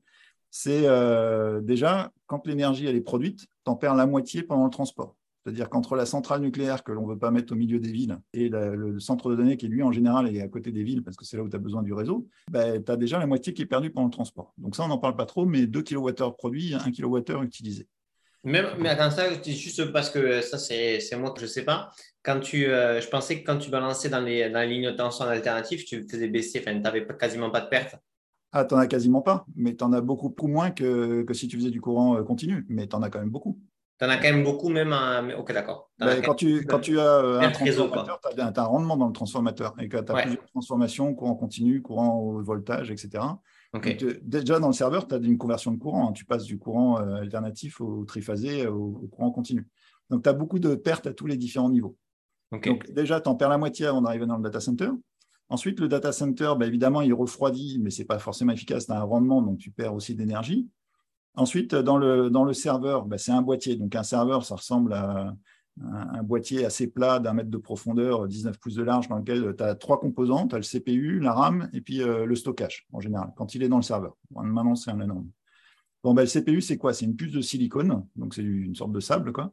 C'est 0.51 0.87
euh, 0.87 1.61
déjà, 1.61 2.11
quand 2.27 2.45
l'énergie 2.47 2.85
elle 2.85 2.97
est 2.97 3.01
produite, 3.01 3.45
tu 3.63 3.71
en 3.71 3.77
perds 3.77 3.95
la 3.95 4.07
moitié 4.07 4.43
pendant 4.43 4.65
le 4.65 4.69
transport. 4.69 5.15
C'est-à-dire 5.45 5.69
qu'entre 5.69 5.95
la 5.95 6.07
centrale 6.07 6.41
nucléaire 6.41 6.83
que 6.83 6.91
l'on 6.91 7.05
ne 7.05 7.13
veut 7.13 7.19
pas 7.19 7.29
mettre 7.29 7.53
au 7.53 7.55
milieu 7.55 7.77
des 7.77 7.91
villes 7.91 8.17
et 8.33 8.49
le 8.49 8.99
centre 8.99 9.29
de 9.29 9.35
données 9.35 9.57
qui, 9.57 9.67
lui, 9.67 9.83
en 9.83 9.91
général, 9.91 10.35
est 10.35 10.41
à 10.41 10.47
côté 10.47 10.71
des 10.71 10.81
villes 10.81 11.03
parce 11.03 11.15
que 11.15 11.23
c'est 11.23 11.37
là 11.37 11.43
où 11.43 11.49
tu 11.49 11.55
as 11.55 11.59
besoin 11.59 11.83
du 11.83 11.93
réseau, 11.93 12.27
ben, 12.49 12.83
tu 12.83 12.91
as 12.91 12.97
déjà 12.97 13.19
la 13.19 13.27
moitié 13.27 13.53
qui 13.53 13.61
est 13.61 13.67
perdue 13.67 13.91
pendant 13.91 14.07
le 14.07 14.11
transport. 14.11 14.55
Donc 14.57 14.75
ça, 14.75 14.83
on 14.83 14.87
n'en 14.87 14.97
parle 14.97 15.15
pas 15.15 15.27
trop, 15.27 15.45
mais 15.45 15.67
2 15.67 15.83
kWh 15.83 16.35
produits, 16.35 16.73
1 16.73 16.91
kWh 16.91 17.43
utilisé. 17.43 17.87
Même, 18.43 18.65
mais 18.79 18.89
attends, 18.89 19.11
ça, 19.11 19.23
juste 19.43 19.91
parce 19.91 20.09
que 20.09 20.41
ça, 20.41 20.57
c'est 20.57 20.99
moi 21.15 21.31
que 21.31 21.39
je 21.39 21.45
ne 21.45 21.49
sais 21.49 21.63
pas. 21.63 21.91
Quand 22.23 22.39
tu, 22.39 22.65
euh, 22.65 22.99
je 22.99 23.07
pensais 23.07 23.41
que 23.41 23.45
quand 23.45 23.59
tu 23.59 23.69
balançais 23.69 24.09
dans 24.09 24.21
les, 24.21 24.49
dans 24.49 24.61
les 24.61 24.67
lignes 24.67 24.91
de 24.91 24.95
tension 24.95 25.25
alternatives, 25.25 25.83
tu 25.83 26.07
faisais 26.07 26.27
baisser, 26.27 26.59
enfin, 26.59 26.73
tu 26.73 26.81
n'avais 26.81 27.05
quasiment 27.19 27.51
pas 27.51 27.61
de 27.61 27.69
perte. 27.69 27.95
Ah, 28.51 28.65
tu 28.65 28.73
n'en 28.73 28.79
as 28.79 28.87
quasiment 28.87 29.21
pas, 29.21 29.45
mais 29.55 29.75
tu 29.75 29.83
en 29.83 29.93
as 29.93 30.01
beaucoup 30.01 30.47
moins 30.47 30.71
que, 30.71 31.23
que 31.23 31.33
si 31.35 31.47
tu 31.47 31.57
faisais 31.57 31.71
du 31.71 31.81
courant 31.81 32.17
euh, 32.17 32.23
continu, 32.23 32.65
mais 32.69 32.87
tu 32.87 32.95
en 32.95 33.03
as 33.03 33.09
quand 33.09 33.19
même 33.19 33.29
beaucoup. 33.29 33.59
Tu 33.97 34.05
en 34.05 34.09
as 34.09 34.17
quand 34.17 34.23
même 34.23 34.43
beaucoup, 34.43 34.69
même 34.69 34.91
en... 34.91 35.29
Ok, 35.39 35.53
d'accord. 35.53 35.89
Ben, 35.99 36.21
quand, 36.21 36.35
tu, 36.35 36.65
quand 36.65 36.79
tu 36.79 36.99
as 36.99 37.15
euh, 37.15 37.39
un 37.39 37.51
transformateur, 37.51 38.19
tu 38.19 38.41
as, 38.41 38.53
un 38.57 38.63
rendement 38.63 38.97
dans 38.97 39.07
le 39.07 39.13
transformateur. 39.13 39.73
Et 39.79 39.87
quand 39.87 40.03
tu 40.03 40.11
as 40.11 40.21
plusieurs 40.21 40.45
transformations, 40.47 41.13
courant 41.13 41.35
continu, 41.35 41.81
courant 41.81 42.19
au 42.19 42.41
voltage, 42.41 42.91
etc. 42.91 43.23
déjà, 44.21 44.59
dans 44.59 44.67
le 44.67 44.73
serveur, 44.73 45.07
tu 45.07 45.15
as 45.15 45.17
une 45.19 45.37
conversion 45.37 45.71
de 45.71 45.77
courant. 45.77 46.09
Hein. 46.09 46.11
Tu 46.11 46.25
passes 46.25 46.43
du 46.43 46.57
courant 46.57 46.99
euh, 46.99 47.15
alternatif 47.15 47.79
au 47.79 48.03
triphasé 48.03 48.67
au, 48.67 49.07
courant 49.11 49.31
continu. 49.31 49.65
Donc, 50.09 50.23
tu 50.23 50.29
as 50.29 50.33
beaucoup 50.33 50.59
de 50.59 50.75
pertes 50.75 51.07
à 51.07 51.13
tous 51.13 51.27
les 51.27 51.37
différents 51.37 51.69
niveaux. 51.69 51.95
Donc, 52.51 52.91
déjà, 52.91 53.21
tu 53.21 53.29
en 53.29 53.35
perds 53.35 53.49
la 53.49 53.57
moitié 53.57 53.85
avant 53.85 54.01
d'arriver 54.01 54.25
dans 54.25 54.37
le 54.37 54.43
data 54.43 54.59
center. 54.59 54.89
Ensuite, 55.47 55.79
le 55.79 55.87
data 55.87 56.11
center, 56.11 56.53
ben, 56.57 56.67
évidemment, 56.67 57.01
il 57.01 57.13
refroidit, 57.13 57.79
mais 57.79 57.91
ce 57.91 57.99
n'est 57.99 58.05
pas 58.05 58.19
forcément 58.19 58.51
efficace. 58.51 58.87
Tu 58.87 58.91
as 58.91 58.99
un 58.99 59.03
rendement, 59.03 59.41
donc 59.41 59.57
tu 59.59 59.71
perds 59.71 59.93
aussi 59.93 60.15
d'énergie. 60.15 60.67
Ensuite, 61.37 61.75
dans 61.75 61.97
le, 61.97 62.29
dans 62.29 62.45
le 62.45 62.53
serveur, 62.53 63.05
ben, 63.05 63.17
c'est 63.17 63.31
un 63.31 63.41
boîtier. 63.41 63.75
Donc, 63.75 63.95
un 63.95 64.03
serveur, 64.03 64.45
ça 64.45 64.55
ressemble 64.55 64.93
à 64.93 65.35
un, 65.83 66.23
boîtier 66.23 66.65
assez 66.65 66.87
plat 66.87 67.19
d'un 67.19 67.33
mètre 67.33 67.49
de 67.49 67.57
profondeur, 67.57 68.27
19 68.27 68.57
pouces 68.57 68.75
de 68.75 68.83
large, 68.83 69.09
dans 69.09 69.17
lequel 69.17 69.53
tu 69.57 69.63
as 69.63 69.75
trois 69.75 69.99
composants. 69.99 70.47
Tu 70.47 70.55
as 70.55 70.59
le 70.59 70.63
CPU, 70.63 71.19
la 71.19 71.33
RAM 71.33 71.69
et 71.73 71.81
puis 71.81 72.01
euh, 72.01 72.25
le 72.25 72.35
stockage, 72.35 72.87
en 72.93 73.01
général, 73.01 73.33
quand 73.35 73.53
il 73.55 73.63
est 73.63 73.69
dans 73.69 73.77
le 73.77 73.83
serveur. 73.83 74.15
Maintenant, 74.31 74.75
c'est 74.75 74.91
un 74.91 75.01
énorme. 75.01 75.29
Bon, 76.03 76.13
ben, 76.13 76.21
le 76.21 76.27
CPU, 76.27 76.61
c'est 76.61 76.77
quoi? 76.77 76.93
C'est 76.93 77.05
une 77.05 77.15
puce 77.15 77.33
de 77.33 77.41
silicone, 77.41 78.05
donc 78.15 78.33
c'est 78.33 78.43
une 78.43 78.75
sorte 78.75 78.93
de 78.93 78.99
sable, 79.01 79.33
quoi, 79.33 79.51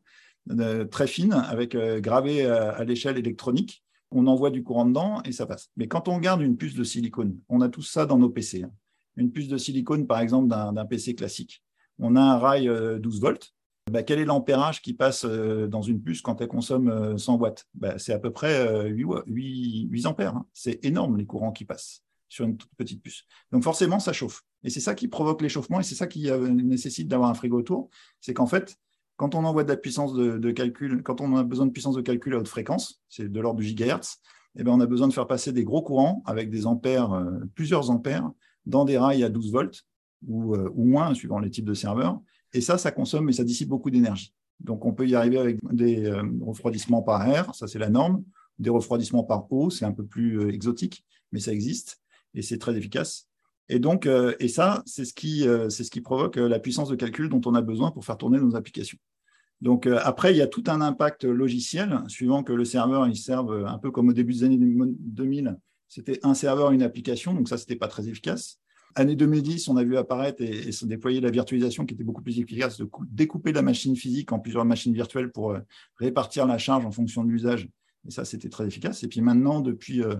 euh, 0.51 0.85
très 0.85 1.09
fine, 1.09 1.33
avec 1.33 1.75
euh, 1.75 2.01
gravé 2.01 2.45
à 2.47 2.85
l'échelle 2.85 3.19
électronique. 3.19 3.83
On 4.13 4.27
envoie 4.27 4.51
du 4.51 4.63
courant 4.63 4.85
dedans 4.85 5.23
et 5.25 5.33
ça 5.33 5.47
passe. 5.47 5.71
Mais 5.77 5.89
quand 5.89 6.07
on 6.07 6.19
garde 6.19 6.43
une 6.43 6.57
puce 6.57 6.75
de 6.75 6.85
silicone, 6.85 7.39
on 7.49 7.63
a 7.63 7.71
tout 7.71 7.83
ça 7.83 8.05
dans 8.05 8.19
nos 8.19 8.29
PC. 8.29 8.63
Hein. 8.63 8.71
Une 9.17 9.33
puce 9.33 9.49
de 9.49 9.57
silicone, 9.57 10.07
par 10.07 10.21
exemple, 10.21 10.49
d'un 10.49 10.87
PC 10.87 11.15
classique 11.15 11.63
on 11.99 12.17
a 12.17 12.21
un 12.21 12.39
rail 12.39 12.67
12 12.67 13.17
euh, 13.17 13.21
volts. 13.21 13.55
Bah, 13.91 14.03
quel 14.03 14.21
est 14.21 14.25
l'ampérage 14.25 14.81
qui 14.81 14.95
passe 14.95 15.25
euh, 15.25 15.67
dans 15.67 15.83
une 15.83 16.01
puce 16.01 16.23
quand 16.23 16.41
elle 16.41 16.49
consomme 16.49 17.19
100 17.19 17.35
euh, 17.35 17.37
watts? 17.39 17.67
Bah, 17.75 17.99
C'est 17.99 18.13
à 18.13 18.19
peu 18.19 18.31
près 18.31 18.89
8, 18.89 20.07
ampères. 20.07 20.37
Hein. 20.37 20.47
C'est 20.53 20.85
énorme 20.85 21.17
les 21.17 21.27
courants 21.27 21.53
qui 21.53 21.65
passent 21.65 22.03
sur 22.29 22.45
une 22.45 22.57
toute 22.57 22.71
petite 22.77 23.03
puce. 23.03 23.25
Donc 23.51 23.63
forcément, 23.63 23.99
ça 23.99 24.13
chauffe. 24.13 24.43
Et 24.65 24.71
c'est 24.71 24.81
ça 24.81 24.95
qui 24.95 25.09
provoque 25.09 25.43
l'échauffement 25.43 25.81
et 25.81 25.83
c'est 25.83 25.95
ça 25.95 26.07
qui 26.07 26.31
nécessite 26.31 27.09
d'avoir 27.09 27.29
un 27.29 27.35
frigo 27.35 27.59
autour. 27.59 27.91
C'est 28.21 28.33
qu'en 28.33 28.47
fait, 28.47 28.79
quand 29.17 29.35
on 29.35 29.45
envoie 29.45 29.65
de 29.65 29.69
la 29.69 29.77
puissance 29.77 30.15
de, 30.15 30.51
calcul, 30.53 31.03
quand 31.03 31.21
on 31.21 31.37
a 31.37 31.43
besoin 31.43 31.67
de 31.67 31.73
puissance 31.73 31.97
de 31.97 32.01
calcul 32.01 32.35
à 32.35 32.39
haute 32.39 32.49
fréquence, 32.49 33.03
c'est 33.09 33.31
de 33.31 33.41
l'ordre 33.41 33.61
du 33.61 33.67
gigahertz, 33.67 34.21
eh 34.57 34.63
ben, 34.63 34.73
on 34.73 34.81
a 34.81 34.87
besoin 34.87 35.09
de 35.09 35.13
faire 35.13 35.27
passer 35.27 35.53
des 35.53 35.65
gros 35.65 35.83
courants 35.83 36.23
avec 36.25 36.49
des 36.49 36.67
ampères, 36.67 37.23
plusieurs 37.55 37.91
ampères, 37.91 38.31
dans 38.65 38.85
des 38.85 38.97
rails 38.97 39.25
à 39.25 39.29
12 39.29 39.53
volts 39.53 39.85
euh, 40.29 40.71
ou, 40.75 40.85
moins, 40.85 41.15
suivant 41.15 41.39
les 41.39 41.51
types 41.51 41.65
de 41.65 41.75
serveurs. 41.75 42.21
Et 42.53 42.61
ça, 42.61 42.79
ça 42.79 42.91
consomme 42.91 43.29
et 43.29 43.33
ça 43.33 43.45
dissipe 43.45 43.69
beaucoup 43.69 43.91
d'énergie. 43.91 44.35
Donc, 44.61 44.85
on 44.85 44.93
peut 44.93 45.07
y 45.09 45.15
arriver 45.15 45.39
avec 45.39 45.59
des 45.73 46.07
euh, 46.07 46.23
refroidissements 46.43 47.03
par 47.03 47.27
air, 47.27 47.55
ça 47.55 47.67
c'est 47.67 47.79
la 47.79 47.91
norme. 47.91 48.23
Des 48.59 48.71
refroidissements 48.71 49.25
par 49.25 49.51
eau, 49.53 49.71
c'est 49.71 49.85
un 49.85 49.93
peu 49.93 50.05
plus 50.05 50.41
euh, 50.41 50.53
exotique, 50.53 51.05
mais 51.33 51.41
ça 51.41 51.53
existe 51.53 52.01
et 52.35 52.43
c'est 52.43 52.59
très 52.59 52.77
efficace. 52.77 53.29
Et 53.69 53.79
donc, 53.79 54.07
et 54.07 54.49
ça, 54.49 54.83
c'est 54.87 55.05
ce, 55.05 55.15
qui, 55.15 55.43
ce 55.43 55.83
qui 55.91 56.01
provoque 56.01 56.37
la 56.37 56.59
puissance 56.59 56.89
de 56.89 56.97
calcul 56.97 57.29
dont 57.29 57.41
on 57.47 57.55
a 57.55 57.63
besoin 57.63 57.91
pour 57.91 58.05
faire 58.05 58.19
tourner 58.19 58.39
nos 58.39 58.55
applications. 58.57 58.99
Donc 59.63 59.87
après, 59.87 60.33
il 60.33 60.37
y 60.37 60.43
a 60.43 60.47
tout 60.47 60.65
un 60.67 60.81
impact 60.81 61.25
logiciel, 61.25 62.01
suivant 62.09 62.43
que 62.43 62.53
le 62.53 62.65
serveur 62.65 63.07
il 63.07 63.17
serve 63.17 63.65
un 63.67 63.79
peu 63.79 63.91
comme 63.91 64.09
au 64.09 64.13
début 64.13 64.35
des 64.35 64.45
années 64.45 64.59
2000, 64.59 65.57
c'était 65.93 66.21
un 66.23 66.33
serveur, 66.33 66.73
une 66.73 66.83
application, 66.83 67.35
donc 67.35 67.51
ça, 67.51 67.59
c'était 67.59 67.77
pas 67.77 67.87
très 67.87 68.09
efficace. 68.09 68.62
Année 68.95 69.17
2010, 69.17 69.69
on 69.69 69.77
a 69.77 69.85
vu 69.85 69.97
apparaître 69.97 70.43
et, 70.43 70.73
se 70.73 70.85
déployer 70.85 71.21
la 71.21 71.31
virtualisation 71.31 71.87
qui 71.87 71.95
était 71.95 72.05
beaucoup 72.05 72.23
plus 72.23 72.39
efficace, 72.39 72.79
de 72.79 72.89
découper 73.11 73.53
la 73.53 73.63
machine 73.63 73.97
physique 73.97 74.33
en 74.33 74.39
plusieurs 74.39 74.65
machines 74.65 74.93
virtuelles 74.93 75.31
pour 75.31 75.53
euh, 75.53 75.61
répartir 75.97 76.47
la 76.47 76.59
charge 76.59 76.85
en 76.85 76.91
fonction 76.91 77.25
de 77.25 77.31
l'usage. 77.31 77.69
Et 78.07 78.11
ça, 78.11 78.25
c'était 78.25 78.49
très 78.49 78.67
efficace. 78.67 79.03
Et 79.03 79.09
puis 79.09 79.21
maintenant, 79.21 79.61
depuis 79.61 80.03
euh, 80.03 80.17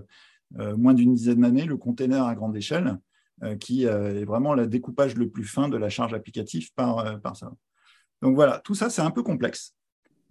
euh, 0.59 0.77
moins 0.77 0.95
d'une 0.95 1.15
dizaine 1.15 1.41
d'années, 1.41 1.65
le 1.65 1.77
container 1.77 2.25
à 2.25 2.35
grande 2.35 2.57
échelle, 2.57 2.99
qui 3.59 3.83
est 3.83 4.25
vraiment 4.25 4.55
le 4.55 4.69
découpage 4.69 5.17
le 5.17 5.29
plus 5.29 5.43
fin 5.43 5.69
de 5.69 5.77
la 5.77 5.89
charge 5.89 6.15
applicative 6.15 6.73
par, 6.75 7.21
par 7.23 7.35
ça. 7.35 7.51
Donc 8.21 8.37
voilà, 8.37 8.61
tout 8.63 8.77
ça, 8.77 8.89
c'est 8.89 9.03
un 9.03 9.11
peu 9.11 9.25
complexe. 9.25 9.75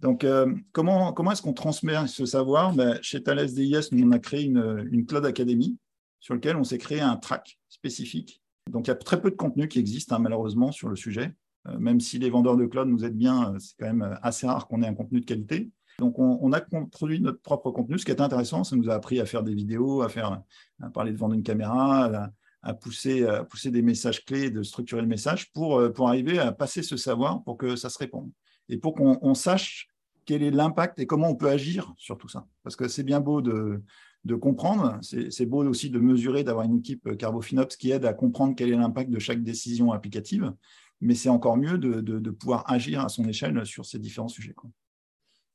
Donc, 0.00 0.24
comment, 0.70 1.12
comment 1.12 1.32
est-ce 1.32 1.42
qu'on 1.42 1.52
transmet 1.52 2.06
ce 2.06 2.24
savoir? 2.24 2.72
Ben, 2.72 2.98
Chez 3.02 3.22
Thales 3.22 3.52
DIS, 3.52 3.88
nous, 3.92 4.08
on 4.08 4.12
a 4.12 4.18
créé 4.18 4.44
une, 4.44 4.88
une 4.90 5.04
Cloud 5.04 5.26
Academy 5.26 5.76
sur 6.22 6.34
lequel 6.34 6.56
on 6.56 6.64
s'est 6.64 6.78
créé 6.78 7.00
un 7.00 7.16
track 7.16 7.58
spécifique. 7.68 8.42
Donc, 8.70 8.86
il 8.86 8.90
y 8.90 8.92
a 8.92 8.96
très 8.96 9.20
peu 9.20 9.30
de 9.30 9.36
contenu 9.36 9.66
qui 9.68 9.80
existe, 9.80 10.12
hein, 10.12 10.20
malheureusement, 10.20 10.70
sur 10.70 10.88
le 10.88 10.96
sujet. 10.96 11.34
Euh, 11.66 11.78
même 11.78 12.00
si 12.00 12.18
les 12.18 12.30
vendeurs 12.30 12.56
de 12.56 12.64
cloud 12.64 12.88
nous 12.88 13.04
aident 13.04 13.16
bien, 13.16 13.52
euh, 13.52 13.58
c'est 13.58 13.74
quand 13.78 13.86
même 13.86 14.02
euh, 14.02 14.14
assez 14.22 14.46
rare 14.46 14.68
qu'on 14.68 14.82
ait 14.82 14.86
un 14.86 14.94
contenu 14.94 15.20
de 15.20 15.26
qualité. 15.26 15.70
Donc, 15.98 16.18
on, 16.18 16.52
a 16.52 16.60
produit 16.60 17.20
notre 17.20 17.40
propre 17.42 17.70
contenu. 17.70 17.98
Ce 17.98 18.04
qui 18.04 18.12
est 18.12 18.20
intéressant, 18.20 18.64
ça 18.64 18.76
nous 18.76 18.88
a 18.88 18.94
appris 18.94 19.20
à 19.20 19.26
faire 19.26 19.42
des 19.42 19.54
vidéos, 19.54 20.02
à, 20.02 20.08
faire, 20.08 20.42
parler 20.94 21.12
devant 21.12 21.32
une 21.32 21.42
caméra, 21.42 22.30
à, 22.62 22.74
pousser, 22.74 23.24
à 23.26 23.44
pousser 23.44 23.70
des 23.70 23.82
messages 23.82 24.24
clés, 24.24 24.50
de 24.50 24.62
structurer 24.62 25.02
le 25.02 25.06
message 25.06 25.52
pour, 25.52 25.92
pour 25.92 26.08
arriver 26.08 26.38
à 26.38 26.50
passer 26.50 26.82
ce 26.82 26.96
savoir 26.96 27.44
pour 27.44 27.58
que 27.58 27.76
ça 27.76 27.90
se 27.90 27.98
réponde. 27.98 28.30
Et 28.70 28.78
pour 28.78 28.94
qu'on 28.94 29.34
sache 29.34 29.86
quel 30.24 30.42
est 30.42 30.50
l'impact 30.50 30.98
et 30.98 31.06
comment 31.06 31.28
on 31.28 31.36
peut 31.36 31.50
agir 31.50 31.92
sur 31.98 32.16
tout 32.16 32.28
ça. 32.28 32.46
Parce 32.62 32.74
que 32.74 32.88
c'est 32.88 33.04
bien 33.04 33.20
beau 33.20 33.42
de, 33.42 33.82
de 34.24 34.34
comprendre. 34.34 34.98
C'est 35.02 35.46
beau 35.46 35.64
aussi 35.64 35.90
de 35.90 35.98
mesurer, 35.98 36.44
d'avoir 36.44 36.64
une 36.64 36.78
équipe 36.78 37.16
Carbofinops 37.16 37.76
qui 37.76 37.90
aide 37.90 38.04
à 38.04 38.12
comprendre 38.12 38.54
quel 38.56 38.70
est 38.70 38.76
l'impact 38.76 39.10
de 39.10 39.18
chaque 39.18 39.42
décision 39.42 39.92
applicative, 39.92 40.52
mais 41.00 41.14
c'est 41.14 41.28
encore 41.28 41.56
mieux 41.56 41.78
de, 41.78 42.30
pouvoir 42.30 42.70
agir 42.70 43.04
à 43.04 43.08
son 43.08 43.24
échelle 43.24 43.64
sur 43.66 43.84
ces 43.84 43.98
différents 43.98 44.28
sujets. 44.28 44.54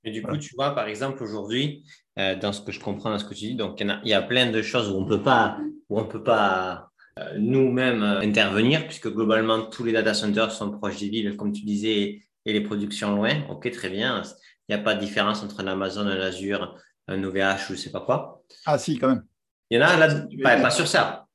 Et 0.03 0.11
du 0.11 0.21
coup, 0.21 0.37
tu 0.37 0.53
vois, 0.55 0.75
par 0.75 0.87
exemple, 0.87 1.23
aujourd'hui, 1.23 1.83
euh, 2.19 2.35
dans 2.35 2.53
ce 2.53 2.61
que 2.61 2.71
je 2.71 2.79
comprends, 2.79 3.09
dans 3.09 3.19
ce 3.19 3.25
que 3.25 3.33
tu 3.33 3.47
dis, 3.47 3.55
donc 3.55 3.81
il 3.81 4.09
y, 4.09 4.13
a, 4.13 4.21
plein 4.21 4.51
de 4.51 4.61
choses 4.61 4.89
où 4.89 4.95
on 4.95 5.05
peut 5.05 5.21
pas, 5.21 5.57
où 5.89 5.99
on 5.99 6.05
peut 6.05 6.23
pas 6.23 6.91
euh, 7.19 7.37
nous-mêmes 7.37 8.03
euh, 8.03 8.19
intervenir, 8.19 8.85
puisque 8.85 9.11
globalement, 9.11 9.63
tous 9.63 9.83
les 9.83 9.91
data 9.91 10.13
centers 10.13 10.51
sont 10.51 10.71
proches 10.71 10.99
des 10.99 11.09
villes, 11.09 11.35
comme 11.35 11.51
tu 11.51 11.63
disais, 11.63 12.21
et 12.45 12.53
les 12.53 12.61
productions 12.61 13.15
loin. 13.15 13.43
OK, 13.49 13.69
très 13.71 13.89
bien. 13.89 14.21
Il 14.69 14.75
n'y 14.75 14.79
a 14.79 14.83
pas 14.83 14.95
de 14.95 14.99
différence 14.99 15.43
entre 15.43 15.61
un 15.61 15.67
Amazon, 15.67 16.07
un 16.07 16.19
Azure, 16.19 16.77
un 17.07 17.23
OVH 17.23 17.69
ou 17.69 17.73
je 17.73 17.75
sais 17.75 17.91
pas 17.91 18.01
quoi. 18.01 18.43
Ah 18.65 18.77
si, 18.77 18.97
quand 18.97 19.09
même. 19.09 19.25
Il 19.69 19.77
y 19.77 19.83
en 19.83 19.87
a 19.87 19.97
là, 19.97 20.59
pas, 20.59 20.69
sur 20.69 20.87
ça. 20.87 21.27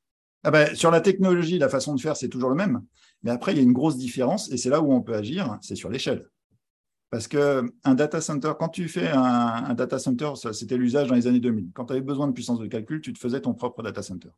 Ah 0.43 0.51
ben, 0.51 0.75
sur 0.75 0.91
la 0.91 1.01
technologie, 1.01 1.57
la 1.57 1.69
façon 1.69 1.95
de 1.95 2.01
faire, 2.01 2.15
c'est 2.15 2.29
toujours 2.29 2.49
le 2.49 2.55
même. 2.55 2.83
Mais 3.23 3.31
après, 3.31 3.53
il 3.53 3.57
y 3.57 3.59
a 3.59 3.63
une 3.63 3.73
grosse 3.73 3.97
différence, 3.97 4.51
et 4.51 4.57
c'est 4.57 4.69
là 4.69 4.81
où 4.81 4.91
on 4.91 5.01
peut 5.01 5.15
agir, 5.15 5.57
c'est 5.61 5.75
sur 5.75 5.89
l'échelle. 5.89 6.27
Parce 7.09 7.27
qu'un 7.27 7.93
data 7.93 8.21
center, 8.21 8.53
quand 8.59 8.69
tu 8.69 8.87
fais 8.87 9.07
un, 9.07 9.75
data 9.75 9.99
center, 9.99 10.31
c'était 10.51 10.77
l'usage 10.77 11.09
dans 11.09 11.15
les 11.15 11.27
années 11.27 11.39
2000. 11.39 11.69
Quand 11.73 11.85
tu 11.85 11.93
avais 11.93 12.01
besoin 12.01 12.27
de 12.27 12.33
puissance 12.33 12.59
de 12.59 12.65
calcul, 12.65 13.01
tu 13.01 13.13
te 13.13 13.19
faisais 13.19 13.39
ton 13.39 13.53
propre 13.53 13.83
data 13.83 14.01
center. 14.01 14.29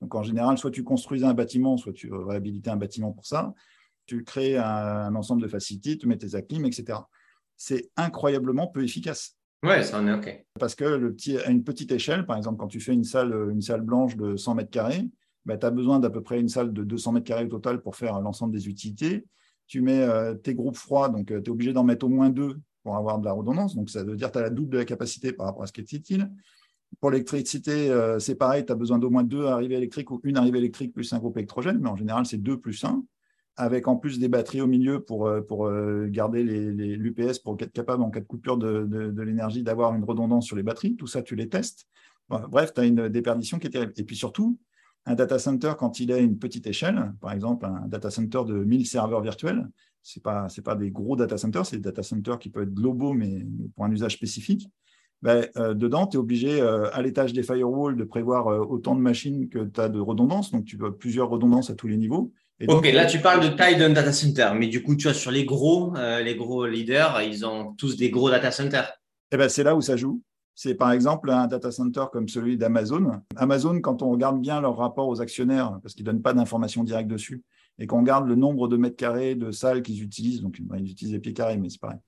Donc 0.00 0.14
en 0.14 0.22
général, 0.22 0.56
soit 0.56 0.70
tu 0.70 0.82
construisais 0.82 1.26
un 1.26 1.34
bâtiment, 1.34 1.76
soit 1.76 1.92
tu 1.92 2.10
réhabilitais 2.10 2.70
un 2.70 2.76
bâtiment 2.76 3.12
pour 3.12 3.26
ça. 3.26 3.52
Tu 4.06 4.24
crées 4.24 4.56
un, 4.56 5.14
ensemble 5.14 5.42
de 5.42 5.48
facilités, 5.48 5.98
tu 5.98 6.08
mets 6.08 6.16
tes 6.16 6.34
acclims, 6.34 6.64
etc. 6.64 7.00
C'est 7.58 7.90
incroyablement 7.98 8.66
peu 8.66 8.82
efficace. 8.82 9.36
Oui, 9.62 9.84
ça 9.84 10.00
en 10.00 10.06
est 10.08 10.12
OK. 10.12 10.44
Parce 10.58 10.74
que 10.74 10.84
le 10.84 11.12
petit, 11.14 11.38
à 11.38 11.50
une 11.50 11.62
petite 11.62 11.92
échelle, 11.92 12.26
par 12.26 12.36
exemple, 12.36 12.58
quand 12.58 12.66
tu 12.66 12.80
fais 12.80 12.92
une 12.92 13.04
salle, 13.04 13.32
une 13.50 13.62
salle 13.62 13.82
blanche 13.82 14.16
de 14.16 14.36
100 14.36 14.56
mètres 14.56 14.70
carrés, 14.70 15.08
bah, 15.44 15.56
tu 15.56 15.66
as 15.66 15.70
besoin 15.70 16.00
d'à 16.00 16.10
peu 16.10 16.20
près 16.20 16.40
une 16.40 16.48
salle 16.48 16.72
de 16.72 16.82
200 16.82 17.12
mètres 17.12 17.26
carrés 17.26 17.44
au 17.44 17.48
total 17.48 17.80
pour 17.80 17.94
faire 17.94 18.20
l'ensemble 18.20 18.52
des 18.52 18.68
utilités. 18.68 19.24
Tu 19.68 19.80
mets 19.80 20.02
euh, 20.02 20.34
tes 20.34 20.54
groupes 20.54 20.76
froids, 20.76 21.08
donc 21.08 21.30
euh, 21.30 21.40
tu 21.40 21.46
es 21.46 21.50
obligé 21.50 21.72
d'en 21.72 21.84
mettre 21.84 22.06
au 22.06 22.08
moins 22.08 22.30
deux 22.30 22.60
pour 22.82 22.96
avoir 22.96 23.20
de 23.20 23.24
la 23.24 23.32
redondance. 23.32 23.76
Donc, 23.76 23.88
ça 23.88 24.02
veut 24.02 24.16
dire 24.16 24.28
que 24.28 24.32
tu 24.32 24.38
as 24.38 24.42
la 24.42 24.50
double 24.50 24.70
de 24.70 24.78
la 24.78 24.84
capacité 24.84 25.32
par 25.32 25.46
rapport 25.46 25.62
à 25.62 25.66
ce 25.66 25.72
qui 25.72 25.80
est 25.80 25.92
utile. 25.92 26.30
Pour 27.00 27.10
l'électricité, 27.10 27.90
euh, 27.90 28.18
c'est 28.18 28.34
pareil, 28.34 28.66
tu 28.66 28.72
as 28.72 28.74
besoin 28.74 28.98
d'au 28.98 29.10
moins 29.10 29.22
deux 29.22 29.46
arrivées 29.46 29.76
électriques 29.76 30.10
ou 30.10 30.20
une 30.24 30.36
arrivée 30.36 30.58
électrique 30.58 30.92
plus 30.92 31.12
un 31.12 31.18
groupe 31.18 31.36
électrogène, 31.36 31.78
mais 31.80 31.88
en 31.88 31.96
général, 31.96 32.26
c'est 32.26 32.38
deux 32.38 32.58
plus 32.58 32.84
un 32.84 33.04
avec 33.56 33.86
en 33.88 33.96
plus 33.96 34.18
des 34.18 34.28
batteries 34.28 34.60
au 34.60 34.66
milieu 34.66 35.00
pour, 35.00 35.26
euh, 35.26 35.40
pour 35.42 35.66
euh, 35.66 36.06
garder 36.08 36.42
l'UPS, 36.42 37.38
pour 37.38 37.56
être 37.60 37.72
capable, 37.72 38.02
en 38.02 38.10
cas 38.10 38.20
de 38.20 38.26
coupure 38.26 38.56
de, 38.56 38.86
de, 38.86 39.22
l'énergie, 39.22 39.62
d'avoir 39.62 39.94
une 39.94 40.04
redondance 40.04 40.46
sur 40.46 40.56
les 40.56 40.62
batteries. 40.62 40.96
Tout 40.96 41.06
ça, 41.06 41.22
tu 41.22 41.36
les 41.36 41.48
testes. 41.48 41.86
Bref, 42.28 42.72
tu 42.72 42.80
as 42.80 42.84
une 42.84 43.08
déperdition 43.08 43.58
qui 43.58 43.66
est 43.66 43.70
terrible. 43.70 43.92
Et 43.96 44.04
puis 44.04 44.16
surtout, 44.16 44.58
un 45.04 45.14
data 45.14 45.38
center, 45.38 45.72
quand 45.78 46.00
il 46.00 46.12
a 46.12 46.18
une 46.18 46.38
petite 46.38 46.66
échelle, 46.66 47.12
par 47.20 47.32
exemple 47.32 47.66
un 47.66 47.86
data 47.88 48.10
center 48.10 48.42
de 48.46 48.54
1000 48.64 48.86
serveurs 48.86 49.20
virtuels, 49.20 49.68
ce 50.02 50.18
n'est 50.18 50.22
pas, 50.22 50.46
pas 50.64 50.74
des 50.74 50.90
gros 50.90 51.14
data 51.14 51.36
centers, 51.36 51.66
c'est 51.66 51.76
des 51.76 51.82
data 51.82 52.02
centers 52.02 52.38
qui 52.38 52.48
peuvent 52.48 52.62
être 52.62 52.74
globaux, 52.74 53.12
mais, 53.12 53.44
pour 53.74 53.84
un 53.84 53.90
usage 53.90 54.14
spécifique. 54.14 54.70
Ben, 55.20 55.46
euh, 55.56 55.74
dedans, 55.74 56.06
tu 56.06 56.16
es 56.16 56.20
obligé, 56.20 56.60
à 56.60 57.02
l'étage 57.02 57.32
des 57.32 57.42
firewalls, 57.42 57.96
de 57.96 58.04
prévoir 58.04 58.46
autant 58.70 58.94
de 58.94 59.00
machines 59.00 59.48
que 59.50 59.58
tu 59.58 59.80
as 59.80 59.88
de 59.88 60.00
redondance. 60.00 60.50
Donc, 60.50 60.64
tu 60.64 60.76
veux 60.76 60.96
plusieurs 60.96 61.28
redondances 61.28 61.68
à 61.68 61.74
tous 61.74 61.86
les 61.86 61.98
niveaux 61.98 62.32
ok, 62.68 62.92
là 62.92 63.06
tu 63.06 63.20
parles 63.20 63.42
de 63.42 63.48
taille 63.54 63.76
d'un 63.76 63.90
data 63.90 64.12
center, 64.12 64.52
mais 64.56 64.68
du 64.68 64.82
coup, 64.82 64.96
tu 64.96 65.04
vois, 65.04 65.14
sur 65.14 65.30
les 65.30 65.44
gros, 65.44 65.96
euh, 65.96 66.20
les 66.20 66.36
gros 66.36 66.66
leaders, 66.66 67.22
ils 67.22 67.44
ont 67.46 67.74
tous 67.74 67.96
des 67.96 68.10
gros 68.10 68.30
data 68.30 68.50
centers. 68.50 68.92
Eh 69.32 69.36
ben, 69.36 69.48
c'est 69.48 69.64
là 69.64 69.74
où 69.74 69.80
ça 69.80 69.96
joue. 69.96 70.22
C'est 70.54 70.74
par 70.74 70.92
exemple 70.92 71.30
un 71.30 71.46
data 71.46 71.70
center 71.70 72.04
comme 72.12 72.28
celui 72.28 72.58
d'Amazon. 72.58 73.22
Amazon, 73.36 73.80
quand 73.80 74.02
on 74.02 74.10
regarde 74.10 74.40
bien 74.40 74.60
leur 74.60 74.76
rapport 74.76 75.08
aux 75.08 75.20
actionnaires, 75.20 75.78
parce 75.82 75.94
qu'ils 75.94 76.04
ne 76.04 76.12
donnent 76.12 76.22
pas 76.22 76.34
d'informations 76.34 76.84
directes 76.84 77.08
dessus, 77.08 77.42
et 77.78 77.86
qu'on 77.86 78.00
regarde 78.00 78.28
le 78.28 78.34
nombre 78.34 78.68
de 78.68 78.76
mètres 78.76 78.96
carrés 78.96 79.34
de 79.34 79.50
salles 79.50 79.82
qu'ils 79.82 80.02
utilisent, 80.02 80.42
donc 80.42 80.60
ils 80.76 80.90
utilisent 80.90 81.14
les 81.14 81.20
pieds 81.20 81.32
carrés, 81.32 81.56
mais 81.56 81.70
c'est 81.70 81.80
pareil, 81.80 81.98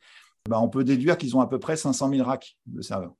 ben, 0.48 0.58
on 0.58 0.68
peut 0.68 0.84
déduire 0.84 1.16
qu'ils 1.16 1.34
ont 1.36 1.40
à 1.40 1.46
peu 1.46 1.58
près 1.58 1.76
500 1.76 2.10
000 2.10 2.22
racks 2.22 2.56
de 2.66 2.82
serveurs. 2.82 3.14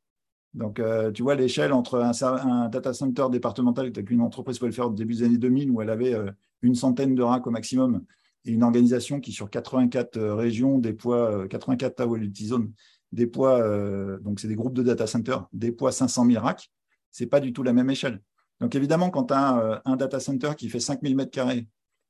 Donc, 0.52 0.78
euh, 0.78 1.10
tu 1.10 1.22
vois 1.22 1.34
l'échelle 1.34 1.72
entre 1.72 1.98
un, 1.98 2.68
data 2.68 2.92
center 2.92 3.26
départemental 3.30 3.90
qu'une 3.92 4.20
entreprise 4.20 4.58
pouvait 4.58 4.70
le 4.70 4.74
faire 4.74 4.88
au 4.88 4.92
début 4.92 5.14
des 5.14 5.22
années 5.24 5.38
2000, 5.38 5.70
où 5.70 5.82
elle 5.82 5.90
avait 5.90 6.14
euh, 6.14 6.30
une 6.64 6.74
centaine 6.74 7.14
de 7.14 7.22
racks 7.22 7.46
au 7.46 7.50
maximum, 7.50 8.04
et 8.44 8.50
une 8.50 8.62
organisation 8.62 9.20
qui, 9.20 9.32
sur 9.32 9.48
84 9.48 10.16
euh, 10.16 10.34
régions, 10.34 10.78
déploie 10.78 11.48
84 11.48 11.96
Tawality 11.96 12.46
Zones, 12.46 12.72
déploie, 13.12 14.18
donc 14.22 14.40
c'est 14.40 14.48
des 14.48 14.56
groupes 14.56 14.74
de 14.74 14.82
data 14.82 15.06
centers, 15.06 15.46
déploie 15.52 15.92
500 15.92 16.26
000 16.26 16.42
racks, 16.42 16.72
ce 17.12 17.22
n'est 17.22 17.28
pas 17.28 17.38
du 17.38 17.52
tout 17.52 17.62
la 17.62 17.72
même 17.72 17.88
échelle. 17.88 18.20
Donc, 18.58 18.74
évidemment, 18.74 19.10
quand 19.10 19.26
tu 19.26 19.34
as 19.34 19.82
un 19.84 19.94
data 19.94 20.18
center 20.18 20.50
qui 20.58 20.68
fait 20.68 20.80
5000 20.80 21.16
m2, 21.16 21.64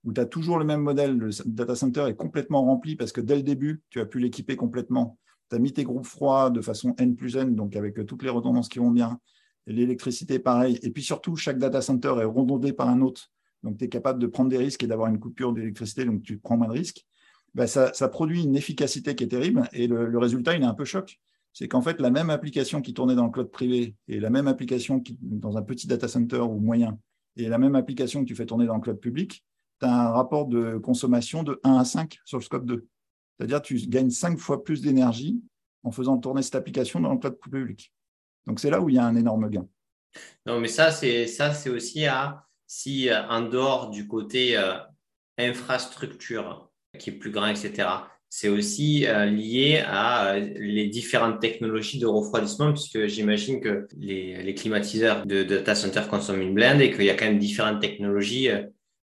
où 0.04 0.12
tu 0.14 0.20
as 0.20 0.24
toujours 0.24 0.58
le 0.58 0.64
même 0.64 0.80
modèle, 0.80 1.18
le 1.18 1.28
data 1.44 1.74
center 1.74 2.06
est 2.08 2.16
complètement 2.16 2.62
rempli 2.62 2.96
parce 2.96 3.12
que 3.12 3.20
dès 3.20 3.36
le 3.36 3.42
début, 3.42 3.82
tu 3.90 4.00
as 4.00 4.06
pu 4.06 4.18
l'équiper 4.18 4.56
complètement 4.56 5.18
tu 5.50 5.56
as 5.56 5.58
mis 5.58 5.72
tes 5.72 5.84
groupes 5.84 6.06
froids 6.06 6.50
de 6.50 6.60
façon 6.60 6.94
N 6.98 7.16
plus 7.16 7.36
N, 7.36 7.54
donc 7.54 7.76
avec 7.76 7.98
euh, 7.98 8.04
toutes 8.04 8.22
les 8.22 8.30
redondances 8.30 8.68
qui 8.68 8.78
vont 8.78 8.90
bien. 8.90 9.20
L'électricité, 9.66 10.38
pareil. 10.38 10.78
Et 10.82 10.90
puis 10.90 11.02
surtout, 11.02 11.36
chaque 11.36 11.58
data 11.58 11.80
center 11.80 12.14
est 12.20 12.24
redondé 12.24 12.72
par 12.72 12.88
un 12.88 13.00
autre. 13.00 13.30
Donc, 13.64 13.78
tu 13.78 13.84
es 13.84 13.88
capable 13.88 14.18
de 14.20 14.26
prendre 14.26 14.50
des 14.50 14.58
risques 14.58 14.82
et 14.84 14.86
d'avoir 14.86 15.08
une 15.08 15.18
coupure 15.18 15.52
d'électricité, 15.52 16.04
donc 16.04 16.22
tu 16.22 16.38
prends 16.38 16.56
moins 16.56 16.68
de 16.68 16.72
risques. 16.72 17.04
Ben, 17.54 17.66
ça, 17.66 18.08
produit 18.08 18.42
une 18.42 18.56
efficacité 18.56 19.14
qui 19.14 19.24
est 19.24 19.28
terrible. 19.28 19.68
Et 19.72 19.86
le, 19.86 20.18
résultat, 20.18 20.54
il 20.54 20.62
est 20.62 20.66
un 20.66 20.74
peu 20.74 20.84
choc. 20.84 21.18
C'est 21.52 21.68
qu'en 21.68 21.80
fait, 21.82 22.00
la 22.00 22.10
même 22.10 22.30
application 22.30 22.82
qui 22.82 22.92
tournait 22.92 23.14
dans 23.14 23.26
le 23.26 23.30
cloud 23.30 23.50
privé 23.50 23.94
et 24.08 24.20
la 24.20 24.28
même 24.28 24.48
application 24.48 25.02
dans 25.20 25.56
un 25.56 25.62
petit 25.62 25.86
data 25.86 26.08
center 26.08 26.40
ou 26.40 26.58
moyen 26.58 26.98
et 27.36 27.48
la 27.48 27.58
même 27.58 27.74
application 27.74 28.22
que 28.22 28.28
tu 28.28 28.34
fais 28.34 28.46
tourner 28.46 28.66
dans 28.66 28.74
le 28.74 28.80
cloud 28.80 28.98
public, 28.98 29.44
tu 29.80 29.86
as 29.86 29.92
un 29.92 30.10
rapport 30.10 30.46
de 30.46 30.78
consommation 30.78 31.42
de 31.42 31.60
1 31.62 31.78
à 31.78 31.84
5 31.84 32.18
sur 32.24 32.38
le 32.38 32.44
scope 32.44 32.66
2. 32.66 32.86
C'est-à-dire 33.38 33.62
tu 33.62 33.76
gagnes 33.88 34.10
cinq 34.10 34.38
fois 34.38 34.62
plus 34.62 34.82
d'énergie 34.82 35.40
en 35.84 35.90
faisant 35.90 36.18
tourner 36.18 36.42
cette 36.42 36.54
application 36.56 37.00
dans 37.00 37.12
le 37.12 37.18
cloud 37.18 37.38
public. 37.38 37.92
Donc, 38.46 38.60
c'est 38.60 38.70
là 38.70 38.80
où 38.80 38.88
il 38.88 38.96
y 38.96 38.98
a 38.98 39.06
un 39.06 39.16
énorme 39.16 39.48
gain. 39.48 39.66
Non, 40.46 40.60
mais 40.60 40.68
ça, 40.68 40.90
c'est 40.90 41.26
ça, 41.26 41.52
c'est 41.54 41.70
aussi 41.70 42.04
à 42.06 42.43
si 42.66 43.08
euh, 43.08 43.22
en 43.28 43.42
dehors 43.42 43.90
du 43.90 44.06
côté 44.06 44.56
euh, 44.56 44.74
infrastructure 45.38 46.70
qui 46.98 47.10
est 47.10 47.14
plus 47.14 47.30
grand, 47.30 47.48
etc. 47.48 47.88
C'est 48.28 48.48
aussi 48.48 49.06
euh, 49.06 49.26
lié 49.26 49.82
à 49.86 50.38
les 50.38 50.88
différentes 50.88 51.40
technologies 51.40 51.98
de 51.98 52.06
refroidissement, 52.06 52.72
puisque 52.72 53.06
j'imagine 53.06 53.60
que 53.60 53.86
les, 53.96 54.54
climatiseurs 54.54 55.24
de, 55.26 55.42
data 55.42 55.74
center 55.74 56.02
consomment 56.10 56.42
une 56.42 56.54
blende 56.54 56.80
et 56.80 56.90
qu'il 56.90 57.04
y 57.04 57.10
a 57.10 57.14
quand 57.14 57.26
même 57.26 57.38
différentes 57.38 57.80
technologies 57.80 58.48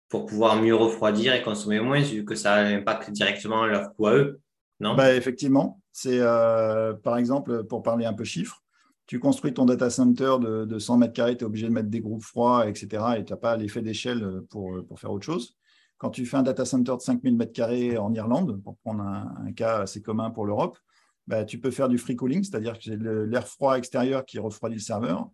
pour 0.09 0.25
pouvoir 0.25 0.61
mieux 0.61 0.75
refroidir 0.75 1.33
et 1.33 1.41
consommer 1.41 1.81
moins, 1.81 2.01
vu 2.01 2.23
que 2.23 2.35
ça 2.35 2.55
impacte 2.55 3.11
directement 3.11 3.65
leur 3.65 3.93
coût 3.93 4.07
à 4.07 4.15
eux, 4.15 4.39
non? 4.79 4.95
Bah, 4.95 5.13
Effectivement. 5.13 5.81
C'est, 5.91 6.19
par 6.19 7.17
exemple, 7.17 7.63
pour 7.65 7.83
parler 7.83 8.05
un 8.05 8.13
peu 8.13 8.23
chiffres, 8.23 8.61
tu 9.07 9.19
construis 9.19 9.53
ton 9.53 9.65
data 9.65 9.89
center 9.89 10.35
de, 10.39 10.79
100 10.79 10.97
mètres 10.97 11.13
carrés, 11.13 11.37
tu 11.37 11.43
es 11.43 11.47
obligé 11.47 11.67
de 11.67 11.73
mettre 11.73 11.89
des 11.89 12.01
groupes 12.01 12.23
froids, 12.23 12.67
etc. 12.69 13.03
Et 13.17 13.25
tu 13.25 13.33
n'as 13.33 13.37
pas 13.37 13.57
l'effet 13.57 13.81
d'échelle 13.81 14.41
pour, 14.49 14.85
pour, 14.85 14.99
faire 14.99 15.11
autre 15.11 15.25
chose. 15.25 15.57
Quand 15.97 16.09
tu 16.09 16.25
fais 16.25 16.37
un 16.37 16.43
data 16.43 16.65
center 16.65 16.93
de 16.97 17.01
5000 17.01 17.35
mètres 17.35 17.53
carrés 17.53 17.97
en 17.97 18.13
Irlande, 18.13 18.61
pour 18.63 18.77
prendre 18.77 19.03
un, 19.03 19.51
cas 19.53 19.79
assez 19.79 20.01
commun 20.01 20.29
pour 20.29 20.45
l'Europe, 20.45 20.77
bah, 21.25 21.45
tu 21.45 21.59
peux 21.59 21.71
faire 21.71 21.89
du 21.89 21.97
free 21.97 22.15
cooling, 22.15 22.43
c'est-à-dire 22.43 22.77
que 22.77 22.83
c'est 22.83 22.97
l'air 22.97 23.47
froid 23.47 23.77
extérieur 23.77 24.25
qui 24.25 24.39
refroidit 24.39 24.75
le 24.75 24.81
serveur. 24.81 25.29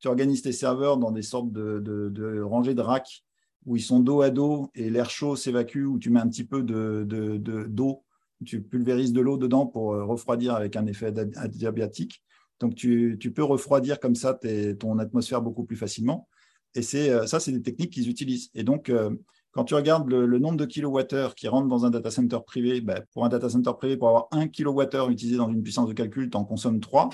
Tu 0.00 0.08
organises 0.08 0.42
tes 0.42 0.52
serveurs 0.52 0.96
dans 0.96 1.10
des 1.10 1.22
sortes 1.22 1.52
de, 1.52 1.80
de 1.80 2.40
rangées 2.40 2.74
de 2.74 2.80
racks 2.80 3.24
où 3.66 3.76
ils 3.76 3.82
sont 3.82 4.00
dos 4.00 4.22
à 4.22 4.30
dos 4.30 4.70
et 4.74 4.88
l'air 4.88 5.10
chaud 5.10 5.36
s'évacue, 5.36 5.84
où 5.84 5.98
tu 5.98 6.10
mets 6.10 6.20
un 6.20 6.28
petit 6.28 6.44
peu 6.44 6.62
d'eau, 6.62 8.04
tu 8.44 8.62
pulvérises 8.62 9.12
de 9.12 9.20
l'eau 9.20 9.36
dedans 9.36 9.66
pour 9.66 9.92
euh, 9.92 10.04
refroidir 10.04 10.54
avec 10.54 10.76
un 10.76 10.86
effet 10.86 11.12
adiabatique. 11.36 12.22
Donc, 12.60 12.74
tu, 12.74 13.18
peux 13.34 13.44
refroidir 13.44 14.00
comme 14.00 14.14
ça 14.14 14.38
ton 14.78 14.98
atmosphère 14.98 15.42
beaucoup 15.42 15.64
plus 15.64 15.76
facilement. 15.76 16.28
Et 16.74 16.82
c'est 16.82 17.10
euh, 17.10 17.26
ça, 17.26 17.40
c'est 17.40 17.52
des 17.52 17.62
techniques 17.62 17.92
qu'ils 17.92 18.08
utilisent. 18.08 18.50
Et 18.54 18.62
donc, 18.62 18.90
euh, 18.90 19.10
quand 19.52 19.64
tu 19.64 19.74
regardes 19.74 20.08
le, 20.10 20.38
nombre 20.38 20.58
de 20.58 20.66
kilowattheures 20.66 21.34
qui 21.34 21.48
rentrent 21.48 21.68
dans 21.68 21.86
un 21.86 21.90
data 21.90 22.10
center 22.10 22.38
privé, 22.46 22.82
ben, 22.82 23.02
pour 23.12 23.24
un 23.24 23.30
data 23.30 23.48
center 23.48 23.72
privé, 23.78 23.96
pour 23.96 24.08
avoir 24.08 24.28
1 24.32 24.48
kilowattheure 24.48 25.08
utilisé 25.10 25.38
dans 25.38 25.48
une 25.48 25.62
puissance 25.62 25.88
de 25.88 25.94
calcul, 25.94 26.28
tu 26.28 26.36
en 26.36 26.44
consommes 26.44 26.80
3. 26.80 27.08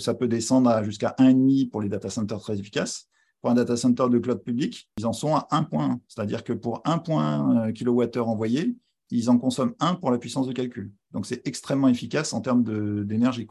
Ça 0.00 0.14
peut 0.14 0.28
descendre 0.28 0.84
jusqu'à 0.84 1.16
1,5 1.18 1.70
pour 1.70 1.80
les 1.80 1.88
data 1.88 2.08
centers 2.08 2.38
très 2.38 2.60
efficaces. 2.60 3.08
Pour 3.40 3.50
un 3.50 3.54
data 3.54 3.76
center 3.76 4.06
de 4.10 4.18
cloud 4.18 4.42
public, 4.44 4.88
ils 4.98 5.06
en 5.06 5.12
sont 5.12 5.34
à 5.34 5.48
1 5.50 5.64
point. 5.64 6.00
C'est-à-dire 6.06 6.44
que 6.44 6.52
pour 6.52 6.82
1 6.84 6.98
point 6.98 7.66
euh, 7.66 7.72
kilowattheure 7.72 8.28
envoyé, 8.28 8.76
ils 9.10 9.30
en 9.30 9.38
consomment 9.38 9.74
1 9.80 9.96
pour 9.96 10.12
la 10.12 10.18
puissance 10.18 10.46
de 10.46 10.52
calcul. 10.52 10.92
Donc, 11.10 11.26
c'est 11.26 11.44
extrêmement 11.48 11.88
efficace 11.88 12.32
en 12.32 12.40
termes 12.40 12.62
d'énergie. 13.04 13.48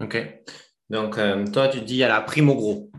OK. 0.00 0.44
Donc, 0.90 1.18
euh, 1.18 1.46
toi, 1.46 1.68
tu 1.68 1.80
dis 1.80 2.02
à 2.02 2.08
la 2.08 2.20
prime 2.20 2.50
au 2.50 2.54
gros. 2.54 2.90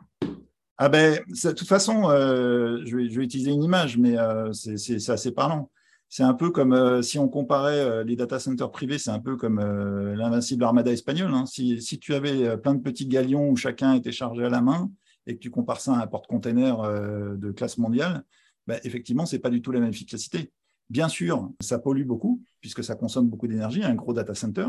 Ah 0.77 0.89
ben, 0.89 1.19
de 1.27 1.51
toute 1.51 1.67
façon, 1.67 2.09
euh, 2.09 2.81
je, 2.85 2.97
vais, 2.97 3.23
utiliser 3.23 3.51
une 3.51 3.63
image, 3.63 3.97
mais 3.97 4.15
c'est 4.53 5.09
assez 5.09 5.31
parlant. 5.31 5.71
C'est 6.09 6.23
un 6.23 6.33
peu 6.33 6.51
comme 6.51 7.01
si 7.01 7.17
on 7.17 7.27
comparait 7.29 8.03
les 8.03 8.15
data 8.15 8.39
centers 8.39 8.71
privés, 8.71 8.97
c'est 8.97 9.09
un 9.09 9.19
peu 9.19 9.37
comme 9.37 9.59
l'invincible 9.59 10.63
armada 10.63 10.91
espagnole. 10.91 11.33
Hein. 11.33 11.45
Si, 11.45 11.81
si, 11.81 11.99
tu 11.99 12.13
avais 12.13 12.57
plein 12.57 12.75
de 12.75 12.81
petits 12.81 13.07
galions 13.07 13.49
où 13.49 13.55
chacun 13.55 13.93
était 13.93 14.11
chargé 14.11 14.43
à 14.43 14.49
la 14.49 14.61
main, 14.61 14.91
et 15.27 15.35
que 15.35 15.39
tu 15.39 15.49
compares 15.49 15.81
ça 15.81 15.93
à 15.93 16.03
un 16.03 16.07
porte-container 16.07 16.81
euh, 16.81 17.35
de 17.35 17.51
classe 17.51 17.77
mondiale, 17.77 18.23
ben, 18.67 18.79
effectivement, 18.83 19.25
ce 19.25 19.35
n'est 19.35 19.41
pas 19.41 19.49
du 19.49 19.61
tout 19.61 19.71
la 19.71 19.79
même 19.79 19.89
efficacité. 19.89 20.51
Bien 20.89 21.07
sûr, 21.07 21.51
ça 21.59 21.79
pollue 21.79 22.05
beaucoup, 22.05 22.43
puisque 22.61 22.83
ça 22.83 22.95
consomme 22.95 23.27
beaucoup 23.27 23.47
d'énergie, 23.47 23.83
un 23.83 23.95
gros 23.95 24.13
data 24.13 24.35
center, 24.35 24.67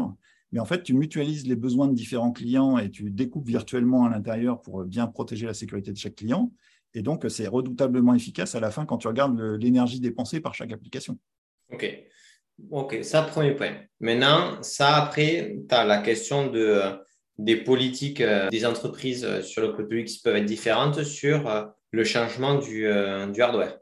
mais 0.53 0.61
en 0.61 0.65
fait, 0.65 0.83
tu 0.83 0.95
mutualises 0.95 1.47
les 1.47 1.57
besoins 1.57 1.89
de 1.89 1.95
différents 1.95 2.33
clients 2.33 2.79
et 2.79 2.91
tu 2.91 3.11
découpes 3.11 3.47
virtuellement 3.47 4.05
à 4.05 4.11
l'intérieur 4.11 4.63
pour 4.63 4.85
bien 4.85 5.07
protéger 5.07 5.47
la 5.47 5.55
sécurité 5.55 5.93
de 5.93 5.97
chaque 5.97 6.17
client. 6.17 6.53
Et 6.95 7.03
donc, 7.03 7.27
c'est 7.29 7.47
redoutablement 7.47 8.15
efficace 8.15 8.55
à 8.55 8.61
la 8.61 8.71
fin 8.71 8.87
quand 8.87 8.99
tu 8.99 9.09
regardes 9.09 9.39
l'énergie 9.61 10.01
dépensée 10.01 10.41
par 10.41 10.55
chaque 10.55 10.73
application. 10.73 11.19
OK. 11.73 12.05
OK, 12.71 12.99
ça, 13.03 13.23
premier 13.23 13.55
point. 13.55 13.75
Maintenant, 14.01 14.63
ça, 14.63 14.97
après, 14.97 15.59
tu 15.69 15.75
as 15.75 15.85
la 15.85 15.99
question 15.99 16.51
de 16.51 16.97
des 17.39 17.57
politiques 17.57 18.21
euh, 18.21 18.49
des 18.49 18.65
entreprises 18.65 19.25
euh, 19.25 19.43
sur 19.43 19.63
le 19.63 19.73
cloud 19.73 19.89
public 19.89 20.09
qui 20.09 20.21
peuvent 20.23 20.37
être 20.37 20.47
différentes 20.47 21.03
sur 21.03 21.49
euh, 21.49 21.65
le 21.91 22.05
changement 22.05 22.59
du, 22.59 22.87
hardware. 22.89 23.79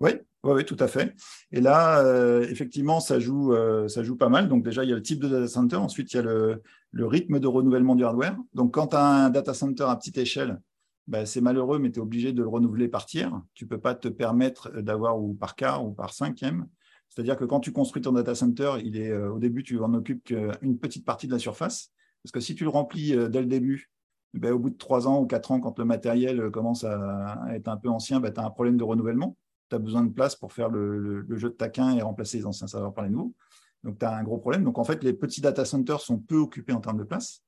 Oui, 0.00 0.12
oui, 0.52 0.64
tout 0.64 0.76
à 0.78 0.88
fait. 0.88 1.14
Et 1.50 1.60
là, 1.60 2.02
effectivement, 2.42 3.00
ça 3.00 3.18
joue, 3.18 3.54
ça 3.88 4.02
joue 4.02 4.16
pas 4.16 4.28
mal. 4.28 4.48
Donc 4.48 4.64
déjà, 4.64 4.84
il 4.84 4.90
y 4.90 4.92
a 4.92 4.96
le 4.96 5.02
type 5.02 5.20
de 5.20 5.28
data 5.28 5.48
center. 5.48 5.76
Ensuite, 5.76 6.12
il 6.12 6.16
y 6.16 6.20
a 6.20 6.22
le, 6.22 6.60
rythme 6.96 7.40
de 7.40 7.46
renouvellement 7.46 7.94
du 7.94 8.04
hardware. 8.04 8.36
Donc 8.52 8.74
quand 8.74 8.88
tu 8.88 8.96
as 8.96 9.04
un 9.04 9.30
data 9.30 9.54
center 9.54 9.84
à 9.84 9.96
petite 9.96 10.18
échelle, 10.18 10.60
ben, 11.06 11.26
c'est 11.26 11.40
malheureux, 11.40 11.78
mais 11.78 11.90
tu 11.90 11.98
es 11.98 12.02
obligé 12.02 12.32
de 12.32 12.42
le 12.42 12.48
renouveler 12.48 12.88
par 12.88 13.06
tiers. 13.06 13.32
Tu 13.54 13.64
ne 13.64 13.68
peux 13.68 13.80
pas 13.80 13.94
te 13.94 14.08
permettre 14.08 14.70
d'avoir 14.80 15.20
ou 15.20 15.34
par 15.34 15.54
quart 15.54 15.84
ou 15.84 15.92
par 15.92 16.12
cinquième. 16.12 16.66
C'est-à-dire 17.08 17.36
que 17.36 17.44
quand 17.44 17.60
tu 17.60 17.72
construis 17.72 18.02
ton 18.02 18.12
data 18.12 18.34
center, 18.34 18.74
il 18.82 18.96
est, 18.96 19.14
au 19.14 19.38
début, 19.38 19.62
tu 19.62 19.78
en 19.80 19.94
occupes 19.94 20.24
qu'une 20.24 20.78
petite 20.78 21.04
partie 21.04 21.26
de 21.26 21.32
la 21.32 21.38
surface. 21.38 21.92
Parce 22.24 22.32
que 22.32 22.40
si 22.40 22.54
tu 22.54 22.64
le 22.64 22.70
remplis 22.70 23.14
euh, 23.14 23.28
dès 23.28 23.40
le 23.40 23.46
début, 23.46 23.90
ben, 24.32 24.52
au 24.52 24.58
bout 24.58 24.70
de 24.70 24.76
trois 24.76 25.06
ans 25.06 25.20
ou 25.20 25.26
quatre 25.26 25.52
ans, 25.52 25.60
quand 25.60 25.78
le 25.78 25.84
matériel 25.84 26.40
euh, 26.40 26.50
commence 26.50 26.82
à 26.82 27.44
être 27.52 27.68
un 27.68 27.76
peu 27.76 27.90
ancien, 27.90 28.18
ben, 28.18 28.32
tu 28.32 28.40
as 28.40 28.44
un 28.44 28.50
problème 28.50 28.78
de 28.78 28.82
renouvellement. 28.82 29.36
Tu 29.76 29.82
besoin 29.82 30.02
de 30.02 30.12
place 30.12 30.36
pour 30.36 30.52
faire 30.52 30.68
le, 30.68 31.26
jeu 31.36 31.50
de 31.50 31.54
taquin 31.54 31.96
et 31.96 32.02
remplacer 32.02 32.38
les 32.38 32.46
anciens 32.46 32.66
serveurs 32.66 32.94
par 32.94 33.04
les 33.04 33.10
nouveaux. 33.10 33.34
Donc, 33.82 33.98
tu 33.98 34.04
as 34.04 34.16
un 34.16 34.22
gros 34.22 34.38
problème. 34.38 34.64
Donc, 34.64 34.78
en 34.78 34.84
fait, 34.84 35.02
les 35.04 35.12
petits 35.12 35.40
data 35.40 35.64
centers 35.64 36.00
sont 36.00 36.18
peu 36.18 36.36
occupés 36.36 36.72
en 36.72 36.80
termes 36.80 36.98
de 36.98 37.04
place, 37.04 37.42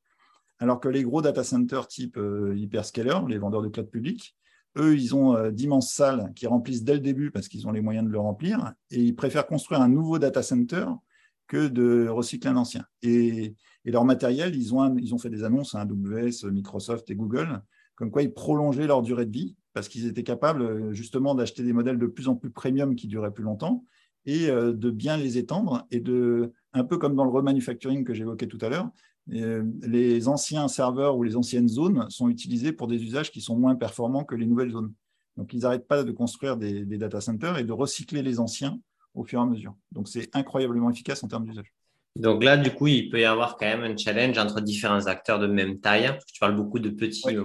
alors 0.59 0.81
que 0.81 0.89
les 0.89 1.03
gros 1.03 1.23
data 1.23 1.45
centers 1.45 1.89
type 1.89 2.17
euh, 2.19 2.55
hyperscaler, 2.57 3.19
les 3.29 3.39
vendeurs 3.39 3.63
de 3.63 3.69
cloud 3.69 3.91
public, 3.91 4.37
eux, 4.79 4.95
ils 4.95 5.15
ont 5.15 5.51
d'immenses 5.51 5.91
salles 5.93 6.33
qui 6.37 6.47
remplissent 6.47 6.85
dès 6.85 6.95
le 6.95 7.01
début 7.01 7.31
parce 7.31 7.49
qu'ils 7.49 7.67
ont 7.67 7.71
les 7.71 7.81
moyens 7.81 8.07
de 8.07 8.13
le 8.13 8.19
remplir 8.19 8.75
et 8.91 9.03
ils 9.03 9.17
préfèrent 9.17 9.47
construire 9.47 9.81
un 9.81 9.89
nouveau 9.89 10.19
data 10.19 10.43
center 10.43 10.85
que 11.47 11.69
de 11.69 12.09
recycler 12.09 12.51
un 12.51 12.57
ancien. 12.57 12.85
Et, 13.03 13.55
leur 13.85 14.05
matériel, 14.05 14.57
ils 14.57 14.75
ont, 14.75 14.97
ils 14.97 15.15
ont 15.15 15.19
fait 15.19 15.31
des 15.31 15.45
annonces 15.45 15.77
à 15.77 15.83
AWS, 15.83 16.51
Microsoft 16.51 17.09
et 17.09 17.15
Google, 17.15 17.63
comme 17.95 18.11
quoi 18.11 18.23
ils 18.23 18.35
prolongeaient 18.35 18.89
leur 18.89 19.01
durée 19.01 19.27
de 19.27 19.33
vie 19.33 19.57
parce 19.77 19.91
qu'ils 19.91 20.07
étaient 20.07 20.23
capables 20.23 20.95
justement 20.95 21.35
d'acheter 21.35 21.63
des 21.63 21.75
modèles 21.75 21.99
de 21.99 22.07
plus 22.07 22.29
en 22.29 22.35
plus 22.35 22.49
premium 22.49 22.97
qui 22.97 23.09
duraient 23.09 23.31
plus 23.31 23.45
longtemps 23.45 23.85
et 24.25 24.49
euh, 24.49 24.73
de 24.73 24.91
bien 24.91 25.19
les 25.19 25.37
étendre 25.37 25.87
et 25.91 26.01
de, 26.01 26.55
un 26.73 26.83
peu 26.83 26.97
comme 26.97 27.15
dans 27.15 27.25
le 27.25 27.31
remanufacturing 27.31 28.03
que 28.03 28.15
j'évoquais 28.15 28.47
tout 28.47 28.57
à 28.63 28.71
l'heure, 28.71 28.89
euh, 29.35 29.65
les 29.83 30.29
anciens 30.29 30.67
serveurs 30.69 31.19
ou 31.19 31.25
les 31.25 31.37
anciennes 31.37 31.69
zones 31.69 32.09
sont 32.09 32.31
utilisés 32.31 32.73
pour 32.73 32.87
des 32.87 33.03
usages 33.03 33.31
qui 33.31 33.43
sont 33.43 33.55
moins 33.55 33.75
performants 33.75 34.25
que 34.25 34.35
les 34.35 34.47
nouvelles 34.47 34.71
zones. 34.71 34.95
Donc, 35.37 35.53
ils 35.53 35.61
n'arrêtent 35.61 35.87
pas 35.87 36.05
de 36.05 36.11
construire 36.11 36.57
des, 36.57 36.87
des 36.87 36.97
data 36.97 37.21
centers 37.21 37.59
et 37.59 37.65
de 37.65 37.73
recycler 37.73 38.23
les 38.23 38.41
anciens 38.41 38.81
au 39.13 39.25
fur 39.25 39.41
et 39.41 39.43
à 39.43 39.47
mesure. 39.47 39.75
Donc, 39.93 40.09
c'est 40.09 40.35
incroyablement 40.35 40.89
efficace 40.89 41.23
en 41.23 41.29
termes 41.29 41.45
d'usage. 41.45 41.71
Donc 42.15 42.43
là, 42.43 42.57
du 42.57 42.71
coup, 42.71 42.87
il 42.87 43.11
peut 43.11 43.21
y 43.21 43.27
avoir 43.27 43.59
quand 43.59 43.67
même 43.67 43.83
un 43.83 43.95
challenge 43.95 44.39
entre 44.39 44.63
différents 44.63 45.07
acteurs 45.07 45.39
de 45.39 45.47
même 45.47 45.81
taille. 45.81 46.19
tu 46.33 46.41
parles 46.41 46.57
beaucoup 46.57 46.79
de 46.79 46.89
petits, 46.89 47.37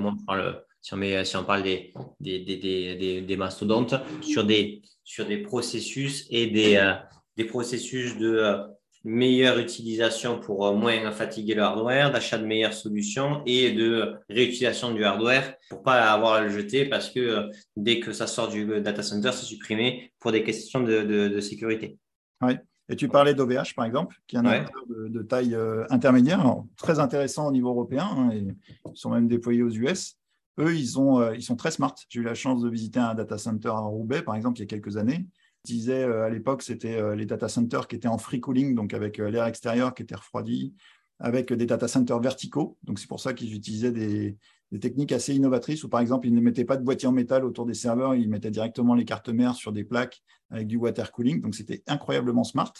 si, 0.82 0.94
on 0.94 0.98
met, 0.98 1.24
si 1.26 1.38
on 1.38 1.44
parle 1.44 1.64
des, 1.64 1.94
des, 2.20 2.40
des, 2.40 3.22
des, 3.22 3.38
mastodontes, 3.38 3.96
sur 4.22 4.44
des, 4.44 4.82
sur 5.04 5.28
des 5.28 5.38
processus 5.38 6.28
et 6.30 6.48
des, 6.48 6.76
euh, 6.76 6.94
des 7.38 7.46
processus 7.46 8.18
de 8.18 8.30
euh, 8.30 8.58
meilleure 9.04 9.60
utilisation 9.60 10.40
pour 10.40 10.66
euh, 10.66 10.74
moins 10.74 11.12
fatiguer 11.12 11.54
le 11.54 11.62
hardware, 11.62 12.12
d'achat 12.12 12.40
de 12.40 12.46
meilleures 12.46 12.74
solutions 12.74 13.44
et 13.46 13.72
de 13.72 14.16
réutilisation 14.30 14.94
du 14.94 15.04
hardware 15.04 15.56
pour 15.70 15.84
pas 15.84 16.12
avoir 16.12 16.34
à 16.34 16.42
le 16.42 16.50
jeter 16.50 16.86
parce 16.86 17.10
que 17.12 17.50
dès 17.78 18.00
que 18.00 18.12
ça 18.12 18.26
sort 18.26 18.50
du 18.50 18.66
data 18.82 19.04
center, 19.04 19.32
c'est 19.34 19.46
supprimé 19.46 20.12
pour 20.20 20.32
des 20.32 20.44
questions 20.44 20.82
de, 20.82 21.04
de, 21.04 21.40
sécurité. 21.40 21.98
Oui. 22.42 22.54
Et 22.90 22.96
tu 22.96 23.08
parlais 23.08 23.34
d'OVH, 23.34 23.74
par 23.76 23.86
exemple, 23.86 24.18
qui 24.28 24.36
est 24.36 24.40
un 24.40 24.46
acteur 24.46 24.84
de, 24.90 25.22
taille 25.22 25.58
intermédiaire, 25.90 26.44
très 26.76 27.00
intéressant 27.00 27.48
au 27.48 27.52
niveau 27.52 27.70
européen, 27.70 28.10
hein, 28.12 28.32
et 28.34 28.40
ils 28.40 28.98
sont 28.98 29.12
même 29.12 29.30
déployés 29.30 29.64
aux 29.64 29.70
US. 29.70 30.18
Eux, 30.60 30.76
ils, 30.76 31.00
ont, 31.00 31.32
ils 31.34 31.44
sont 31.44 31.56
très 31.56 31.72
smart. 31.72 31.96
J'ai 32.10 32.20
eu 32.20 32.24
la 32.24 32.36
chance 32.36 32.62
de 32.62 32.70
visiter 32.70 33.00
un 33.00 33.14
data 33.14 33.38
center 33.38 33.70
à 33.70 33.80
Roubaix, 33.80 34.22
par 34.22 34.36
exemple, 34.36 34.58
il 34.60 34.62
y 34.62 34.64
a 34.64 34.68
quelques 34.68 34.98
années 34.98 35.26
disais 35.66 36.04
euh, 36.04 36.26
à 36.26 36.30
l'époque, 36.30 36.62
c'était 36.62 36.96
euh, 36.96 37.16
les 37.16 37.26
data 37.26 37.48
centers 37.48 37.88
qui 37.88 37.96
étaient 37.96 38.08
en 38.08 38.18
free 38.18 38.40
cooling, 38.40 38.76
donc 38.76 38.94
avec 38.94 39.20
euh, 39.20 39.30
l'air 39.30 39.46
extérieur 39.46 39.94
qui 39.94 40.04
était 40.04 40.16
refroidi, 40.16 40.74
avec 41.20 41.54
des 41.54 41.66
data 41.66 41.88
centers 41.88 42.20
verticaux. 42.20 42.78
Donc 42.84 43.00
c'est 43.00 43.08
pour 43.08 43.20
ça 43.20 43.34
qu'ils 43.34 43.54
utilisaient 43.54 43.92
des, 43.92 44.38
techniques 44.80 45.12
assez 45.12 45.36
innovatrices 45.36 45.84
où, 45.84 45.90
par 45.90 46.00
exemple, 46.00 46.28
ils 46.28 46.34
ne 46.34 46.40
mettaient 46.40 46.64
pas 46.64 46.78
de 46.78 46.84
boîtier 46.84 47.08
en 47.08 47.12
métal 47.12 47.44
autour 47.44 47.66
des 47.66 47.74
serveurs, 47.74 48.16
ils 48.16 48.30
mettaient 48.30 48.52
directement 48.52 48.96
les 48.96 49.04
cartes 49.04 49.28
mères 49.28 49.56
sur 49.56 49.74
des 49.74 49.84
plaques 49.84 50.24
avec 50.50 50.66
du 50.66 50.78
water 50.78 51.12
cooling. 51.12 51.42
Donc 51.42 51.56
c'était 51.56 51.84
incroyablement 51.88 52.46
smart. 52.46 52.74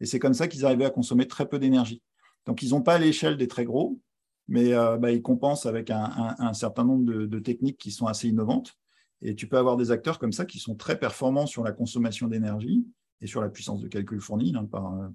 Et 0.00 0.06
c'est 0.06 0.18
comme 0.18 0.34
ça 0.34 0.48
qu'ils 0.48 0.66
arrivaient 0.66 0.84
à 0.84 0.90
consommer 0.90 1.28
très 1.28 1.48
peu 1.48 1.60
d'énergie. 1.60 2.02
Donc 2.44 2.62
ils 2.62 2.70
n'ont 2.70 2.82
pas 2.82 2.98
l'échelle 2.98 3.36
des 3.36 3.46
très 3.46 3.64
gros, 3.64 4.00
mais 4.48 4.72
bah, 4.72 5.12
ils 5.12 5.22
compensent 5.22 5.66
avec 5.66 5.90
un, 5.90 6.52
certain 6.54 6.84
nombre 6.84 7.04
de, 7.04 7.38
techniques 7.38 7.78
qui 7.78 7.90
sont 7.90 8.06
assez 8.06 8.28
innovantes. 8.28 8.74
Et 9.20 9.34
tu 9.34 9.46
peux 9.48 9.58
avoir 9.58 9.76
des 9.76 9.90
acteurs 9.90 10.18
comme 10.18 10.32
ça 10.32 10.46
qui 10.46 10.58
sont 10.58 10.74
très 10.74 10.98
performants 10.98 11.46
sur 11.46 11.62
la 11.64 11.72
consommation 11.72 12.28
d'énergie 12.28 12.86
et 13.20 13.26
sur 13.26 13.40
la 13.40 13.48
puissance 13.48 13.80
de 13.80 13.88
calcul 13.88 14.20
fournie 14.20 14.54
hein, 14.56 14.68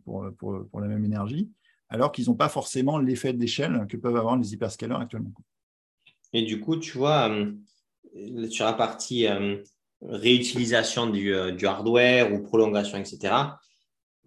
pour, 0.06 0.26
pour, 0.38 0.82
la 0.82 0.88
même 0.88 1.04
énergie, 1.04 1.50
alors 1.90 2.12
qu'ils 2.12 2.26
n'ont 2.26 2.36
pas 2.36 2.50
forcément 2.50 3.00
l'effet 3.00 3.34
d'échelle 3.34 3.88
que 3.90 3.98
peuvent 3.98 4.18
avoir 4.18 4.38
les 4.38 4.54
hyperscalers 4.54 5.00
actuellement. 5.00 5.32
Et 6.34 6.42
du 6.42 6.60
coup, 6.60 6.76
tu 6.78 6.98
vois, 6.98 7.30
euh, 7.30 8.50
sur 8.50 8.66
la 8.66 8.74
partie 8.74 9.28
euh, 9.28 9.58
réutilisation 10.02 11.08
du, 11.08 11.34
euh, 11.34 11.52
du, 11.52 11.66
hardware 11.66 12.34
ou 12.34 12.42
prolongation, 12.42 12.98
etc., 12.98 13.36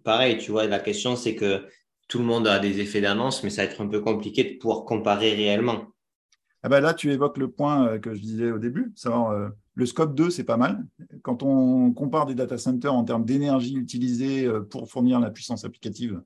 pareil, 0.03 0.37
tu 0.37 0.51
vois, 0.51 0.65
la 0.67 0.79
question, 0.79 1.15
c'est 1.15 1.35
que 1.35 1.67
tout 2.07 2.19
le 2.19 2.25
monde 2.25 2.47
a 2.47 2.59
des 2.59 2.79
effets 2.79 3.01
d'annonce, 3.01 3.43
mais 3.43 3.49
ça 3.49 3.65
va 3.65 3.71
être 3.71 3.81
un 3.81 3.87
peu 3.87 4.01
compliqué 4.01 4.43
de 4.43 4.57
pouvoir 4.57 4.85
comparer 4.85 5.33
réellement. 5.33 5.87
Ah 6.63 6.69
ben 6.69 6.79
là, 6.79 6.93
tu 6.93 7.11
évoques 7.11 7.37
le 7.37 7.51
point 7.51 7.99
que 7.99 8.13
je 8.13 8.21
disais 8.21 8.51
au 8.51 8.59
début, 8.59 8.91
savoir 8.95 9.51
le 9.77 9.85
scope 9.85 10.15
2, 10.15 10.31
c'est 10.31 10.43
pas 10.43 10.57
mal. 10.57 10.87
Quand 11.21 11.43
on 11.43 11.93
compare 11.93 12.25
des 12.25 12.33
data 12.33 12.57
centers 12.57 12.91
en 12.91 13.03
termes 13.03 13.25
d'énergie 13.25 13.75
utilisée 13.75 14.43
euh, 14.43 14.61
pour 14.61 14.89
fournir 14.89 15.19
la 15.19 15.29
puissance 15.29 15.65
applicative, 15.65 16.19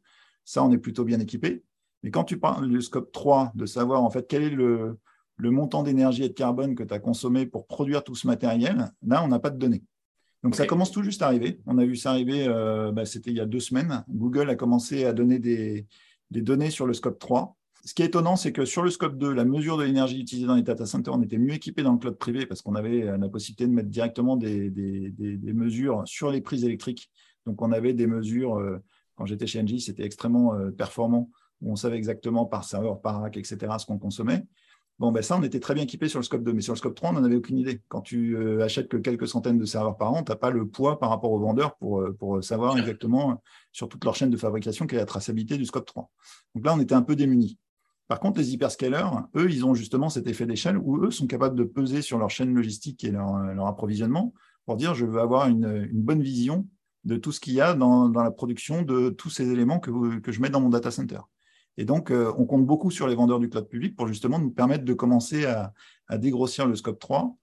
ça, 0.46 0.64
on 0.64 0.72
est 0.72 0.78
plutôt 0.78 1.04
bien 1.04 1.20
équipé. 1.20 1.62
Mais 2.02 2.12
quand 2.12 2.24
tu 2.24 2.40
parles 2.40 2.70
du 2.70 2.82
scope 2.82 3.12
3, 3.12 3.52
de 3.54 3.66
savoir 3.66 4.04
en 4.04 4.10
fait 4.10 4.26
quel 4.26 4.44
est 4.44 4.50
le, 4.52 4.98
le 5.36 5.52
montant 5.52 5.84
d'énergie 5.84 6.24
et 6.24 6.30
de 6.30 6.34
carbone 6.34 6.76
que 6.76 6.84
tu 6.84 6.94
as 6.94 7.00
consommé 7.00 7.46
pour 7.46 7.68
produire 7.68 8.06
tout 8.06 8.16
ce 8.16 8.26
matériel, 8.26 8.90
là, 9.06 9.22
on 9.22 9.28
n'a 9.28 9.40
pas 9.40 9.50
de 9.50 9.58
données. 9.58 9.84
Donc 10.44 10.56
ça 10.56 10.66
commence 10.66 10.92
tout 10.92 11.04
juste 11.04 11.22
à 11.22 11.28
arriver. 11.28 11.60
On 11.68 11.78
a 11.78 11.86
vu 11.86 11.96
ça 11.96 12.12
arriver, 12.12 12.46
euh, 12.48 12.92
bah, 12.92 13.06
c'était 13.06 13.30
il 13.30 13.38
y 13.38 13.42
a 13.42 13.46
deux 13.46 13.60
semaines. 13.60 14.04
Google 14.10 14.50
a 14.50 14.56
commencé 14.56 15.06
à 15.06 15.14
donner 15.14 15.40
des, 15.40 15.88
données 16.32 16.72
sur 16.72 16.88
le 16.88 16.94
scope 16.94 17.20
3. 17.20 17.56
Ce 17.84 17.94
qui 17.94 18.04
est 18.04 18.08
étonnant, 18.08 18.36
c'est 18.36 18.52
que 18.52 18.66
sur 18.66 18.84
le 18.84 18.90
scope 18.90 19.18
2, 19.18 19.34
la 19.34 19.46
mesure 19.46 19.78
de 19.78 19.84
l'énergie 19.84 20.20
utilisée 20.20 20.48
dans 20.48 20.56
les 20.56 20.62
data 20.64 20.86
centers, 20.86 21.14
on 21.14 21.22
était 21.22 21.38
mieux 21.38 21.54
équipé 21.54 21.84
dans 21.84 21.94
le 21.94 21.98
cloud 22.00 22.18
privé 22.18 22.46
parce 22.46 22.62
qu'on 22.62 22.76
avait 22.76 23.18
la 23.18 23.30
possibilité 23.30 23.66
de 23.66 23.72
mettre 23.72 23.90
directement 23.90 24.36
des, 24.36 24.72
mesures 25.54 26.04
sur 26.06 26.32
les 26.32 26.42
prises 26.42 26.64
électriques. 26.64 27.10
Donc 27.46 27.62
on 27.62 27.72
avait 27.72 27.94
des 27.94 28.08
mesures, 28.08 28.58
euh, 28.58 28.78
quand 29.16 29.26
j'étais 29.26 29.48
chez 29.48 29.62
Engie, 29.62 29.82
c'était 29.82 30.04
extrêmement 30.04 30.54
euh, 30.54 30.72
performant, 30.72 31.30
où 31.62 31.72
on 31.72 31.76
savait 31.76 31.98
exactement 31.98 32.46
par 32.46 32.64
serveur, 32.64 33.02
par 33.02 33.22
rack, 33.22 33.38
etc., 33.38 33.58
ce 33.80 33.86
qu'on 33.86 33.98
consommait. 33.98 34.44
Bon, 35.02 35.12
ben 35.12 35.24
ça, 35.24 35.36
on 35.36 35.42
était 35.42 35.60
très 35.60 35.74
bien 35.74 35.86
équipé 35.86 36.08
sur 36.08 36.20
le 36.20 36.24
scope 36.24 36.44
2, 36.44 36.54
mais 36.54 36.62
sur 36.62 36.74
le 36.74 36.78
scope 36.78 36.94
3, 36.94 37.10
on 37.10 37.14
n'en 37.14 37.24
avait 37.24 37.36
aucune 37.36 37.58
idée. 37.58 37.82
Quand 37.88 38.02
tu 38.02 38.38
euh, 38.38 38.64
achètes 38.64 38.88
que 38.88 38.98
quelques 38.98 39.28
centaines 39.28 39.58
de 39.58 39.66
serveurs 39.66 39.98
par 39.98 40.14
an, 40.14 40.22
tu 40.22 40.32
n'as 40.32 40.36
pas 40.36 40.52
le 40.52 40.68
poids 40.68 41.00
par 41.00 41.10
rapport 41.10 41.32
aux 41.32 41.40
vendeurs 41.40 41.76
pour, 41.78 42.02
euh, 42.02 42.14
pour 42.14 42.44
savoir 42.44 42.78
exactement 42.78 43.32
euh, 43.32 43.36
sur 43.72 43.90
toute 43.90 44.06
leur 44.06 44.14
chaîne 44.14 44.30
de 44.30 44.38
fabrication 44.38 44.86
quelle 44.86 45.00
est 45.00 45.02
la 45.02 45.08
traçabilité 45.08 45.58
du 45.58 45.66
scope 45.66 45.88
3. 45.88 46.08
Donc 46.54 46.64
là, 46.64 46.76
on 46.76 46.80
était 46.80 46.94
un 46.94 47.02
peu 47.02 47.16
démunis. 47.16 47.58
Par 48.08 48.20
contre, 48.20 48.38
les 48.38 48.54
hyperscalers, 48.54 49.10
eux, 49.36 49.50
ils 49.50 49.66
ont 49.66 49.74
justement 49.74 50.10
cet 50.10 50.28
effet 50.28 50.46
d'échelle 50.46 50.78
où 50.78 51.04
eux 51.04 51.10
sont 51.10 51.26
capables 51.26 51.58
de 51.58 51.64
peser 51.64 52.04
sur 52.04 52.20
leur 52.20 52.30
chaîne 52.30 52.54
logistique 52.54 53.04
et 53.04 53.10
leur, 53.10 53.66
approvisionnement 53.66 54.36
pour 54.68 54.76
dire 54.76 54.94
je 54.94 55.08
veux 55.08 55.20
avoir 55.20 55.48
une, 55.48 55.90
bonne 55.94 56.22
vision 56.22 56.68
de 57.06 57.16
tout 57.16 57.32
ce 57.32 57.40
qu'il 57.40 57.56
y 57.56 57.62
a 57.62 57.74
dans, 57.74 58.08
la 58.10 58.30
production 58.30 58.84
de 58.84 59.10
tous 59.10 59.32
ces 59.32 59.50
éléments 59.50 59.80
que, 59.80 60.20
que 60.20 60.32
je 60.32 60.42
mets 60.42 60.52
dans 60.52 60.62
mon 60.62 60.70
data 60.70 60.92
center. 60.92 61.22
Et 61.82 61.84
donc, 61.84 62.12
euh, 62.12 62.32
on 62.38 62.46
compte 62.46 62.64
beaucoup 62.64 62.92
sur 62.92 63.08
les 63.08 63.16
vendeurs 63.16 63.40
du 63.40 63.50
cloud 63.50 63.68
public 63.68 63.96
pour 63.96 64.08
justement 64.08 64.38
nous 64.38 64.52
permettre 64.52 64.86
de 64.86 64.94
commencer 64.94 65.46
à, 65.46 65.74
dégrossir 66.20 66.68
le 66.68 66.76
scope 66.76 67.00
3. 67.00 67.36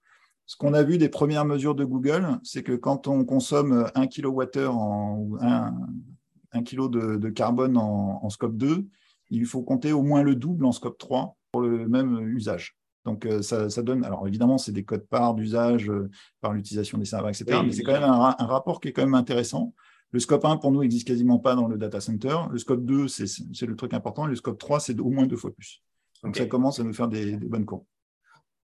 Ce 0.45 0.55
qu'on 0.55 0.73
a 0.73 0.81
vu 0.81 0.97
des 0.97 1.09
premières 1.09 1.43
mesures 1.43 1.75
de 1.75 1.83
Google, 1.83 2.39
c'est 2.41 2.63
que 2.63 2.71
quand 2.71 3.07
on 3.07 3.25
consomme 3.25 3.91
1 3.95 4.07
kWh 4.07 4.67
en, 4.69 5.27
1, 5.41 6.63
kg 6.63 6.89
de, 6.89 7.29
carbone 7.29 7.75
en, 7.75 8.29
scope 8.29 8.55
2, 8.55 8.87
il 9.29 9.45
faut 9.45 9.61
compter 9.61 9.91
au 9.91 10.03
moins 10.03 10.23
le 10.23 10.35
double 10.35 10.63
en 10.63 10.71
scope 10.71 10.97
3 10.97 11.35
pour 11.51 11.59
le 11.59 11.89
même 11.89 12.17
usage. 12.29 12.77
Donc, 13.03 13.25
euh, 13.25 13.41
ça, 13.41 13.67
donne. 13.83 14.05
Alors, 14.05 14.25
évidemment, 14.25 14.57
c'est 14.57 14.71
des 14.71 14.85
codes 14.85 15.05
parts 15.05 15.35
d'usage 15.35 15.89
euh, 15.89 16.09
par 16.39 16.53
l'utilisation 16.53 16.97
des 16.97 17.05
serveurs, 17.05 17.29
etc. 17.29 17.59
mais 17.65 17.73
c'est 17.73 17.83
quand 17.83 17.91
même 17.91 18.03
un, 18.03 18.45
rapport 18.45 18.79
qui 18.79 18.87
est 18.87 18.93
quand 18.93 19.03
même 19.03 19.15
intéressant 19.15 19.73
le 20.11 20.19
scope 20.19 20.45
1, 20.45 20.57
pour 20.57 20.71
nous, 20.71 20.81
n'existe 20.81 21.07
quasiment 21.07 21.37
pas 21.37 21.55
dans 21.55 21.67
le 21.67 21.77
data 21.77 22.01
center. 22.01 22.35
Le 22.51 22.57
scope 22.57 22.83
2, 22.83 23.07
c'est 23.07 23.27
le 23.61 23.75
truc 23.75 23.93
important. 23.93 24.25
le 24.25 24.35
scope 24.35 24.57
3, 24.57 24.79
c'est 24.79 24.99
au 24.99 25.09
moins 25.09 25.27
deux 25.27 25.37
fois 25.37 25.51
plus. 25.53 25.83
Donc, 26.23 26.35
ça 26.35 26.45
commence 26.45 26.79
à 26.79 26.83
nous 26.83 26.93
faire 26.93 27.07
des, 27.07 27.37
bonnes 27.37 27.65
courbes. 27.65 27.85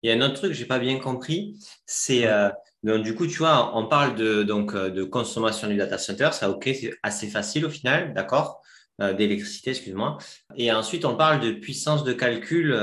Il 0.03 0.09
y 0.09 0.13
a 0.13 0.17
un 0.17 0.21
autre 0.27 0.35
truc 0.35 0.51
que 0.51 0.57
je 0.57 0.63
n'ai 0.63 0.69
pas 0.69 0.79
bien 0.79 0.99
compris, 0.99 1.59
c'est 1.87 2.27
euh, 2.27 2.51
du 2.83 3.15
coup, 3.15 3.27
tu 3.27 3.39
vois, 3.39 3.77
on 3.77 3.87
parle 3.87 4.15
de, 4.17 4.43
donc, 4.43 4.75
euh, 4.75 4.91
de 4.91 5.03
consommation 5.03 5.67
du 5.69 5.77
data 5.77 5.97
center, 5.97 6.29
ça, 6.33 6.51
ok, 6.51 6.65
c'est 6.65 6.95
assez 7.03 7.27
facile 7.29 7.65
au 7.65 7.71
final, 7.71 8.13
d'accord, 8.13 8.61
euh, 9.01 9.15
d'électricité, 9.15 9.71
excuse-moi. 9.71 10.19
Et 10.57 10.71
ensuite, 10.73 11.07
on 11.07 11.17
parle 11.17 11.41
de 11.41 11.53
puissance 11.53 12.05
de 12.05 12.13
calcul, 12.13 12.79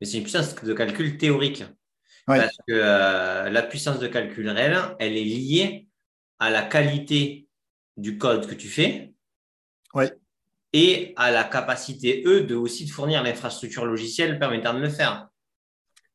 mais 0.00 0.06
c'est 0.06 0.18
une 0.18 0.22
puissance 0.22 0.54
de 0.54 0.74
calcul 0.74 1.16
théorique. 1.16 1.64
Parce 2.26 2.56
que 2.66 2.72
la 2.72 3.62
puissance 3.62 3.98
de 3.98 4.06
calcul 4.06 4.48
réelle, 4.48 4.78
elle 4.98 5.16
est 5.16 5.24
liée 5.24 5.88
à 6.38 6.50
la 6.50 6.62
qualité 6.62 7.43
du 7.96 8.18
code 8.18 8.46
que 8.46 8.54
tu 8.54 8.68
fais. 8.68 9.14
Et 10.72 11.12
à 11.14 11.30
la 11.30 11.44
capacité, 11.44 12.24
eux, 12.26 12.42
de 12.42 12.56
aussi 12.56 12.84
de 12.84 12.90
fournir 12.90 13.22
l'infrastructure 13.22 13.84
logicielle 13.84 14.40
permettant 14.40 14.74
de 14.74 14.80
le 14.80 14.88
faire. 14.88 15.28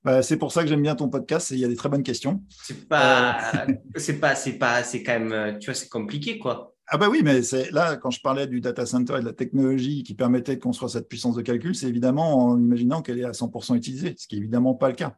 Bah, 0.04 0.22
c'est 0.22 0.38
pour 0.38 0.52
ça 0.52 0.64
que 0.64 0.68
j'aime 0.68 0.82
bien 0.82 0.96
ton 0.96 1.08
podcast. 1.08 1.52
Il 1.52 1.60
y 1.60 1.66
a 1.66 1.70
des 1.70 1.78
très 1.78 1.88
bonnes 1.88 2.04
questions. 2.04 2.44
C'est 2.50 2.88
pas, 2.90 3.40
euh, 3.56 3.74
c'est 3.96 4.20
pas, 4.20 4.36
c'est 4.36 4.58
pas, 4.58 4.84
c'est 4.84 5.02
quand 5.02 5.18
même, 5.18 5.60
tu 5.60 5.68
vois, 5.68 5.76
c'est 5.76 5.88
compliqué, 5.88 6.40
quoi. 6.40 6.76
Ah 6.92 6.98
bah 6.98 7.08
oui, 7.08 7.22
mais 7.24 7.44
c'est 7.44 7.70
là 7.72 7.98
quand 7.98 8.10
je 8.10 8.20
parlais 8.20 8.48
du 8.48 8.62
data 8.62 8.84
center 8.86 9.18
et 9.18 9.20
de 9.20 9.26
la 9.26 9.34
technologie 9.34 10.02
qui 10.04 10.16
permettait 10.16 10.56
de 10.56 10.62
construire 10.62 10.90
cette 10.90 11.08
puissance 11.08 11.36
de 11.36 11.44
calcul, 11.44 11.76
c'est 11.76 11.88
évidemment 11.88 12.48
en 12.48 12.60
imaginant 12.60 13.04
qu'elle 13.04 13.20
est 13.20 13.26
à 13.26 13.32
100% 13.32 13.76
utilisée, 13.76 14.16
ce 14.18 14.28
qui 14.28 14.36
est 14.36 14.40
évidemment 14.40 14.74
pas 14.74 14.90
le 14.90 14.96
cas. 14.96 15.16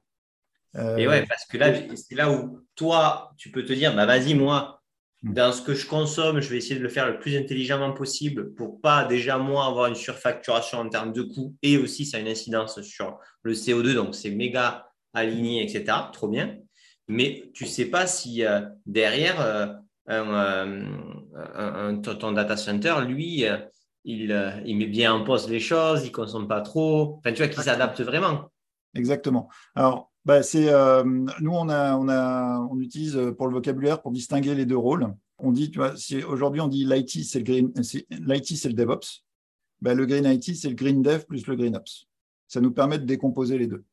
et 0.76 1.08
ouais, 1.08 1.26
parce 1.26 1.46
que 1.46 1.58
là, 1.58 1.74
c'est 1.96 2.16
là 2.16 2.30
où 2.30 2.60
toi, 2.76 3.32
tu 3.38 3.52
peux 3.52 3.64
te 3.64 3.72
dire, 3.72 3.96
bah 3.96 4.06
vas-y, 4.06 4.36
moi. 4.36 4.81
Dans 5.24 5.52
ce 5.52 5.62
que 5.62 5.76
je 5.76 5.86
consomme, 5.86 6.42
je 6.42 6.50
vais 6.50 6.58
essayer 6.58 6.78
de 6.78 6.82
le 6.82 6.90
faire 6.90 7.08
le 7.08 7.20
plus 7.20 7.38
intelligemment 7.38 7.94
possible 7.94 8.56
pour 8.56 8.82
pas 8.82 9.06
déjà 9.06 9.38
moi 9.38 9.66
avoir 9.68 9.86
une 9.86 9.96
surfacturation 9.96 10.80
en 10.80 10.90
termes 10.90 11.14
de 11.14 11.22
coûts 11.22 11.56
et 11.62 11.78
aussi 11.78 12.08
ça 12.08 12.18
a 12.18 12.20
une 12.20 12.28
incidence 12.28 12.82
sur 12.82 13.20
le 13.44 13.54
CO2, 13.54 13.94
donc 13.94 14.16
c'est 14.16 14.32
méga 14.32 14.88
aligné, 15.14 15.64
etc. 15.64 15.96
Trop 16.12 16.28
bien. 16.28 16.58
Mais 17.08 17.52
tu 17.54 17.66
sais 17.68 17.86
pas 17.86 18.08
si 18.08 18.44
euh, 18.44 18.62
derrière 18.86 19.40
euh, 19.42 19.68
un, 20.08 22.02
ton 22.02 22.32
data 22.32 22.58
center, 22.58 22.96
lui, 23.06 23.46
euh, 23.46 23.58
il, 24.04 24.62
il, 24.66 24.78
met 24.78 24.88
bien 24.88 25.14
en 25.14 25.24
pause 25.24 25.50
les 25.50 25.60
choses, 25.60 26.04
il 26.06 26.12
consomme 26.12 26.48
pas 26.48 26.62
trop. 26.62 27.18
Enfin, 27.20 27.32
tu 27.34 27.44
vois, 27.44 27.48
qu'il 27.48 27.62
s'adapte 27.62 28.02
vraiment. 28.02 28.50
Exactement. 28.96 29.50
Alors, 29.76 30.11
bah, 30.24 30.44
c'est, 30.44 30.70
euh, 30.70 31.04
nous, 31.04 31.52
on, 31.52 31.70
a, 31.70 31.98
on, 31.98 32.08
a, 32.08 32.60
on 32.72 32.80
utilise 32.80 33.18
euh, 33.18 33.32
pour 33.32 33.48
le 33.48 33.54
vocabulaire 33.54 34.02
pour 34.02 34.12
distinguer 34.12 34.54
les 34.54 34.66
deux 34.66 34.78
rôles. 34.78 35.14
On 35.40 35.52
dit, 35.52 35.72
tu 35.72 35.80
vois, 35.80 35.94
aujourd'hui, 36.28 36.62
on 36.62 36.68
dit 36.68 36.86
l'IT, 36.86 37.26
c'est 37.26 37.40
le, 37.40 37.46
green, 37.46 37.74
c'est 37.82 38.68
le 38.68 38.74
DevOps. 38.74 39.24
Bah, 39.82 39.96
le 39.96 40.06
Green 40.06 40.26
IT, 40.26 40.56
c'est 40.56 40.70
le 40.70 40.76
Green 40.76 41.02
Dev 41.02 41.26
plus 41.26 41.48
le 41.48 41.56
Green 41.56 41.76
Ops. 41.76 42.08
Ça 42.48 42.62
nous 42.62 42.72
permet 42.72 43.00
de 43.00 43.06
décomposer 43.06 43.58
les 43.58 43.66
deux. 43.66 43.84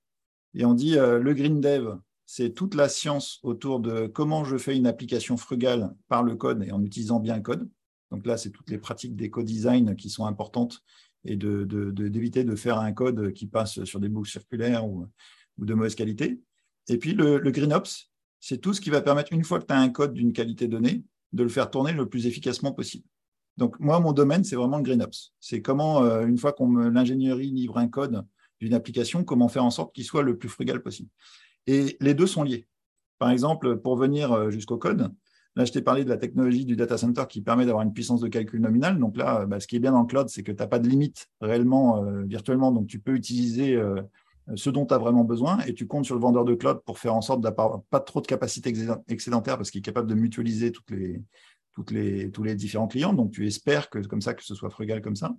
Et 0.54 0.66
on 0.66 0.74
dit, 0.74 0.98
euh, 0.98 1.18
le 1.18 1.32
Green 1.32 1.62
Dev, 1.62 1.96
c'est 2.26 2.50
toute 2.50 2.74
la 2.74 2.90
science 2.90 3.40
autour 3.42 3.80
de 3.80 4.06
comment 4.06 4.44
je 4.44 4.58
fais 4.58 4.76
une 4.76 4.86
application 4.86 5.38
frugale 5.38 5.94
par 6.08 6.22
le 6.22 6.36
code 6.36 6.62
et 6.62 6.72
en 6.72 6.82
utilisant 6.82 7.20
bien 7.20 7.36
le 7.36 7.42
code. 7.42 7.70
Donc 8.10 8.26
là, 8.26 8.36
c'est 8.36 8.50
toutes 8.50 8.68
les 8.68 8.76
pratiques 8.76 9.16
d'éco-design 9.16 9.96
qui 9.96 10.10
sont 10.10 10.26
importantes 10.26 10.82
et 11.24 11.36
de, 11.36 11.64
d'éviter 11.64 12.44
de, 12.44 12.54
faire 12.54 12.78
un 12.78 12.92
code 12.92 13.32
qui 13.32 13.46
passe 13.46 13.82
sur 13.84 13.98
des 13.98 14.10
boucles 14.10 14.30
circulaires 14.30 14.86
ou, 14.86 15.06
ou 15.58 15.64
de 15.64 15.74
mauvaise 15.74 15.94
qualité. 15.94 16.40
Et 16.88 16.98
puis 16.98 17.12
le, 17.12 17.38
GreenOps, 17.50 18.10
c'est 18.40 18.58
tout 18.58 18.72
ce 18.72 18.80
qui 18.80 18.90
va 18.90 19.00
permettre, 19.00 19.32
une 19.32 19.44
fois 19.44 19.58
que 19.60 19.66
tu 19.66 19.74
as 19.74 19.78
un 19.78 19.90
code 19.90 20.14
d'une 20.14 20.32
qualité 20.32 20.68
donnée, 20.68 21.04
de 21.32 21.42
le 21.42 21.48
faire 21.48 21.70
tourner 21.70 21.92
le 21.92 22.08
plus 22.08 22.26
efficacement 22.26 22.72
possible. 22.72 23.04
Donc 23.56 23.78
moi, 23.80 24.00
mon 24.00 24.12
domaine, 24.12 24.44
c'est 24.44 24.56
vraiment 24.56 24.78
le 24.78 24.84
GreenOps. 24.84 25.34
C'est 25.40 25.60
comment, 25.60 26.04
euh, 26.04 26.26
une 26.26 26.38
fois 26.38 26.52
qu'on 26.52 26.76
l'ingénierie 26.76 27.50
livre 27.50 27.76
un 27.78 27.88
code 27.88 28.24
d'une 28.60 28.72
application, 28.72 29.24
comment 29.24 29.48
faire 29.48 29.64
en 29.64 29.70
sorte 29.70 29.94
qu'il 29.94 30.04
soit 30.04 30.22
le 30.22 30.38
plus 30.38 30.48
frugal 30.48 30.80
possible. 30.80 31.10
Et 31.66 31.96
les 32.00 32.14
deux 32.14 32.26
sont 32.26 32.44
liés. 32.44 32.66
Par 33.18 33.30
exemple, 33.30 33.78
pour 33.78 33.96
venir 33.96 34.32
euh, 34.32 34.50
jusqu'au 34.50 34.78
code, 34.78 35.12
là, 35.56 35.64
je 35.64 35.72
t'ai 35.72 35.82
parlé 35.82 36.04
de 36.04 36.08
la 36.08 36.16
technologie 36.16 36.64
du 36.64 36.76
data 36.76 36.96
center 36.96 37.24
qui 37.28 37.42
permet 37.42 37.66
d'avoir 37.66 37.82
une 37.82 37.92
puissance 37.92 38.20
de 38.20 38.28
calcul 38.28 38.60
nominale. 38.60 38.98
Donc 38.98 39.16
là, 39.16 39.44
bah, 39.44 39.58
ce 39.60 39.66
qui 39.66 39.76
est 39.76 39.80
bien 39.80 39.92
dans 39.92 40.02
le 40.02 40.06
cloud, 40.06 40.28
c'est 40.28 40.44
que 40.44 40.52
tu 40.52 40.58
n'as 40.58 40.68
pas 40.68 40.78
de 40.78 40.88
limite 40.88 41.28
réellement 41.40 42.04
euh, 42.04 42.22
virtuellement. 42.22 42.70
Donc 42.70 42.86
tu 42.86 43.00
peux 43.00 43.14
utiliser 43.14 43.76
ce 44.54 44.70
dont 44.70 44.86
tu 44.86 44.94
as 44.94 44.98
vraiment 44.98 45.24
besoin 45.24 45.60
et 45.60 45.74
tu 45.74 45.86
comptes 45.86 46.04
sur 46.04 46.14
le 46.14 46.20
vendeur 46.20 46.44
de 46.44 46.54
cloud 46.54 46.80
pour 46.84 46.98
faire 46.98 47.14
en 47.14 47.20
sorte 47.20 47.40
d'avoir 47.40 47.82
pas 47.90 48.00
trop 48.00 48.20
de 48.20 48.26
capacité 48.26 48.72
excédentaire 49.08 49.56
parce 49.56 49.70
qu'il 49.70 49.80
est 49.80 49.82
capable 49.82 50.08
de 50.08 50.14
mutualiser 50.14 50.72
toutes 50.72 50.90
les, 50.90 51.22
toutes 51.74 51.90
les, 51.90 52.30
tous 52.30 52.42
les 52.42 52.54
différents 52.54 52.88
clients. 52.88 53.12
Donc, 53.12 53.30
tu 53.30 53.46
espères 53.46 53.90
que 53.90 53.98
comme 54.06 54.20
ça, 54.20 54.34
que 54.34 54.42
ce 54.42 54.54
soit 54.54 54.70
frugal 54.70 55.00
comme 55.00 55.16
ça. 55.16 55.34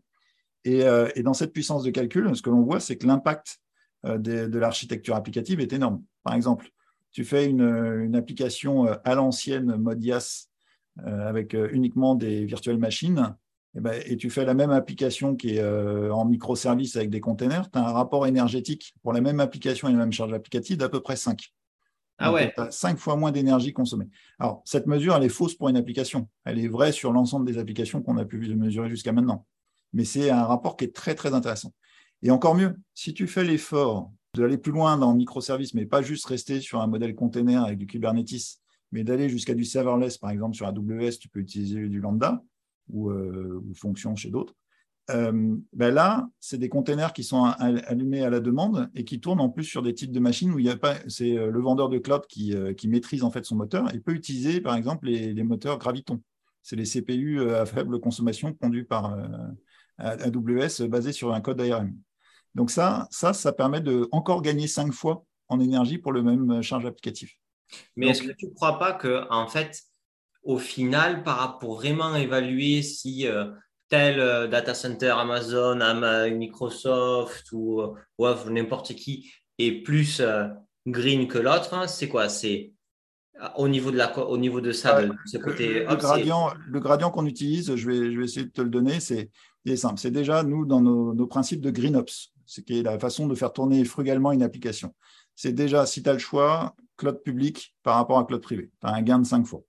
Et, 0.65 0.83
euh, 0.83 1.09
dans 1.23 1.33
cette 1.33 1.53
puissance 1.53 1.83
de 1.83 1.91
calcul, 1.91 2.35
ce 2.35 2.41
que 2.41 2.49
l'on 2.49 2.61
voit, 2.61 2.79
c'est 2.79 2.97
que 2.97 3.07
l'impact 3.07 3.59
euh, 4.05 4.17
de, 4.17 4.57
l'architecture 4.57 5.15
applicative 5.15 5.59
est 5.59 5.73
énorme. 5.73 6.03
Par 6.23 6.33
exemple, 6.33 6.69
tu 7.11 7.23
fais 7.23 7.45
une, 7.45 8.15
application 8.15 8.87
euh, 8.87 8.95
à 9.03 9.15
l'ancienne 9.15 9.75
mode 9.75 10.03
IaaS 10.03 10.45
avec 11.05 11.55
uniquement 11.71 12.13
des 12.13 12.43
virtuelles 12.43 12.77
machines 12.77 13.33
eh 13.75 13.81
ben, 13.81 14.01
et, 14.05 14.17
tu 14.17 14.29
fais 14.29 14.45
la 14.45 14.53
même 14.53 14.71
application 14.71 15.35
qui 15.35 15.55
est 15.55 15.59
euh, 15.59 16.11
en 16.11 16.25
microservice 16.25 16.95
avec 16.95 17.09
des 17.09 17.21
containers, 17.21 17.69
tu 17.69 17.77
as 17.77 17.87
un 17.87 17.91
rapport 17.91 18.25
énergétique 18.25 18.93
pour 19.03 19.13
la 19.13 19.21
même 19.21 19.39
application 19.39 19.87
et 19.87 19.91
la 19.91 19.97
même 19.97 20.11
charge 20.11 20.33
applicative 20.33 20.77
d'à 20.77 20.89
peu 20.89 21.01
près 21.01 21.15
5. 21.15 21.53
Ah 22.17 22.33
ouais. 22.33 22.51
Tu 22.53 22.61
as 22.61 22.71
5 22.71 22.97
fois 22.97 23.15
moins 23.15 23.31
d'énergie 23.31 23.71
consommée. 23.71 24.07
Alors, 24.39 24.61
cette 24.65 24.87
mesure, 24.87 25.15
elle 25.15 25.23
est 25.23 25.29
fausse 25.29 25.55
pour 25.55 25.69
une 25.69 25.77
application. 25.77 26.27
Elle 26.43 26.59
est 26.59 26.67
vraie 26.67 26.91
sur 26.91 27.13
l'ensemble 27.13 27.45
des 27.45 27.57
applications 27.57 28.01
qu'on 28.01 28.17
a 28.17 28.25
pu 28.25 28.37
mesurer 28.55 28.89
jusqu'à 28.89 29.13
maintenant. 29.13 29.45
Mais 29.93 30.03
c'est 30.03 30.29
un 30.29 30.43
rapport 30.43 30.75
qui 30.75 30.85
est 30.85 30.95
très, 30.95 31.15
très 31.15 31.33
intéressant. 31.33 31.73
Et 32.21 32.31
encore 32.31 32.55
mieux, 32.55 32.75
si 32.93 33.13
tu 33.13 33.27
fais 33.27 33.43
l'effort 33.43 34.11
d'aller 34.35 34.57
plus 34.57 34.71
loin 34.71 34.97
dans 34.97 35.11
le 35.11 35.17
microservice, 35.17 35.73
mais 35.73 35.85
pas 35.85 36.01
juste 36.01 36.25
rester 36.25 36.59
sur 36.59 36.81
un 36.81 36.87
modèle 36.87 37.15
container 37.15 37.63
avec 37.63 37.77
du 37.77 37.87
Kubernetes, 37.87 38.59
mais 38.91 39.03
d'aller 39.03 39.29
jusqu'à 39.29 39.53
du 39.53 39.63
serverless, 39.63 40.17
par 40.17 40.29
exemple 40.29 40.55
sur 40.55 40.67
AWS, 40.67 41.17
tu 41.19 41.29
peux 41.29 41.39
utiliser 41.39 41.87
du 41.87 41.99
Lambda, 41.99 42.43
ou, 42.89 43.09
euh, 43.09 43.63
fonctions 43.75 44.15
chez 44.15 44.29
d'autres. 44.29 44.55
Euh, 45.09 45.55
ben 45.73 45.93
là, 45.93 46.29
c'est 46.39 46.59
des 46.59 46.69
containers 46.69 47.13
qui 47.13 47.23
sont 47.23 47.43
allumés 47.43 48.23
à 48.23 48.29
la 48.29 48.39
demande 48.39 48.91
et 48.93 49.03
qui 49.03 49.19
tournent 49.19 49.41
en 49.41 49.49
plus 49.49 49.63
sur 49.63 49.81
des 49.81 49.95
types 49.95 50.11
de 50.11 50.19
machines 50.19 50.53
où 50.53 50.59
il 50.59 50.65
y 50.65 50.69
a 50.69 50.77
pas, 50.77 50.97
c'est 51.07 51.35
euh, 51.35 51.49
le 51.49 51.59
vendeur 51.59 51.89
de 51.89 51.97
cloud 51.97 52.27
qui, 52.27 52.53
qui, 52.77 52.87
maîtrise 52.87 53.23
en 53.23 53.31
fait 53.31 53.43
son 53.43 53.55
moteur 53.55 53.93
et 53.93 53.99
peut 53.99 54.13
utiliser 54.13 54.61
par 54.61 54.75
exemple 54.75 55.07
les, 55.07 55.43
moteurs 55.43 55.79
Graviton. 55.79 56.21
C'est 56.61 56.75
les 56.75 56.83
CPU 56.83 57.49
à 57.49 57.65
faible 57.65 57.99
consommation 57.99 58.53
conduits 58.53 58.83
par 58.83 59.17
AWS 59.97 60.87
basé 60.87 61.11
sur 61.11 61.33
un 61.33 61.41
code 61.41 61.61
ARM. 61.61 61.95
Donc 62.53 62.69
ça, 62.69 63.07
ça, 63.09 63.33
ça 63.33 63.51
permet 63.51 63.81
de 63.81 64.07
encore 64.11 64.41
gagner 64.43 64.67
cinq 64.67 64.91
fois 64.91 65.25
en 65.47 65.59
énergie 65.59 65.97
pour 65.97 66.11
le 66.11 66.21
même 66.21 66.61
charge 66.61 66.85
applicative. 66.85 67.31
Mais 67.95 68.07
est-ce 68.09 68.23
que 68.23 68.31
tu 68.31 68.47
ne 68.47 68.53
crois 68.53 68.79
pas 68.79 68.93
que, 68.93 69.27
en 69.31 69.47
fait, 69.47 69.83
au 70.49 70.57
final, 70.57 71.23
pour 71.59 71.75
vraiment 71.75 72.15
évaluer 72.15 72.81
si 72.81 73.27
euh, 73.27 73.45
tel 73.87 74.19
euh, 74.19 74.47
data 74.47 74.73
center 74.73 75.11
Amazon, 75.11 75.77
Microsoft 76.35 77.51
ou, 77.51 77.83
ou 78.17 78.27
n'importe 78.49 78.95
qui 78.95 79.31
est 79.59 79.83
plus 79.83 80.23
green 80.87 81.27
que 81.27 81.37
l'autre, 81.37 81.75
hein, 81.75 81.85
c'est 81.85 82.09
quoi? 82.09 82.29
C'est 82.29 82.73
au 83.57 83.67
niveau 83.67 83.91
de, 83.91 83.97
la, 83.97 84.17
au 84.17 84.37
niveau 84.39 84.59
de 84.59 84.71
ça, 84.71 85.03
de, 85.03 85.13
ce 85.27 85.37
côté. 85.37 85.85
Le, 85.85 85.95
gradient, 85.95 86.51
le 86.67 86.79
gradient 86.79 87.11
qu'on 87.11 87.27
utilise, 87.27 87.75
je 87.75 87.87
vais, 87.87 88.11
je 88.11 88.17
vais 88.17 88.25
essayer 88.25 88.47
de 88.47 88.51
te 88.51 88.61
le 88.61 88.69
donner, 88.69 88.99
c'est 88.99 89.29
simple. 89.75 89.99
C'est 89.99 90.09
déjà, 90.09 90.41
nous, 90.41 90.65
dans 90.65 90.81
nos, 90.81 91.27
principes 91.27 91.61
de 91.61 91.69
GreenOps, 91.69 92.33
ce 92.47 92.61
qui 92.61 92.79
est 92.79 92.83
la 92.83 92.97
façon 92.97 93.27
de 93.27 93.35
faire 93.35 93.53
tourner 93.53 93.85
frugalement 93.85 94.31
une 94.31 94.41
application. 94.41 94.95
C'est 95.35 95.53
déjà, 95.53 95.85
si 95.85 96.01
tu 96.01 96.09
as 96.09 96.13
le 96.13 96.19
choix, 96.19 96.75
cloud 96.97 97.21
public 97.23 97.75
par 97.83 97.95
rapport 97.97 98.17
à 98.17 98.25
cloud 98.25 98.41
privé. 98.41 98.71
Tu 98.81 98.87
as 98.87 98.95
un 98.95 99.01
gain 99.03 99.19
de 99.19 99.25
5 99.25 99.45
fois. 99.45 99.61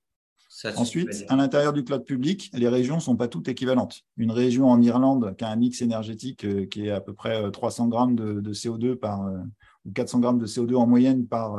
Ensuite, 0.76 1.24
à 1.28 1.36
l'intérieur 1.36 1.72
du 1.72 1.84
cloud 1.84 2.04
public, 2.04 2.50
les 2.52 2.68
régions 2.68 2.96
ne 2.96 3.00
sont 3.00 3.16
pas 3.16 3.28
toutes 3.28 3.48
équivalentes. 3.48 4.02
Une 4.16 4.30
région 4.30 4.68
en 4.68 4.80
Irlande 4.82 5.34
qui 5.36 5.44
a 5.44 5.48
un 5.48 5.56
mix 5.56 5.80
énergétique 5.82 6.44
euh, 6.44 6.66
qui 6.66 6.86
est 6.86 6.90
à 6.90 7.00
peu 7.00 7.14
près 7.14 7.50
300 7.50 7.86
euh, 7.86 7.88
grammes 7.88 8.16
de, 8.16 8.52
CO2 8.52 8.96
par, 8.96 9.26
euh, 9.26 9.38
ou 9.84 9.92
400 9.92 10.20
grammes 10.20 10.38
de 10.38 10.46
CO2 10.46 10.74
en 10.76 10.86
moyenne 10.86 11.26
par, 11.26 11.58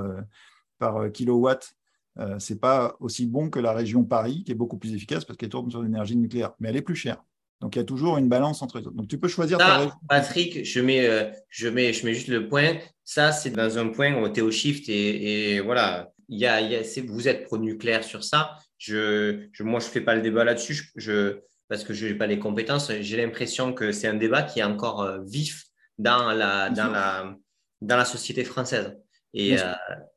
par 0.78 1.12
kilowatt 1.12 1.74
ce 2.18 2.54
n'est 2.54 2.60
pas 2.60 2.98
aussi 3.00 3.26
bon 3.26 3.50
que 3.50 3.60
la 3.60 3.72
région 3.72 4.04
Paris, 4.04 4.44
qui 4.44 4.52
est 4.52 4.56
beaucoup 4.56 4.78
plus 4.78 4.94
efficace 4.94 5.24
parce 5.24 5.38
qu'elle 5.38 5.50
tourne 5.50 5.72
sur 5.72 5.82
l'énergie 5.82 6.18
nucléaire, 6.18 6.52
mais 6.60 6.70
elle 6.70 6.76
est 6.76 6.82
plus 6.82 6.96
chère. 6.96 7.24
Donc 7.62 7.76
il 7.76 7.80
y 7.80 7.82
a 7.82 7.86
toujours 7.86 8.18
une 8.18 8.28
balance 8.28 8.62
entre 8.62 8.80
les 8.80 8.86
autres. 8.86 8.98
Donc 8.98 9.08
tu 9.08 9.18
peux 9.18 9.30
choisir 9.30 9.58
ta 9.58 9.78
région. 9.78 9.94
Patrick, 10.10 10.66
je 10.66 10.82
mets, 10.82 11.32
je, 11.48 11.70
mets, 11.70 11.94
je 11.94 12.06
mets 12.06 12.14
juste 12.14 12.28
le 12.28 12.50
point. 12.50 12.76
Ça, 13.06 13.32
c'est 13.32 13.52
dans 13.52 13.78
un 13.78 13.88
point 13.88 14.22
où 14.22 14.28
tu 14.28 14.42
es 14.42 14.44
au 14.44 14.52
shift 14.52 14.90
et, 14.90 15.62
voilà, 15.62 16.12
il 16.28 16.38
y 16.38 16.46
a, 16.46 16.60
vous 17.08 17.28
êtes 17.28 17.46
pro-nucléaire 17.46 18.04
sur 18.04 18.24
ça. 18.24 18.58
Je, 18.82 19.48
moi, 19.60 19.80
je 19.80 19.86
ne 19.86 19.92
fais 19.92 20.02
pas 20.02 20.16
le 20.16 20.24
débat 20.24 20.44
là-dessus 20.44 20.92
je, 20.96 21.38
parce 21.70 21.84
que 21.84 21.94
je 21.94 22.08
n'ai 22.08 22.16
pas 22.16 22.26
les 22.26 22.40
compétences. 22.40 22.92
J'ai 23.02 23.18
l'impression 23.18 23.74
que 23.74 23.92
c'est 23.92 24.08
un 24.08 24.16
débat 24.16 24.42
qui 24.42 24.60
est 24.60 24.64
encore 24.64 25.04
euh, 25.04 25.20
vif 25.24 25.66
dans 26.00 26.32
la, 26.32 26.72
dans 26.72 26.90
la, 26.90 27.36
dans 27.82 27.98
la 27.98 28.06
société 28.06 28.44
française. 28.44 28.98
Et, 29.36 29.58
euh, 29.60 29.74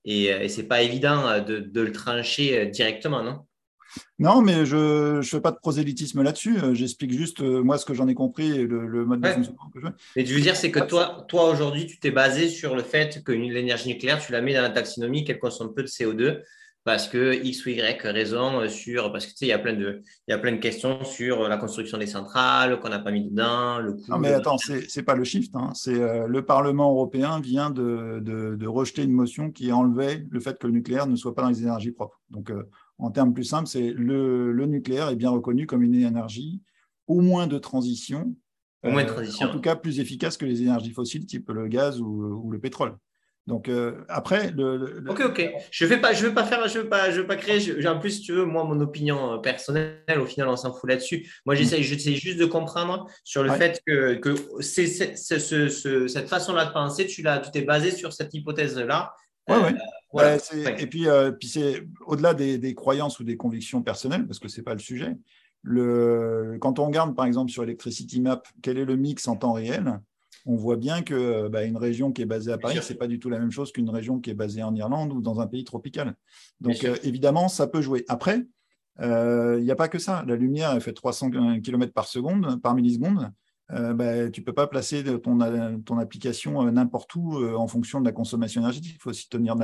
et, 0.06 0.32
euh, 0.32 0.40
et 0.40 0.48
c'est 0.48 0.64
pas 0.64 0.80
évident 0.82 1.28
euh, 1.28 1.40
de, 1.40 1.58
de, 1.58 1.80
le 1.82 1.92
trancher 1.92 2.66
directement, 2.66 3.22
non? 3.22 3.40
Non, 4.18 4.40
mais 4.40 4.64
je 4.64 5.18
ne 5.18 5.22
fais 5.22 5.42
pas 5.42 5.52
de 5.52 5.58
prosélytisme 5.58 6.22
là-dessus. 6.22 6.56
J'explique 6.72 7.12
juste, 7.12 7.42
moi, 7.42 7.76
ce 7.76 7.84
que 7.84 7.92
j'en 7.92 8.08
ai 8.08 8.14
compris 8.14 8.50
et 8.50 8.66
le, 8.66 9.04
mode 9.04 9.20
de 9.20 9.28
fonctionnement 9.28 9.70
que 9.72 9.80
je 9.80 9.86
veux. 9.86 9.92
Mais 10.16 10.24
je 10.24 10.34
veux 10.34 10.40
dire, 10.40 10.56
c'est 10.56 10.72
que 10.72 10.80
toi, 10.80 11.26
toi 11.28 11.50
aujourd'hui, 11.50 11.86
tu 11.86 12.00
t'es 12.00 12.10
basé 12.10 12.48
sur 12.48 12.74
le 12.74 12.82
fait 12.82 13.22
que 13.22 13.30
l'énergie 13.30 13.88
nucléaire, 13.88 14.24
tu 14.24 14.32
la 14.32 14.40
mets 14.40 14.54
dans 14.54 14.62
la 14.62 14.70
taxonomie, 14.70 15.24
qu'elle 15.24 15.38
consomme 15.38 15.74
peu 15.74 15.82
de 15.82 15.88
CO2 15.88 16.40
parce 16.84 17.08
que 17.08 17.42
X 17.42 17.64
ou 17.64 17.70
Y 17.70 18.02
raison 18.02 18.68
sur, 18.68 19.10
parce 19.10 19.24
que 19.24 19.30
tu 19.30 19.38
sais, 19.38 19.46
il 19.46 19.48
y 19.48 19.52
a 19.52 19.58
plein 19.58 19.72
de, 19.72 20.02
il 20.28 20.30
y 20.30 20.34
a 20.34 20.38
plein 20.38 20.52
de 20.52 20.58
questions 20.58 21.02
sur 21.02 21.48
la 21.48 21.56
construction 21.56 21.96
des 21.96 22.06
centrales 22.06 22.78
qu'on 22.78 22.90
n'a 22.90 22.98
pas 22.98 23.10
mis 23.10 23.24
dedans, 23.24 23.78
le 23.78 23.94
coût. 23.94 24.04
Non, 24.08 24.18
mais 24.18 24.28
attends, 24.28 24.58
c'est, 24.58 24.94
n'est 24.94 25.02
pas 25.02 25.14
le 25.14 25.24
shift, 25.24 25.56
hein. 25.56 25.72
c'est 25.74 25.98
euh, 25.98 26.26
le 26.26 26.44
Parlement 26.44 26.90
européen 26.90 27.40
vient 27.40 27.70
de, 27.70 28.20
de, 28.20 28.66
rejeter 28.66 29.02
une 29.02 29.12
motion 29.12 29.50
qui 29.50 29.72
enlevait 29.72 30.26
le 30.30 30.40
fait 30.40 30.58
que 30.58 30.66
le 30.66 30.74
nucléaire 30.74 31.06
ne 31.06 31.16
soit 31.16 31.34
pas 31.34 31.42
dans 31.42 31.48
les 31.48 31.62
énergies 31.62 31.92
propres. 31.92 32.20
Donc, 32.28 32.50
euh, 32.50 32.68
en 32.98 33.10
termes 33.10 33.32
plus 33.32 33.44
simples, 33.44 33.68
c'est 33.68 33.90
le, 33.90 34.52
le, 34.52 34.66
nucléaire 34.66 35.08
est 35.08 35.16
bien 35.16 35.30
reconnu 35.30 35.66
comme 35.66 35.82
une 35.82 35.94
énergie 35.94 36.60
au 37.06 37.20
moins 37.20 37.46
de 37.46 37.58
transition, 37.58 38.34
au 38.82 38.90
moins 38.90 39.04
de 39.04 39.08
euh, 39.08 39.12
transition. 39.12 39.48
en 39.48 39.52
tout 39.52 39.60
cas 39.60 39.74
plus 39.74 40.00
efficace 40.00 40.36
que 40.36 40.44
les 40.44 40.60
énergies 40.60 40.92
fossiles, 40.92 41.24
type 41.24 41.48
le 41.48 41.66
gaz 41.66 42.00
ou, 42.00 42.42
ou 42.44 42.50
le 42.50 42.58
pétrole. 42.58 42.96
Donc 43.46 43.68
euh, 43.68 44.04
après, 44.08 44.52
le, 44.52 45.04
ok, 45.06 45.20
ok. 45.26 45.52
Je 45.70 45.84
vais 45.84 46.00
pas, 46.00 46.14
je 46.14 46.26
vais 46.26 46.32
pas 46.32 46.44
faire, 46.44 46.66
je 46.66 46.78
vais 46.78 46.88
pas, 46.88 47.10
je 47.10 47.20
vais 47.20 47.26
pas 47.26 47.36
créer. 47.36 47.86
en 47.86 47.98
plus, 47.98 48.22
tu 48.22 48.32
veux, 48.32 48.46
moi, 48.46 48.64
mon 48.64 48.80
opinion 48.80 49.34
euh, 49.34 49.38
personnelle, 49.38 50.18
au 50.18 50.24
final, 50.24 50.48
on 50.48 50.56
s'en 50.56 50.72
fout 50.72 50.88
là-dessus. 50.88 51.30
Moi, 51.44 51.54
j'essaie, 51.54 51.80
mm. 51.80 51.82
j'essaie 51.82 52.14
juste 52.14 52.38
de 52.38 52.46
comprendre 52.46 53.06
sur 53.22 53.42
le 53.42 53.50
fait 53.52 53.82
que, 53.86 54.14
que 54.14 54.34
c'est, 54.60 54.86
cette 54.86 56.28
façon-là 56.28 56.66
de 56.66 56.72
penser, 56.72 57.06
tu 57.06 57.20
l'as, 57.20 57.38
tu 57.38 57.50
t'es 57.50 57.62
basé 57.62 57.90
sur 57.90 58.14
cette 58.14 58.32
hypothèse-là. 58.32 59.12
Ouais, 59.46 59.56
ouais. 59.58 59.74
Euh, 60.22 60.38
et 60.78 60.86
puis, 60.86 61.06
puis 61.38 61.48
c'est 61.48 61.86
au-delà 62.06 62.32
des, 62.32 62.56
des, 62.56 62.74
croyances 62.74 63.20
ou 63.20 63.24
des 63.24 63.36
convictions 63.36 63.82
personnelles, 63.82 64.26
parce 64.26 64.38
que 64.38 64.48
c'est 64.48 64.62
pas 64.62 64.72
le 64.72 64.80
sujet. 64.80 65.16
Le, 65.60 66.56
quand 66.60 66.78
on 66.78 66.86
regarde, 66.86 67.14
par 67.14 67.26
exemple, 67.26 67.50
sur 67.50 67.62
Electricity 67.62 68.22
Map, 68.22 68.42
quel 68.62 68.78
est 68.78 68.84
le 68.86 68.96
mix 68.96 69.28
en 69.28 69.36
temps 69.36 69.52
réel 69.52 70.00
on 70.46 70.56
voit 70.56 70.76
bien 70.76 71.02
que 71.02 71.14
euh, 71.14 71.48
bah, 71.48 71.64
une 71.64 71.76
région 71.76 72.12
qui 72.12 72.22
est 72.22 72.26
basée 72.26 72.52
à 72.52 72.58
Paris, 72.58 72.78
ce 72.82 72.92
n'est 72.92 72.98
pas 72.98 73.06
du 73.06 73.18
tout 73.18 73.30
la 73.30 73.38
même 73.38 73.50
chose 73.50 73.72
qu'une 73.72 73.90
région 73.90 74.20
qui 74.20 74.30
est 74.30 74.34
basée 74.34 74.62
en 74.62 74.74
Irlande 74.74 75.12
ou 75.12 75.20
dans 75.20 75.40
un 75.40 75.46
pays 75.46 75.64
tropical. 75.64 76.14
Donc 76.60 76.84
euh, 76.84 76.96
évidemment, 77.02 77.48
ça 77.48 77.66
peut 77.66 77.80
jouer. 77.80 78.04
Après, 78.08 78.46
euh, 79.00 79.56
il 79.58 79.64
n'y 79.64 79.70
a 79.70 79.76
pas 79.76 79.88
que 79.88 79.98
ça. 79.98 80.24
La 80.26 80.36
lumière, 80.36 80.72
elle 80.72 80.80
fait 80.80 80.92
300 80.92 81.30
km 81.62 81.92
par 81.92 82.06
seconde, 82.06 82.60
par 82.62 82.74
milliseconde. 82.74 83.32
Bah, 83.70 84.30
tu 84.30 84.40
ne 84.42 84.44
peux 84.44 84.52
pas 84.52 84.66
placer 84.66 85.02
ton, 85.20 85.38
ton 85.80 85.98
application 85.98 86.70
n'importe 86.70 87.14
où 87.14 87.42
en 87.42 87.66
fonction 87.66 87.98
de 87.98 88.04
la 88.04 88.12
consommation 88.12 88.60
énergétique. 88.60 88.96
Il 88.96 89.00
faut 89.00 89.10
aussi 89.10 89.26
tenir 89.28 89.56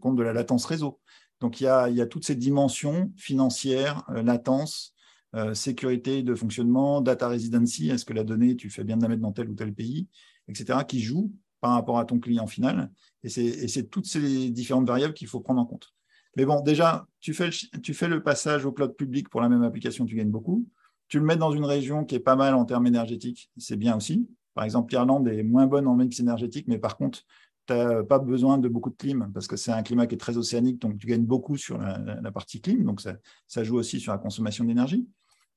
compte 0.00 0.16
de 0.16 0.22
la 0.22 0.32
latence 0.32 0.64
réseau. 0.64 0.98
Donc 1.38 1.60
il 1.60 1.64
y 1.64 1.66
a, 1.66 1.90
il 1.90 1.96
y 1.96 2.00
a 2.00 2.06
toutes 2.06 2.24
ces 2.24 2.34
dimensions 2.34 3.12
financières, 3.16 4.04
latence, 4.08 4.94
euh, 5.34 5.54
sécurité 5.54 6.22
de 6.22 6.34
fonctionnement, 6.34 7.00
data 7.00 7.28
residency, 7.28 7.90
est-ce 7.90 8.04
que 8.04 8.12
la 8.12 8.24
donnée, 8.24 8.56
tu 8.56 8.70
fais 8.70 8.84
bien 8.84 8.96
de 8.96 9.02
la 9.02 9.08
mettre 9.08 9.22
dans 9.22 9.32
tel 9.32 9.48
ou 9.48 9.54
tel 9.54 9.72
pays, 9.72 10.08
etc., 10.48 10.80
qui 10.86 11.00
jouent 11.00 11.32
par 11.60 11.72
rapport 11.72 11.98
à 11.98 12.04
ton 12.04 12.18
client 12.18 12.46
final. 12.46 12.90
Et 13.22 13.28
c'est 13.28 13.90
toutes 13.90 14.06
ces 14.06 14.50
différentes 14.50 14.86
variables 14.86 15.14
qu'il 15.14 15.28
faut 15.28 15.40
prendre 15.40 15.60
en 15.60 15.66
compte. 15.66 15.92
Mais 16.36 16.44
bon, 16.44 16.60
déjà, 16.60 17.06
tu 17.20 17.34
fais, 17.34 17.46
le, 17.46 17.80
tu 17.80 17.92
fais 17.92 18.08
le 18.08 18.22
passage 18.22 18.64
au 18.64 18.72
cloud 18.72 18.96
public 18.96 19.28
pour 19.28 19.40
la 19.40 19.48
même 19.48 19.62
application, 19.62 20.06
tu 20.06 20.16
gagnes 20.16 20.30
beaucoup. 20.30 20.66
Tu 21.08 21.18
le 21.18 21.24
mets 21.24 21.36
dans 21.36 21.50
une 21.50 21.64
région 21.64 22.04
qui 22.04 22.14
est 22.14 22.20
pas 22.20 22.36
mal 22.36 22.54
en 22.54 22.64
termes 22.64 22.86
énergétiques, 22.86 23.50
c'est 23.56 23.76
bien 23.76 23.96
aussi. 23.96 24.28
Par 24.54 24.64
exemple, 24.64 24.92
l'Irlande 24.92 25.28
est 25.28 25.42
moins 25.42 25.66
bonne 25.66 25.86
en 25.86 25.96
mix 25.96 26.20
énergétique, 26.20 26.66
mais 26.68 26.78
par 26.78 26.96
contre, 26.96 27.24
tu 27.66 27.72
n'as 27.74 28.02
pas 28.04 28.18
besoin 28.18 28.58
de 28.58 28.68
beaucoup 28.68 28.90
de 28.90 28.96
clim 28.96 29.30
parce 29.32 29.46
que 29.46 29.56
c'est 29.56 29.72
un 29.72 29.82
climat 29.82 30.06
qui 30.06 30.14
est 30.14 30.18
très 30.18 30.36
océanique, 30.36 30.80
donc 30.80 30.98
tu 30.98 31.06
gagnes 31.06 31.24
beaucoup 31.24 31.56
sur 31.56 31.78
la, 31.78 32.32
partie 32.32 32.60
clim, 32.60 32.84
donc 32.84 33.00
ça, 33.00 33.14
ça, 33.46 33.64
joue 33.64 33.76
aussi 33.76 34.00
sur 34.00 34.12
la 34.12 34.18
consommation 34.18 34.64
d'énergie. 34.64 35.08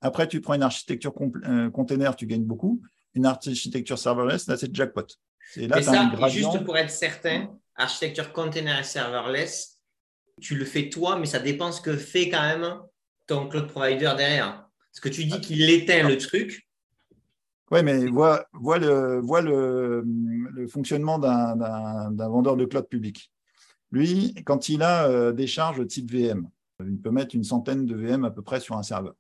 Après, 0.04 0.28
tu 0.28 0.42
prends 0.42 0.54
une 0.54 0.64
architecture 0.64 1.14
euh, 1.48 1.70
container, 1.72 2.16
tu 2.16 2.28
gagnes 2.28 2.44
beaucoup. 2.44 2.82
Une 3.16 3.26
architecture 3.26 3.98
serverless, 3.98 4.48
là, 4.48 4.58
c'est 4.58 4.76
jackpot. 4.76 5.08
Et 5.56 5.68
là, 5.68 5.82
ça, 5.82 6.12
juste 6.28 6.66
pour 6.66 6.78
être 6.78 6.92
certain, 6.92 7.50
architecture 7.76 8.34
container 8.34 8.80
et 8.80 8.84
serverless, 8.84 9.80
tu 10.42 10.56
le 10.56 10.66
fais 10.66 10.90
toi, 10.90 11.18
mais 11.18 11.26
ça 11.26 11.40
dépend 11.40 11.72
ce 11.72 11.80
que 11.80 11.96
fait 11.96 12.30
quand 12.30 12.42
même 12.42 12.80
ton 13.28 13.48
cloud 13.48 13.68
provider 13.68 14.12
derrière. 14.18 14.68
Parce 14.92 15.00
que 15.00 15.10
tu 15.10 15.24
dis 15.24 15.40
qu'il 15.40 15.70
éteint 15.70 16.08
le 16.08 16.18
truc. 16.18 16.68
Oui, 17.72 17.82
mais 17.82 18.06
vois, 18.08 18.46
le, 18.54 19.22
le, 20.52 20.68
fonctionnement 20.68 21.18
d'un 21.18 22.28
vendeur 22.28 22.58
de 22.58 22.66
cloud 22.66 22.88
public. 22.90 23.32
Lui, 23.92 24.34
quand 24.46 24.68
il 24.68 24.84
a 24.84 25.08
euh, 25.08 25.32
des 25.32 25.48
charges 25.48 25.88
type 25.88 26.12
VM, 26.12 26.50
il 26.82 27.00
peut 27.00 27.12
mettre 27.12 27.36
une 27.36 27.44
centaine 27.44 27.86
de 27.86 27.96
VM 27.96 28.26
à 28.26 28.32
peu 28.32 28.42
près 28.42 28.60
sur 28.60 28.76
un 28.76 28.84
serveur. 28.84 29.16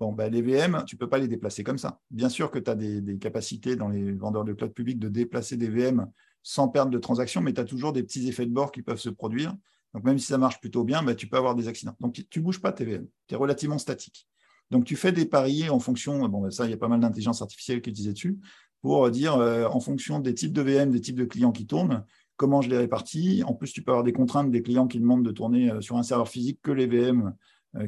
Bon, 0.00 0.12
ben, 0.12 0.32
les 0.32 0.42
VM, 0.42 0.84
tu 0.86 0.96
ne 0.96 0.98
peux 0.98 1.08
pas 1.08 1.18
les 1.18 1.28
déplacer 1.28 1.62
comme 1.62 1.78
ça. 1.78 2.00
Bien 2.10 2.28
sûr 2.28 2.50
que 2.50 2.58
tu 2.58 2.70
as 2.70 2.74
des, 2.74 3.18
capacités 3.18 3.76
dans 3.76 3.88
les 3.88 4.12
vendeurs 4.12 4.44
de 4.44 4.52
cloud 4.52 4.72
public 4.72 4.98
de 4.98 5.08
déplacer 5.08 5.56
des 5.56 5.68
VM 5.68 6.10
sans 6.42 6.68
perte 6.68 6.90
de 6.90 6.98
transaction, 6.98 7.40
mais 7.40 7.54
tu 7.54 7.60
as 7.60 7.64
toujours 7.64 7.92
des 7.92 8.02
petits 8.02 8.28
effets 8.28 8.46
de 8.46 8.52
bord 8.52 8.72
qui 8.72 8.82
peuvent 8.82 8.98
se 8.98 9.08
produire. 9.08 9.54
Donc, 9.94 10.04
même 10.04 10.18
si 10.18 10.26
ça 10.26 10.38
marche 10.38 10.60
plutôt 10.60 10.84
bien, 10.84 11.02
ben, 11.02 11.14
tu 11.14 11.28
peux 11.28 11.36
avoir 11.36 11.54
des 11.54 11.68
accidents. 11.68 11.94
Donc, 12.00 12.20
tu 12.28 12.38
ne 12.40 12.44
bouges 12.44 12.60
pas 12.60 12.72
tes 12.72 12.84
VM. 12.84 13.06
Tu 13.28 13.34
es 13.34 13.36
relativement 13.36 13.78
statique. 13.78 14.28
Donc, 14.70 14.84
tu 14.84 14.96
fais 14.96 15.12
des 15.12 15.26
paris 15.26 15.70
en 15.70 15.78
fonction, 15.78 16.28
bon, 16.28 16.40
ben, 16.40 16.50
ça, 16.50 16.64
il 16.64 16.70
y 16.70 16.74
a 16.74 16.76
pas 16.76 16.88
mal 16.88 17.00
d'intelligence 17.00 17.40
artificielle 17.40 17.80
qui 17.80 17.90
utilisait 17.90 18.12
dessus, 18.12 18.38
pour 18.82 19.08
dire 19.10 19.36
euh, 19.36 19.66
en 19.66 19.80
fonction 19.80 20.18
des 20.18 20.34
types 20.34 20.52
de 20.52 20.60
VM, 20.60 20.90
des 20.90 21.00
types 21.00 21.16
de 21.16 21.24
clients 21.24 21.52
qui 21.52 21.66
tournent, 21.66 22.04
comment 22.36 22.60
je 22.60 22.68
les 22.68 22.76
répartis. 22.76 23.42
En 23.46 23.54
plus, 23.54 23.72
tu 23.72 23.82
peux 23.82 23.92
avoir 23.92 24.04
des 24.04 24.12
contraintes 24.12 24.50
des 24.50 24.62
clients 24.62 24.86
qui 24.86 25.00
demandent 25.00 25.24
de 25.24 25.30
tourner 25.30 25.70
euh, 25.70 25.80
sur 25.80 25.96
un 25.96 26.02
serveur 26.02 26.28
physique 26.28 26.58
que 26.62 26.70
les 26.70 26.86
VM 26.86 27.28
euh, 27.28 27.30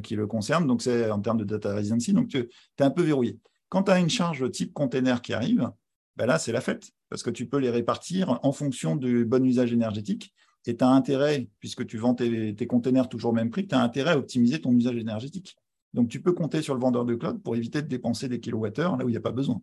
qui 0.03 0.15
le 0.15 0.27
concerne. 0.27 0.67
Donc, 0.67 0.81
c'est 0.81 1.09
en 1.09 1.19
termes 1.19 1.37
de 1.37 1.43
data 1.43 1.73
residency. 1.73 2.13
Donc, 2.13 2.27
tu 2.27 2.37
es 2.37 2.83
un 2.83 2.89
peu 2.89 3.03
verrouillé. 3.03 3.39
Quand 3.69 3.83
tu 3.83 3.91
as 3.91 3.99
une 3.99 4.09
charge 4.09 4.49
type 4.51 4.73
container 4.73 5.21
qui 5.21 5.33
arrive, 5.33 5.69
ben 6.15 6.25
là, 6.25 6.39
c'est 6.39 6.51
la 6.51 6.61
fête, 6.61 6.91
parce 7.09 7.21
que 7.23 7.29
tu 7.29 7.47
peux 7.47 7.57
les 7.57 7.69
répartir 7.69 8.39
en 8.43 8.51
fonction 8.51 8.95
du 8.95 9.25
bon 9.25 9.45
usage 9.45 9.73
énergétique. 9.73 10.33
Et 10.65 10.75
tu 10.75 10.83
as 10.83 10.89
intérêt, 10.89 11.47
puisque 11.59 11.85
tu 11.85 11.97
vends 11.97 12.13
tes, 12.13 12.55
containers 12.67 13.07
toujours 13.07 13.31
au 13.31 13.33
même 13.33 13.49
prix, 13.49 13.67
tu 13.67 13.75
as 13.75 13.81
intérêt 13.81 14.11
à 14.11 14.17
optimiser 14.17 14.59
ton 14.59 14.73
usage 14.73 14.97
énergétique. 14.97 15.55
Donc, 15.93 16.09
tu 16.09 16.21
peux 16.21 16.33
compter 16.33 16.61
sur 16.61 16.73
le 16.73 16.81
vendeur 16.81 17.05
de 17.05 17.15
cloud 17.15 17.41
pour 17.41 17.55
éviter 17.55 17.81
de 17.81 17.87
dépenser 17.87 18.27
des 18.27 18.39
kilowattheures 18.39 18.97
là 18.97 19.05
où 19.05 19.09
il 19.09 19.13
n'y 19.13 19.17
a 19.17 19.21
pas 19.21 19.31
besoin. 19.31 19.61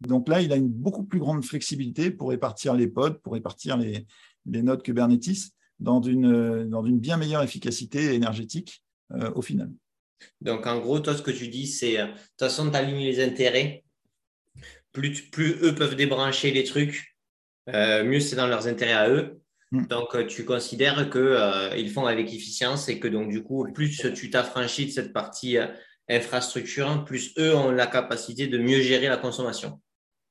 Donc 0.00 0.28
là, 0.28 0.40
il 0.40 0.52
a 0.52 0.56
une 0.56 0.68
beaucoup 0.68 1.04
plus 1.04 1.18
grande 1.18 1.44
flexibilité 1.44 2.10
pour 2.10 2.30
répartir 2.30 2.74
les 2.74 2.86
pods, 2.86 3.18
pour 3.22 3.32
répartir 3.32 3.76
les, 3.76 4.06
les 4.46 4.62
nodes 4.62 4.82
Kubernetes 4.82 5.50
dans 5.80 6.00
dans 6.00 6.84
une 6.84 6.98
bien 6.98 7.16
meilleure 7.16 7.42
efficacité 7.42 8.14
énergétique 8.14 8.84
euh, 9.12 9.30
au 9.34 9.42
final. 9.42 9.70
Donc, 10.40 10.66
en 10.66 10.78
gros, 10.78 11.00
toi, 11.00 11.16
ce 11.16 11.22
que 11.22 11.30
tu 11.30 11.48
dis, 11.48 11.66
c'est, 11.66 11.98
euh, 11.98 12.06
de 12.06 12.12
toute 12.12 12.38
façon, 12.38 12.70
tu 12.70 12.76
alignes 12.76 13.04
les 13.04 13.22
intérêts 13.22 13.84
plus, 14.92 15.30
plus 15.30 15.52
eux 15.62 15.74
peuvent 15.74 15.96
débrancher 15.96 16.50
les 16.50 16.64
trucs, 16.64 17.16
euh, 17.68 18.04
mieux 18.04 18.20
c'est 18.20 18.36
dans 18.36 18.46
leurs 18.46 18.66
intérêts 18.66 18.92
à 18.92 19.08
eux. 19.08 19.40
Mm. 19.70 19.86
Donc, 19.86 20.26
tu 20.28 20.44
considères 20.44 21.10
qu'ils 21.10 21.20
euh, 21.20 21.88
font 21.92 22.06
avec 22.06 22.32
efficience 22.32 22.88
et 22.88 22.98
que 22.98 23.08
donc, 23.08 23.28
du 23.28 23.42
coup, 23.42 23.70
plus 23.72 23.96
tu 24.14 24.30
t'affranchis 24.30 24.86
de 24.86 24.90
cette 24.90 25.12
partie 25.12 25.58
infrastructure, 26.08 27.04
plus 27.04 27.34
eux 27.38 27.54
ont 27.54 27.70
la 27.70 27.86
capacité 27.86 28.46
de 28.46 28.58
mieux 28.58 28.80
gérer 28.80 29.08
la 29.08 29.18
consommation. 29.18 29.80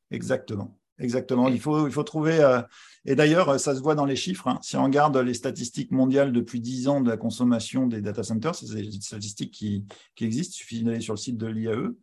Exactement. 0.09 0.79
Exactement. 0.99 1.47
Il, 1.47 1.59
faut, 1.59 1.87
il 1.87 1.93
faut 1.93 2.03
trouver. 2.03 2.39
et 3.05 3.15
d'ailleurs, 3.15 3.59
ça 3.59 3.75
se 3.75 3.81
voit 3.81 3.93
dans 3.93 4.05
les 4.05 4.15
chiffres. 4.15 4.47
Hein. 4.47 4.59
Si 4.63 4.75
on 4.75 4.83
regarde 4.83 5.15
les 5.17 5.35
statistiques 5.35 5.91
mondiales 5.91 6.31
depuis 6.31 6.59
10 6.59 6.87
ans 6.87 7.01
de 7.01 7.09
la 7.09 7.17
consommation 7.17 7.85
des 7.85 8.01
data 8.01 8.23
centers, 8.23 8.55
c'est 8.55 8.73
des 8.73 8.91
statistiques 8.99 9.53
qui, 9.53 9.85
qui 10.15 10.25
existent. 10.25 10.53
Il 10.55 10.57
suffit 10.57 10.83
d'aller 10.83 11.01
sur 11.01 11.13
le 11.13 11.19
site 11.19 11.37
de 11.37 11.45
l'IAE. 11.45 11.93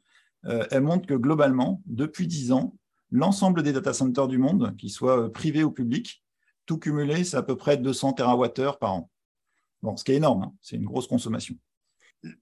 elles 0.45 0.83
montrent 0.83 1.07
que 1.07 1.15
globalement, 1.15 1.83
depuis 1.87 2.29
10 2.29 2.53
ans, 2.53 2.77
l'ensemble 3.15 3.63
des 3.63 3.73
data 3.73 3.93
centers 3.95 4.29
du 4.29 4.39
monde, 4.39 4.77
qu'ils 4.77 4.91
soient 4.91 5.27
euh, 5.27 5.29
privés 5.29 5.65
ou 5.65 5.71
publics, 5.71 6.23
tout 6.67 6.79
cumulé, 6.79 7.25
c'est 7.25 7.37
à 7.37 7.43
peu 7.43 7.57
près 7.57 7.77
200 7.77 8.15
TWh 8.15 8.79
par 8.81 8.93
an. 8.93 9.11
Bon, 9.83 9.97
ce 9.97 10.05
qui 10.05 10.13
est 10.13 10.17
énorme, 10.17 10.43
hein, 10.43 10.55
c'est 10.61 10.77
une 10.77 10.85
grosse 10.85 11.07
consommation. 11.07 11.55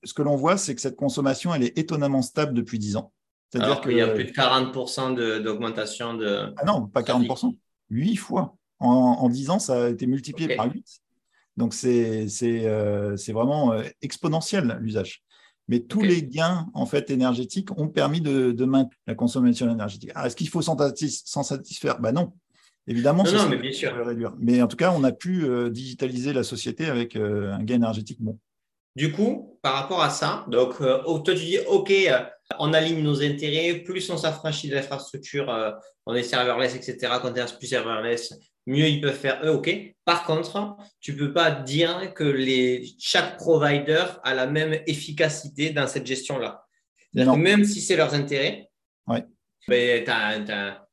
Ce 0.05 0.15
que 0.15 0.23
l'on 0.23 0.37
voit, 0.37 0.57
c'est 0.57 0.75
que 0.75 0.81
cette 0.81 0.97
consommation, 0.97 1.53
elle 1.55 1.65
est 1.65 1.77
étonnamment 1.77 2.23
stable 2.23 2.55
depuis 2.55 2.79
10 2.79 2.97
ans. 2.97 3.13
C'est-à-dire 3.53 3.81
qu'il 3.81 3.97
y 3.97 4.01
a 4.01 4.09
plus 4.09 4.25
de 4.25 4.31
40% 4.31 5.43
d'augmentation 5.43 6.15
de, 6.15 6.55
Ah 6.57 6.65
non, 6.65 6.87
pas 6.87 7.03
40%, 7.03 7.55
8 7.91 8.17
fois. 8.17 8.57
En, 8.79 9.29
10 9.29 9.51
ans, 9.51 9.59
ça 9.59 9.85
a 9.85 9.89
été 9.91 10.07
multiplié 10.07 10.57
par 10.57 10.73
8. 10.73 10.85
Donc, 11.57 11.75
c'est 11.75 12.27
euh, 12.65 13.17
vraiment 13.29 13.73
euh, 13.73 13.83
exponentiel 14.01 14.79
l'usage. 14.81 15.23
Mais 15.69 15.81
tous 15.81 16.03
les 16.03 16.23
gains 16.23 16.67
en 16.75 16.87
fait 16.87 17.11
énergétiques 17.11 17.71
ont 17.79 17.89
permis 17.89 18.21
de, 18.21 18.65
maintenir 18.65 18.99
la 19.07 19.15
consommation 19.15 19.71
énergétique. 19.71 20.11
Est-ce 20.25 20.35
qu'il 20.35 20.49
faut 20.49 20.63
s'en 20.63 20.77
satisfaire? 21.43 22.01
Ben 22.01 22.13
non. 22.13 22.33
Évidemment, 22.89 23.23
non, 23.23 23.49
mais 23.49 23.59
bien 23.59 23.73
sûr. 23.73 23.95
réduire. 24.05 24.33
Mais 24.39 24.61
en 24.61 24.67
tout 24.67 24.77
cas, 24.77 24.93
on 24.93 25.05
a 25.05 25.13
pu 25.13 25.45
euh, 25.45 25.71
digitaliser 25.71 26.33
la 26.33 26.43
société 26.43 26.87
avec 26.87 27.15
euh, 27.15 27.53
un 27.53 27.63
gain 27.63 27.77
énergétique 27.77 28.21
bon. 28.21 28.39
Du 28.97 29.13
coup, 29.13 29.59
par 29.63 29.75
rapport 29.75 30.03
à 30.03 30.11
ça, 30.11 30.45
donc 30.49 30.75
euh, 30.81 31.01
toi 31.03 31.35
tu 31.35 31.45
dis 31.45 31.59
OK, 31.69 31.93
on 32.59 32.73
aligne 32.73 33.03
nos 33.03 33.23
intérêts, 33.23 33.81
plus 33.81 34.09
on 34.11 34.17
s'affranchit 34.17 34.69
de 34.69 34.75
l'infrastructure, 34.75 35.53
on 36.07 36.15
est 36.15 36.23
serverless, 36.23 36.75
etc. 36.75 37.15
Quand 37.21 37.31
on 37.31 37.35
est 37.35 37.59
plus 37.59 37.67
serverless, 37.67 38.35
mieux 38.67 38.87
ils 38.87 39.01
peuvent 39.01 39.19
faire 39.19 39.41
eux, 39.45 39.51
ok. 39.51 39.71
Par 40.05 40.25
contre, 40.25 40.77
tu 41.01 41.13
ne 41.13 41.19
peux 41.19 41.33
pas 41.33 41.51
dire 41.51 42.13
que 42.15 42.25
les, 42.25 42.95
chaque 42.99 43.37
provider 43.37 44.05
a 44.25 44.35
la 44.35 44.47
même 44.47 44.81
efficacité 44.87 45.71
dans 45.71 45.87
cette 45.87 46.07
gestion-là. 46.07 46.65
Même 47.15 47.65
si 47.65 47.81
c'est 47.81 47.97
leurs 47.97 48.15
intérêts, 48.15 48.69
ouais. 49.07 49.25
Ben, 49.69 50.05
tu 50.05 50.11
as, 50.11 50.87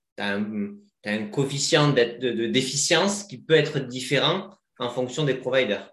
un, 1.05 1.25
coefficient 1.31 1.93
d'efficience 1.93 3.23
qui 3.23 3.37
peut 3.39 3.55
être 3.55 3.79
différent 3.79 4.49
en 4.77 4.89
fonction 4.89 5.23
des 5.23 5.33
providers. 5.33 5.89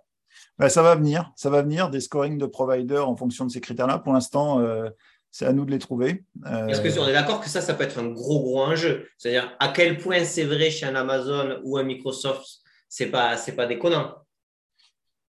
Ben, 0.58 0.68
ça 0.68 0.82
va 0.82 0.94
venir, 0.94 1.32
ça 1.36 1.48
va 1.48 1.62
venir 1.62 1.90
des 1.90 2.00
scoring 2.00 2.38
de 2.38 2.46
providers 2.46 3.08
en 3.08 3.16
fonction 3.16 3.46
de 3.46 3.50
ces 3.50 3.60
critères-là. 3.60 3.98
Pour 3.98 4.12
l'instant, 4.12 4.60
euh, 4.60 4.88
c'est 5.36 5.44
à 5.44 5.52
nous 5.52 5.66
de 5.66 5.70
les 5.70 5.78
trouver. 5.78 6.24
Est-ce 6.46 6.80
que 6.80 6.98
on 6.98 7.06
est 7.06 7.12
d'accord 7.12 7.42
que 7.42 7.50
ça, 7.50 7.60
ça 7.60 7.74
peut 7.74 7.84
être 7.84 7.98
un 7.98 8.08
gros, 8.08 8.40
gros 8.40 8.62
enjeu? 8.62 9.06
C'est-à-dire 9.18 9.54
à 9.60 9.68
quel 9.68 9.98
point 9.98 10.24
c'est 10.24 10.44
vrai 10.44 10.70
chez 10.70 10.86
un 10.86 10.94
Amazon 10.94 11.60
ou 11.62 11.76
un 11.76 11.82
Microsoft, 11.82 12.46
c'est 12.88 13.10
pas, 13.10 13.36
c'est 13.36 13.52
pas 13.52 13.66
déconnant? 13.66 14.14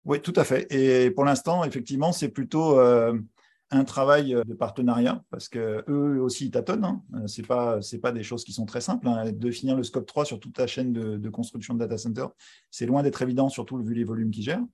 Oui, 0.05 0.21
tout 0.21 0.35
à 0.37 0.45
fait. 0.45 0.71
Et 0.71 1.11
pour 1.11 1.25
l'instant, 1.25 1.65
effectivement, 1.65 2.13
c'est 2.13 2.29
plutôt 2.29 2.79
euh, 2.79 3.19
un 3.71 3.85
travail 3.85 4.37
de 4.47 4.53
partenariat 4.53 5.23
parce 5.31 5.49
que 5.49 5.83
eux 5.89 6.21
aussi 6.21 6.47
ils 6.47 6.51
tâtonnent. 6.51 6.85
Hein. 6.85 7.03
C'est 7.27 7.47
pas, 7.47 7.81
c'est 7.81 7.99
pas 7.99 8.13
des 8.13 8.23
choses 8.23 8.45
qui 8.45 8.53
sont 8.53 8.67
très 8.67 8.83
simples. 8.83 9.09
Hein. 9.09 9.33
Définir 9.33 9.75
le 9.75 9.85
scope 9.85 10.05
3 10.05 10.27
sur 10.27 10.39
toute 10.39 10.59
la 10.59 10.67
chaîne 10.67 10.93
de, 10.93 11.17
de 11.17 11.29
construction 11.31 11.73
de 11.73 11.79
data 11.79 11.97
center, 11.97 12.27
c'est 12.71 12.85
loin 12.85 13.03
d'être 13.03 13.23
évident, 13.23 13.49
surtout 13.49 13.79
vu 13.79 13.95
les 13.95 14.05
volumes 14.05 14.31
qu'ils 14.31 14.45
gèrent. 14.45 14.67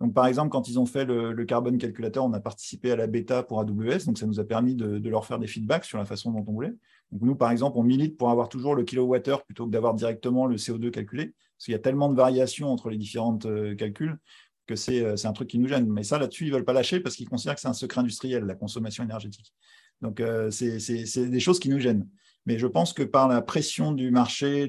Donc, 0.00 0.12
par 0.12 0.26
exemple, 0.26 0.50
quand 0.50 0.68
ils 0.68 0.78
ont 0.78 0.84
fait 0.84 1.06
le, 1.06 1.44
carbone 1.44 1.78
calculateur, 1.78 2.24
on 2.24 2.32
a 2.34 2.40
participé 2.40 2.92
à 2.92 2.96
la 2.96 3.06
bêta 3.06 3.42
pour 3.42 3.60
AWS, 3.60 4.04
donc 4.06 4.18
ça 4.18 4.26
nous 4.26 4.38
a 4.40 4.44
permis 4.44 4.74
de, 4.74 5.08
leur 5.08 5.24
faire 5.24 5.38
des 5.38 5.46
feedbacks 5.46 5.86
sur 5.86 5.96
la 5.96 6.04
façon 6.04 6.32
dont 6.32 6.44
on 6.46 6.52
voulait. 6.52 6.74
Donc, 7.12 7.22
nous, 7.22 7.34
par 7.34 7.50
exemple, 7.50 7.78
on 7.78 7.82
milite 7.82 8.18
pour 8.18 8.30
avoir 8.30 8.48
toujours 8.48 8.74
le 8.74 8.84
kilowattheure 8.84 9.44
plutôt 9.44 9.66
que 9.66 9.70
d'avoir 9.70 9.94
directement 9.94 10.46
le 10.46 10.56
CO2 10.56 10.90
calculé, 10.90 11.34
parce 11.56 11.64
qu'il 11.64 11.72
y 11.72 11.76
a 11.76 11.80
tellement 11.80 12.10
de 12.10 12.14
variations 12.14 12.70
entre 12.70 12.90
les 12.90 12.98
différents 12.98 13.38
euh, 13.46 13.74
calculs 13.74 14.18
que 14.66 14.74
euh, 14.74 15.16
c'est 15.16 15.26
un 15.26 15.32
truc 15.32 15.48
qui 15.48 15.58
nous 15.58 15.68
gêne. 15.68 15.88
Mais 15.88 16.02
ça, 16.02 16.18
là-dessus, 16.18 16.44
ils 16.44 16.48
ne 16.50 16.54
veulent 16.54 16.64
pas 16.64 16.72
lâcher 16.72 17.00
parce 17.00 17.16
qu'ils 17.16 17.28
considèrent 17.28 17.54
que 17.54 17.60
c'est 17.60 17.68
un 17.68 17.72
secret 17.72 18.00
industriel, 18.00 18.44
la 18.44 18.54
consommation 18.54 19.04
énergétique. 19.04 19.54
Donc, 20.02 20.20
euh, 20.20 20.50
c'est 20.50 21.30
des 21.30 21.40
choses 21.40 21.58
qui 21.58 21.70
nous 21.70 21.78
gênent. 21.78 22.06
Mais 22.46 22.58
je 22.58 22.66
pense 22.66 22.92
que 22.92 23.02
par 23.02 23.28
la 23.28 23.42
pression 23.42 23.92
du 23.92 24.10
marché, 24.10 24.68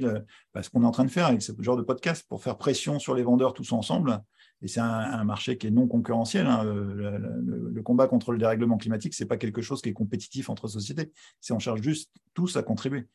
bah, 0.53 0.63
ce 0.63 0.69
qu'on 0.69 0.84
est 0.84 0.88
en 0.88 0.91
train 0.91 1.05
de 1.05 1.11
faire 1.11 1.28
avec 1.28 1.41
ce 1.41 1.51
genre 1.59 1.78
de 1.78 1.84
podcast, 1.84 2.25
pour 2.28 2.43
faire 2.43 2.57
pression 2.57 2.99
sur 2.99 3.15
les 3.15 3.23
vendeurs 3.23 3.53
tous 3.53 3.71
ensemble, 3.71 4.21
et 4.61 4.67
c'est 4.67 4.80
un, 4.80 5.23
marché 5.23 5.57
qui 5.57 5.67
est 5.67 5.71
non 5.71 5.88
concurrentiel. 5.88 6.47
Hein. 6.47 6.63
Le, 6.63 7.82
combat 7.84 8.07
contre 8.07 8.32
le 8.32 8.39
dérèglement 8.39 8.78
climatique, 8.78 9.13
ce 9.13 9.23
n'est 9.23 9.28
pas 9.28 9.38
quelque 9.38 9.61
chose 9.61 9.82
qui 9.82 9.89
est 9.89 9.93
compétitif 9.93 10.49
entre 10.49 10.67
sociétés. 10.67 11.11
C'est 11.39 11.53
on 11.53 11.59
cherche 11.59 11.82
juste 11.82 12.11
tous 12.34 12.57
à 12.57 12.63
contribuer. 12.63 13.05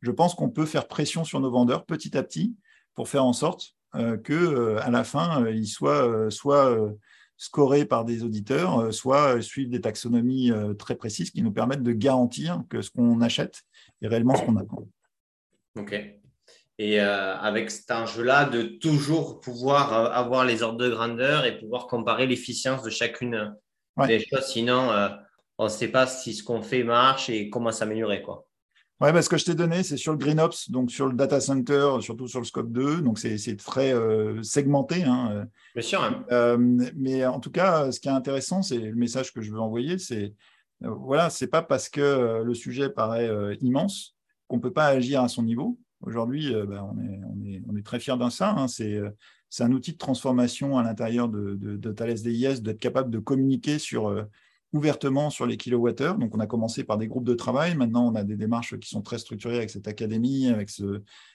Je 0.00 0.10
pense 0.10 0.34
qu'on 0.34 0.48
peut 0.48 0.64
faire 0.64 0.86
pression 0.86 1.24
sur 1.24 1.40
nos 1.40 1.50
vendeurs 1.50 1.84
petit 1.84 2.16
à 2.16 2.22
petit 2.22 2.54
pour 2.94 3.08
faire 3.08 3.24
en 3.24 3.32
sorte 3.32 3.74
euh, 3.94 4.16
euh, 4.30 4.90
la 4.90 5.04
fin, 5.04 5.44
euh, 5.44 5.52
ils 5.52 5.66
soient 5.66 6.30
soit 6.30 6.76
scorés 7.36 7.84
par 7.84 8.04
des 8.04 8.22
auditeurs, 8.22 8.92
soit 8.92 9.42
suivent 9.42 9.70
des 9.70 9.80
taxonomies 9.80 10.52
très 10.78 10.94
précises 10.94 11.30
qui 11.30 11.42
nous 11.42 11.52
permettent 11.52 11.82
de 11.82 11.92
garantir 11.92 12.62
que 12.68 12.82
ce 12.82 12.90
qu'on 12.90 13.20
achète 13.20 13.62
est 14.02 14.08
réellement 14.08 14.34
ce 14.36 14.42
qu'on 14.42 14.56
attend. 14.56 14.86
OK. 15.78 15.94
Et 16.78 17.00
euh, 17.00 17.36
avec 17.36 17.70
cet 17.70 17.90
enjeu-là, 17.90 18.46
de 18.46 18.62
toujours 18.62 19.40
pouvoir 19.40 19.92
euh, 19.92 20.10
avoir 20.10 20.44
les 20.44 20.62
ordres 20.62 20.78
de 20.78 20.88
grandeur 20.88 21.44
et 21.44 21.58
pouvoir 21.58 21.86
comparer 21.86 22.26
l'efficience 22.26 22.82
de 22.82 22.90
chacune 22.90 23.54
des 24.06 24.18
choses. 24.18 24.46
Sinon, 24.46 24.90
euh, 24.90 25.08
on 25.58 25.64
ne 25.64 25.68
sait 25.68 25.88
pas 25.88 26.06
si 26.06 26.34
ce 26.34 26.42
qu'on 26.42 26.62
fait 26.62 26.82
marche 26.82 27.28
et 27.28 27.50
comment 27.50 27.72
s'améliorer. 27.72 28.22
Quoi. 28.22 28.46
Ouais, 29.00 29.12
bah, 29.12 29.20
ce 29.20 29.28
que 29.28 29.36
je 29.36 29.44
t'ai 29.44 29.54
donné, 29.54 29.82
c'est 29.82 29.96
sur 29.96 30.12
le 30.12 30.18
GreenOps, 30.18 30.70
donc 30.70 30.90
sur 30.90 31.06
le 31.06 31.14
data 31.14 31.40
center, 31.40 31.98
surtout 32.00 32.26
sur 32.26 32.40
le 32.40 32.46
scope 32.46 32.72
2. 32.72 33.02
Donc, 33.02 33.18
c'est 33.18 33.56
très 33.56 33.94
segmenté. 34.42 35.02
Hein. 35.02 35.46
Bien 35.74 35.82
sûr. 35.82 36.02
Hein. 36.02 36.56
mais 36.96 37.26
en 37.26 37.38
tout 37.38 37.50
cas, 37.50 37.92
ce 37.92 38.00
qui 38.00 38.08
est 38.08 38.12
intéressant, 38.12 38.62
c'est 38.62 38.78
le 38.78 38.94
message 38.94 39.32
que 39.32 39.42
je 39.42 39.52
veux 39.52 39.60
envoyer, 39.60 39.98
c'est 39.98 40.34
voilà, 40.84 41.30
c'est 41.30 41.46
pas 41.46 41.62
parce 41.62 41.88
que 41.88 42.42
le 42.42 42.54
sujet 42.54 42.90
paraît 42.90 43.30
immense 43.60 44.16
qu'on 44.48 44.56
ne 44.56 44.62
peut 44.62 44.72
pas 44.72 44.86
agir 44.86 45.22
à 45.22 45.28
son 45.28 45.42
niveau. 45.42 45.78
Aujourd'hui, 46.02 46.52
euh, 46.54 46.66
bah, 46.66 46.84
on, 46.84 47.76
est, 47.76 47.82
très 47.82 48.00
fiers 48.00 48.16
d'un 48.18 48.30
ça. 48.30 48.50
Hein. 48.50 48.66
Euh, 48.80 49.10
c'est 49.48 49.62
un 49.62 49.72
outil 49.72 49.92
de 49.92 49.98
transformation 49.98 50.78
à 50.78 50.82
l'intérieur 50.82 51.28
de, 51.28 51.92
Thales 51.92 52.14
DIS, 52.14 52.60
d'être 52.60 52.80
capable 52.80 53.10
de 53.10 53.18
communiquer 53.18 53.76
euh, 53.94 54.24
ouvertement 54.72 55.30
sur 55.30 55.46
les 55.46 55.56
kilowattheures. 55.56 56.18
Donc, 56.18 56.34
on 56.34 56.40
a 56.40 56.46
commencé 56.46 56.82
par 56.82 56.98
des 56.98 57.06
groupes 57.06 57.24
de 57.24 57.34
travail. 57.34 57.76
Maintenant, 57.76 58.10
on 58.10 58.14
a 58.14 58.24
des 58.24 58.36
démarches 58.36 58.76
qui 58.78 58.88
sont 58.88 59.02
très 59.02 59.18
structurées 59.18 59.58
avec 59.58 59.70
cette 59.70 59.86
académie, 59.86 60.48
avec, 60.48 60.70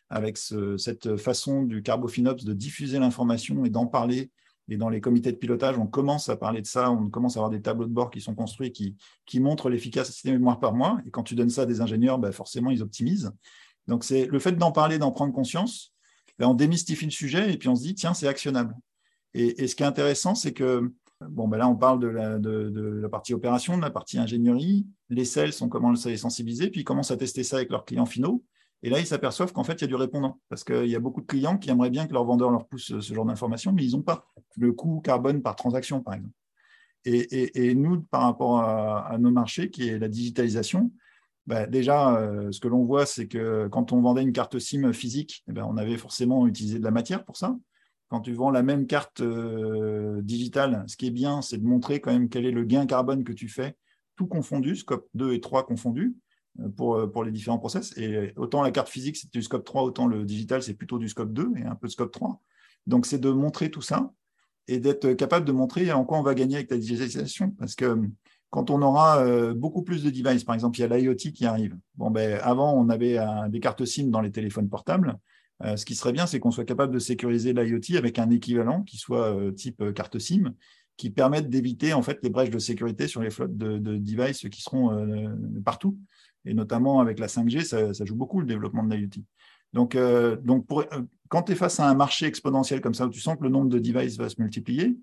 avec 0.09 0.37
cette 0.37 1.15
façon 1.17 1.63
du 1.63 1.81
Carbofinops 1.81 2.43
de 2.43 2.53
diffuser 2.53 2.99
l'information 2.99 3.63
et 3.63 3.69
d'en 3.69 3.87
parler. 3.87 4.31
Et 4.69 4.77
dans 4.77 4.89
les 4.89 4.99
comités 4.99 5.31
de 5.31 5.37
pilotage, 5.37 5.77
on 5.77 5.87
commence 5.87 6.29
à 6.29 6.35
parler 6.35 6.61
de 6.61 6.67
ça, 6.67 6.91
on 6.91 7.09
commence 7.09 7.37
à 7.37 7.39
avoir 7.39 7.49
des 7.49 7.61
tableaux 7.61 7.85
de 7.85 7.93
bord 7.93 8.11
qui 8.11 8.19
sont 8.19 8.35
construits 8.35 8.71
qui, 8.71 8.95
qui 9.25 9.39
montrent 9.39 9.69
l'efficacité 9.69 10.31
mémoire 10.31 10.59
par 10.59 10.73
mois. 10.73 10.99
Et 11.05 11.11
quand 11.11 11.23
tu 11.23 11.35
donnes 11.35 11.49
ça 11.49 11.61
à 11.61 11.65
des 11.65 11.79
ingénieurs, 11.79 12.19
bah, 12.19 12.31
forcément, 12.31 12.69
ils 12.69 12.81
optimisent. 12.81 13.31
Donc, 13.87 14.03
c'est 14.03 14.25
le 14.25 14.39
fait 14.39 14.51
d'en 14.51 14.71
parler, 14.71 14.97
d'en 14.97 15.11
prendre 15.11 15.33
conscience, 15.33 15.93
ben, 16.37 16.47
on 16.47 16.53
démystifie 16.53 17.05
le 17.05 17.11
sujet 17.11 17.53
et 17.53 17.57
puis 17.57 17.69
on 17.69 17.75
se 17.75 17.83
dit, 17.83 17.95
tiens, 17.95 18.13
c'est 18.13 18.27
actionnable. 18.27 18.75
Et, 19.33 19.67
ce 19.67 19.75
qui 19.75 19.83
est 19.83 19.87
intéressant, 19.87 20.35
c'est 20.35 20.53
que, 20.53 20.91
bon, 21.21 21.47
ben 21.47 21.57
là, 21.57 21.67
on 21.67 21.75
parle 21.75 21.99
de 21.99 22.07
la, 22.07 23.09
partie 23.09 23.33
opération, 23.33 23.77
de 23.77 23.81
la 23.81 23.91
partie 23.91 24.17
ingénierie. 24.17 24.87
Les 25.09 25.25
sales, 25.25 25.51
on 25.61 25.69
commence 25.69 26.05
à 26.05 26.09
les 26.09 26.17
sensibiliser, 26.17 26.69
puis 26.69 26.81
ils 26.81 26.83
commencent 26.83 27.11
à 27.11 27.17
tester 27.17 27.43
ça 27.43 27.57
avec 27.57 27.69
leurs 27.69 27.85
clients 27.85 28.05
finaux. 28.05 28.43
Et 28.83 28.89
là, 28.89 28.99
ils 28.99 29.07
s'aperçoivent 29.07 29.53
qu'en 29.53 29.63
fait, 29.63 29.73
il 29.73 29.81
y 29.81 29.83
a 29.85 29.87
du 29.87 29.95
répondant. 29.95 30.39
Parce 30.49 30.63
qu'il 30.63 30.87
y 30.87 30.95
a 30.95 30.99
beaucoup 30.99 31.21
de 31.21 31.25
clients 31.25 31.57
qui 31.57 31.69
aimeraient 31.69 31.89
bien 31.89 32.07
que 32.07 32.13
leur 32.13 32.25
vendeur 32.25 32.51
leur 32.51 32.67
pousse 32.67 32.99
ce 32.99 33.13
genre 33.13 33.25
d'informations, 33.25 33.71
mais 33.73 33.83
ils 33.83 33.91
n'ont 33.91 34.01
pas 34.01 34.27
le 34.57 34.73
coût 34.73 35.01
carbone 35.01 35.41
par 35.41 35.55
transaction, 35.55 36.01
par 36.01 36.15
exemple. 36.15 36.33
Et, 37.05 37.73
nous, 37.73 38.01
par 38.01 38.23
rapport 38.23 38.59
à, 38.59 39.17
nos 39.17 39.31
marchés, 39.31 39.69
qui 39.69 39.87
est 39.87 39.97
la 39.97 40.09
digitalisation, 40.09 40.91
bah, 41.45 41.65
déjà, 41.65 42.17
euh, 42.17 42.51
ce 42.51 42.59
que 42.59 42.67
l'on 42.67 42.83
voit, 42.83 43.05
c'est 43.05 43.27
que 43.27 43.69
quand 43.69 43.93
on 43.93 44.01
vendait 44.01 44.21
une 44.21 44.33
carte 44.33 44.59
SIM 44.59 44.91
physique, 44.91 45.45
eh 45.47 45.53
ben, 45.53 45.65
on 45.65 45.77
avait 45.77 45.97
forcément 45.97 46.45
utilisé 46.45 46.79
de 46.79 46.83
la 46.83 46.91
matière 46.91 47.23
pour 47.23 47.37
ça. 47.37 47.55
Quand 48.09 48.19
tu 48.19 48.33
vends 48.33 48.51
la 48.51 48.63
même 48.63 48.87
carte 48.87 49.21
euh, 49.21 50.21
digitale, 50.21 50.83
ce 50.87 50.97
qui 50.97 51.07
est 51.07 51.11
bien, 51.11 51.41
c'est 51.41 51.57
de 51.57 51.65
montrer 51.65 52.01
quand 52.01 52.11
même 52.11 52.27
quel 52.27 52.45
est 52.45 52.51
le 52.51 52.65
gain 52.65 52.85
carbone 52.85 53.23
que 53.23 53.31
tu 53.31 53.47
fais, 53.47 53.77
tout 54.17 54.27
confondu, 54.27 54.75
scope 54.75 55.07
2 55.13 55.33
et 55.33 55.39
3 55.39 55.65
confondus, 55.65 56.15
euh, 56.59 56.67
pour, 56.67 57.09
pour 57.09 57.23
les 57.23 57.31
différents 57.31 57.59
process. 57.59 57.97
Et 57.97 58.33
autant 58.35 58.61
la 58.61 58.71
carte 58.71 58.89
physique, 58.89 59.15
c'est 59.15 59.31
du 59.31 59.41
scope 59.41 59.63
3, 59.63 59.83
autant 59.83 60.07
le 60.07 60.25
digital, 60.25 60.61
c'est 60.61 60.73
plutôt 60.73 60.99
du 60.99 61.07
scope 61.07 61.31
2 61.31 61.51
et 61.55 61.63
un 61.63 61.75
peu 61.75 61.87
de 61.87 61.93
scope 61.93 62.11
3. 62.11 62.41
Donc, 62.85 63.05
c'est 63.05 63.19
de 63.19 63.29
montrer 63.29 63.71
tout 63.71 63.81
ça 63.81 64.11
et 64.67 64.79
d'être 64.79 65.13
capable 65.13 65.45
de 65.45 65.51
montrer 65.51 65.91
en 65.91 66.03
quoi 66.05 66.19
on 66.19 66.23
va 66.23 66.35
gagner 66.35 66.55
avec 66.55 66.71
la 66.71 66.77
digitalisation. 66.77 67.51
Parce 67.51 67.75
que 67.75 67.97
quand 68.49 68.69
on 68.69 68.81
aura 68.81 69.23
beaucoup 69.53 69.83
plus 69.83 70.03
de 70.03 70.09
devices, 70.09 70.43
par 70.43 70.55
exemple, 70.55 70.77
il 70.79 70.81
y 70.81 70.85
a 70.85 70.97
l'IoT 70.97 71.15
qui 71.15 71.45
arrive. 71.45 71.77
Bon, 71.95 72.11
ben, 72.11 72.39
avant, 72.41 72.73
on 72.73 72.89
avait 72.89 73.17
des 73.49 73.59
cartes 73.59 73.83
SIM 73.85 74.07
dans 74.07 74.21
les 74.21 74.31
téléphones 74.31 74.69
portables. 74.69 75.17
ce 75.75 75.83
qui 75.83 75.95
serait 75.95 76.13
bien, 76.13 76.27
c'est 76.27 76.39
qu'on 76.39 76.51
soit 76.51 76.65
capable 76.65 76.93
de 76.93 76.99
sécuriser 76.99 77.53
l'IoT 77.53 77.97
avec 77.97 78.19
un 78.19 78.29
équivalent 78.29 78.83
qui 78.83 78.97
soit 78.97 79.35
type 79.55 79.93
carte 79.93 80.17
SIM, 80.19 80.53
qui 80.95 81.09
permette 81.09 81.49
d'éviter 81.49 81.93
en 81.93 82.01
fait 82.01 82.19
les 82.23 82.29
brèches 82.29 82.49
de 82.49 82.59
sécurité 82.59 83.07
sur 83.07 83.21
les 83.21 83.29
flottes 83.29 83.57
de, 83.57 83.77
devices 83.77 84.47
qui 84.49 84.61
seront 84.61 85.07
partout. 85.65 85.97
Et 86.45 86.53
notamment 86.53 87.01
avec 87.01 87.19
la 87.19 87.27
5G, 87.27 87.63
ça, 87.63 88.05
joue 88.05 88.15
beaucoup 88.15 88.39
le 88.39 88.45
développement 88.47 88.83
de 88.83 88.95
l'IoT. 88.95 89.23
Donc, 89.73 89.97
donc 90.43 90.65
pour, 90.65 90.85
quand 91.29 91.43
tu 91.43 91.51
es 91.51 91.55
face 91.55 91.79
à 91.79 91.87
un 91.87 91.93
marché 91.93 92.25
exponentiel 92.25 92.81
comme 92.81 92.93
ça, 92.93 93.05
où 93.05 93.09
tu 93.09 93.19
sens 93.19 93.37
que 93.37 93.43
le 93.43 93.49
nombre 93.49 93.69
de 93.69 93.79
devices 93.79 94.17
va 94.17 94.29
se 94.29 94.41
multiplier, 94.41 94.97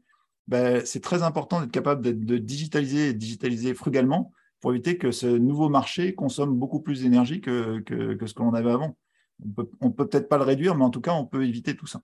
ben, 0.46 0.84
c'est 0.84 1.00
très 1.00 1.22
important 1.22 1.60
d'être 1.60 1.70
capable 1.70 2.02
de, 2.02 2.38
digitaliser 2.38 3.08
et 3.08 3.14
digitaliser 3.14 3.74
frugalement 3.74 4.32
pour 4.60 4.72
éviter 4.72 4.98
que 4.98 5.10
ce 5.10 5.26
nouveau 5.26 5.68
marché 5.68 6.14
consomme 6.14 6.58
beaucoup 6.58 6.80
plus 6.80 7.02
d'énergie 7.02 7.40
que, 7.40 7.82
ce 7.88 8.34
que 8.34 8.42
l'on 8.42 8.54
avait 8.54 8.70
avant. 8.70 8.96
On 9.44 9.50
peut, 9.50 9.66
peut 9.66 10.08
peut-être 10.08 10.28
pas 10.28 10.38
le 10.38 10.44
réduire, 10.44 10.74
mais 10.74 10.84
en 10.84 10.90
tout 10.90 11.00
cas, 11.00 11.12
on 11.12 11.26
peut 11.26 11.44
éviter 11.44 11.76
tout 11.76 11.86
ça. 11.86 12.00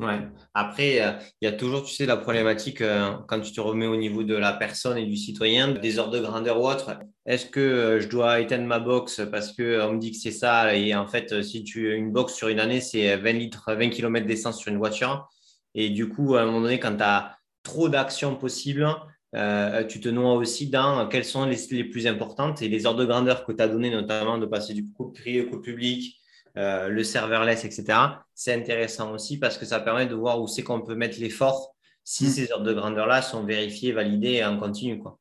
Ouais. 0.00 0.18
Après, 0.52 1.00
euh, 1.00 1.12
il 1.40 1.44
y 1.44 1.48
a 1.48 1.52
toujours, 1.52 1.84
tu 1.84 1.94
sais, 1.94 2.06
la 2.06 2.16
problématique 2.16 2.80
euh, 2.80 3.12
quand 3.28 3.40
tu 3.40 3.52
te 3.52 3.60
remets 3.60 3.86
au 3.86 3.96
niveau 3.96 4.24
de 4.24 4.34
la 4.34 4.52
personne 4.52 4.98
et 4.98 5.06
du 5.06 5.16
citoyen, 5.16 5.68
des 5.68 5.98
ordres 5.98 6.14
de 6.14 6.20
grandeur 6.20 6.60
ou 6.60 6.68
autre. 6.68 6.98
Est-ce 7.24 7.46
que 7.46 7.60
euh, 7.60 8.00
je 8.00 8.08
dois 8.08 8.40
éteindre 8.40 8.64
ma 8.64 8.80
box 8.80 9.20
parce 9.30 9.52
qu'on 9.52 9.92
me 9.92 9.98
dit 9.98 10.10
que 10.10 10.16
c'est 10.16 10.32
ça 10.32 10.74
Et 10.74 10.94
en 10.94 11.06
fait, 11.06 11.42
si 11.44 11.62
tu 11.62 11.94
une 11.94 12.10
box 12.10 12.34
sur 12.34 12.48
une 12.48 12.58
année, 12.58 12.80
c'est 12.80 13.16
20 13.16 13.32
litres, 13.32 13.72
20 13.72 13.90
km 13.90 14.26
d'essence 14.26 14.58
sur 14.58 14.72
une 14.72 14.78
voiture. 14.78 15.28
Et 15.74 15.88
du 15.90 16.08
coup, 16.08 16.34
à 16.34 16.42
un 16.42 16.46
moment 16.46 16.62
donné, 16.62 16.80
quand 16.80 16.96
tu 16.96 17.04
as 17.04 17.36
trop 17.62 17.88
d'actions 17.88 18.34
possibles, 18.34 18.88
tu 19.32 20.00
te 20.00 20.08
noies 20.08 20.34
aussi 20.34 20.68
dans 20.68 21.06
quelles 21.08 21.24
sont 21.24 21.46
les, 21.46 21.56
les, 21.70 21.84
plus 21.84 22.06
importantes 22.06 22.60
et 22.60 22.68
les 22.68 22.86
ordres 22.86 23.00
de 23.00 23.06
grandeur 23.06 23.46
que 23.46 23.52
tu 23.52 23.62
as 23.62 23.68
donné, 23.68 23.90
notamment 23.90 24.36
de 24.36 24.46
passer 24.46 24.74
du 24.74 24.90
coup 24.90 25.12
privé 25.12 25.42
au 25.42 25.50
coup 25.50 25.60
public, 25.60 26.18
euh, 26.56 26.88
le 26.88 27.02
serverless, 27.02 27.64
etc. 27.64 27.98
C'est 28.34 28.54
intéressant 28.54 29.12
aussi 29.12 29.38
parce 29.38 29.56
que 29.58 29.64
ça 29.64 29.80
permet 29.80 30.06
de 30.06 30.14
voir 30.14 30.40
où 30.40 30.46
c'est 30.46 30.62
qu'on 30.62 30.82
peut 30.82 30.94
mettre 30.94 31.18
l'effort 31.18 31.74
si 32.04 32.24
mm. 32.26 32.28
ces 32.28 32.52
ordres 32.52 32.66
de 32.66 32.74
grandeur-là 32.74 33.22
sont 33.22 33.44
vérifiés, 33.44 33.92
validés 33.92 34.34
et 34.34 34.44
en 34.44 34.58
continu. 34.58 34.98
Quoi. 34.98 35.18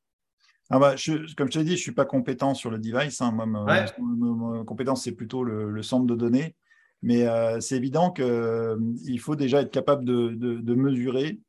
Ah 0.73 0.79
bah, 0.79 0.95
comme 1.37 1.51
je 1.51 1.59
t'ai 1.59 1.63
dit, 1.63 1.71
je 1.71 1.73
ne 1.73 1.77
suis 1.77 1.91
pas 1.91 2.05
compétent 2.05 2.53
sur 2.53 2.71
le 2.71 2.79
device. 2.79 3.21
Hein. 3.21 3.31
Moi, 3.33 3.45
ma, 3.45 4.63
compétence, 4.63 5.03
c'est 5.03 5.11
plutôt 5.11 5.43
le, 5.43 5.83
centre 5.83 6.05
de 6.05 6.15
données. 6.15 6.55
Mais 7.01 7.27
euh, 7.27 7.59
c'est 7.59 7.75
évident 7.75 8.11
qu'il 8.11 8.23
euh, 8.23 8.77
faut 9.19 9.35
déjà 9.35 9.61
être 9.61 9.71
capable 9.71 10.05
de, 10.05 10.73
mesurer 10.73 11.39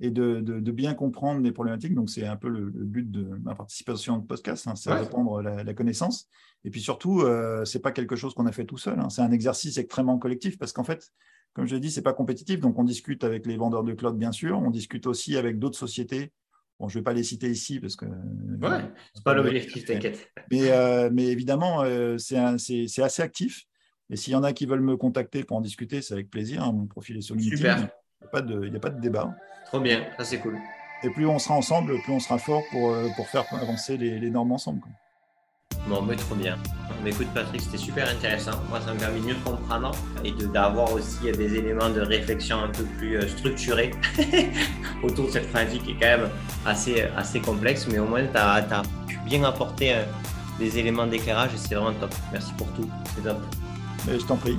et 0.00 0.10
de, 0.10 0.70
bien 0.70 0.94
comprendre 0.94 1.40
les 1.40 1.52
problématiques. 1.52 1.94
Donc, 1.94 2.10
c'est 2.10 2.26
un 2.26 2.36
peu 2.36 2.48
le, 2.48 2.70
but 2.70 3.10
de 3.10 3.22
ma 3.42 3.54
participation 3.54 4.16
au 4.16 4.20
podcast, 4.20 4.66
hein, 4.66 4.74
c'est 4.76 4.92
répondre 4.92 5.42
la, 5.42 5.74
connaissance. 5.74 6.28
Et 6.64 6.70
puis 6.70 6.80
surtout, 6.80 7.20
euh, 7.20 7.64
ce 7.64 7.78
n'est 7.78 7.82
pas 7.82 7.92
quelque 7.92 8.16
chose 8.16 8.34
qu'on 8.34 8.46
a 8.46 8.52
fait 8.52 8.64
tout 8.64 8.78
seul. 8.78 8.98
Hein. 8.98 9.10
C'est 9.10 9.22
un 9.22 9.30
exercice 9.32 9.78
extrêmement 9.78 10.18
collectif 10.18 10.58
parce 10.58 10.72
qu'en 10.72 10.84
fait, 10.84 11.12
comme 11.52 11.66
je 11.66 11.74
l'ai 11.74 11.80
dit, 11.80 11.90
ce 11.90 11.98
n'est 11.98 12.04
pas 12.04 12.12
compétitif. 12.12 12.60
Donc, 12.60 12.78
on 12.78 12.84
discute 12.84 13.24
avec 13.24 13.46
les 13.46 13.56
vendeurs 13.56 13.84
de 13.84 13.92
cloud, 13.92 14.16
bien 14.16 14.32
sûr. 14.32 14.58
On 14.58 14.70
discute 14.70 15.06
aussi 15.06 15.36
avec 15.36 15.58
d'autres 15.58 15.78
sociétés. 15.78 16.32
Bon, 16.78 16.88
je 16.88 16.96
ne 16.96 17.00
vais 17.00 17.04
pas 17.04 17.12
les 17.12 17.24
citer 17.24 17.50
ici 17.50 17.80
parce 17.80 17.96
que. 17.96 18.04
Ouais, 18.04 18.84
c'est 19.12 19.24
pas 19.24 19.34
l'objectif, 19.34 19.84
t'inquiète. 19.84 20.30
Mais, 20.52 20.70
mais 21.10 21.26
évidemment, 21.26 21.82
c'est 22.18 22.36
assez 22.38 23.22
actif. 23.22 23.64
Et 24.10 24.16
s'il 24.16 24.32
y 24.32 24.36
en 24.36 24.42
a 24.42 24.52
qui 24.52 24.66
veulent 24.66 24.80
me 24.80 24.96
contacter 24.96 25.44
pour 25.44 25.56
en 25.56 25.60
discuter, 25.60 26.00
c'est 26.02 26.14
avec 26.14 26.30
plaisir. 26.30 26.62
Hein. 26.62 26.72
Mon 26.72 26.86
profil 26.86 27.18
est 27.18 27.22
sur 27.22 27.34
LinkedIn. 27.34 27.56
Super. 27.56 27.88
Il 28.22 28.70
n'y 28.70 28.76
a, 28.76 28.80
pas 28.80 28.90
de 28.90 29.00
débat. 29.00 29.34
Trop 29.66 29.80
bien, 29.80 30.04
ça 30.18 30.24
c'est 30.24 30.38
cool. 30.38 30.56
Et 31.02 31.10
plus 31.10 31.26
on 31.26 31.38
sera 31.38 31.54
ensemble, 31.54 32.00
plus 32.02 32.12
on 32.12 32.20
sera 32.20 32.38
fort 32.38 32.62
pour, 32.70 32.90
euh, 32.90 33.08
pour 33.16 33.26
faire 33.28 33.44
avancer 33.52 33.96
les, 33.96 34.30
normes 34.30 34.52
ensemble. 34.52 34.82
Bon, 35.86 36.02
mais 36.02 36.16
trop 36.16 36.34
bien. 36.34 36.58
Mais 37.02 37.10
écoute 37.10 37.28
Patrick, 37.32 37.60
c'était 37.60 37.78
super 37.78 38.08
intéressant. 38.08 38.60
Moi, 38.68 38.80
ça 38.80 38.92
me 38.92 38.98
permet 38.98 39.20
de 39.20 39.26
mieux 39.26 39.34
comprendre 39.44 39.92
et 40.24 40.32
d'avoir 40.52 40.92
aussi 40.92 41.30
des 41.30 41.54
éléments 41.54 41.90
de 41.90 42.00
réflexion 42.00 42.64
un 42.64 42.68
peu 42.68 42.84
plus 42.98 43.16
euh, 43.16 43.28
structurés 43.28 43.92
autour 45.02 45.26
de 45.26 45.30
cette 45.30 45.50
pratique 45.52 45.84
qui 45.84 45.92
est 45.92 45.94
quand 45.94 46.18
même 46.18 46.30
assez, 46.66 47.02
assez 47.16 47.40
complexe. 47.40 47.86
Mais 47.86 47.98
au 48.00 48.06
moins, 48.06 48.26
tu 48.26 48.36
as, 48.36 48.54
as, 48.56 48.82
pu 49.06 49.18
bien 49.24 49.44
apporter 49.44 49.94
euh, 49.94 50.04
des 50.58 50.78
éléments 50.78 51.06
d'éclairage 51.06 51.54
et 51.54 51.58
c'est 51.58 51.76
vraiment 51.76 51.98
top. 51.98 52.14
Merci 52.32 52.52
pour 52.54 52.66
tout. 52.72 52.90
C'est 53.14 53.22
top 53.22 53.38
je 54.06 54.24
t'en 54.24 54.36
prie. 54.36 54.58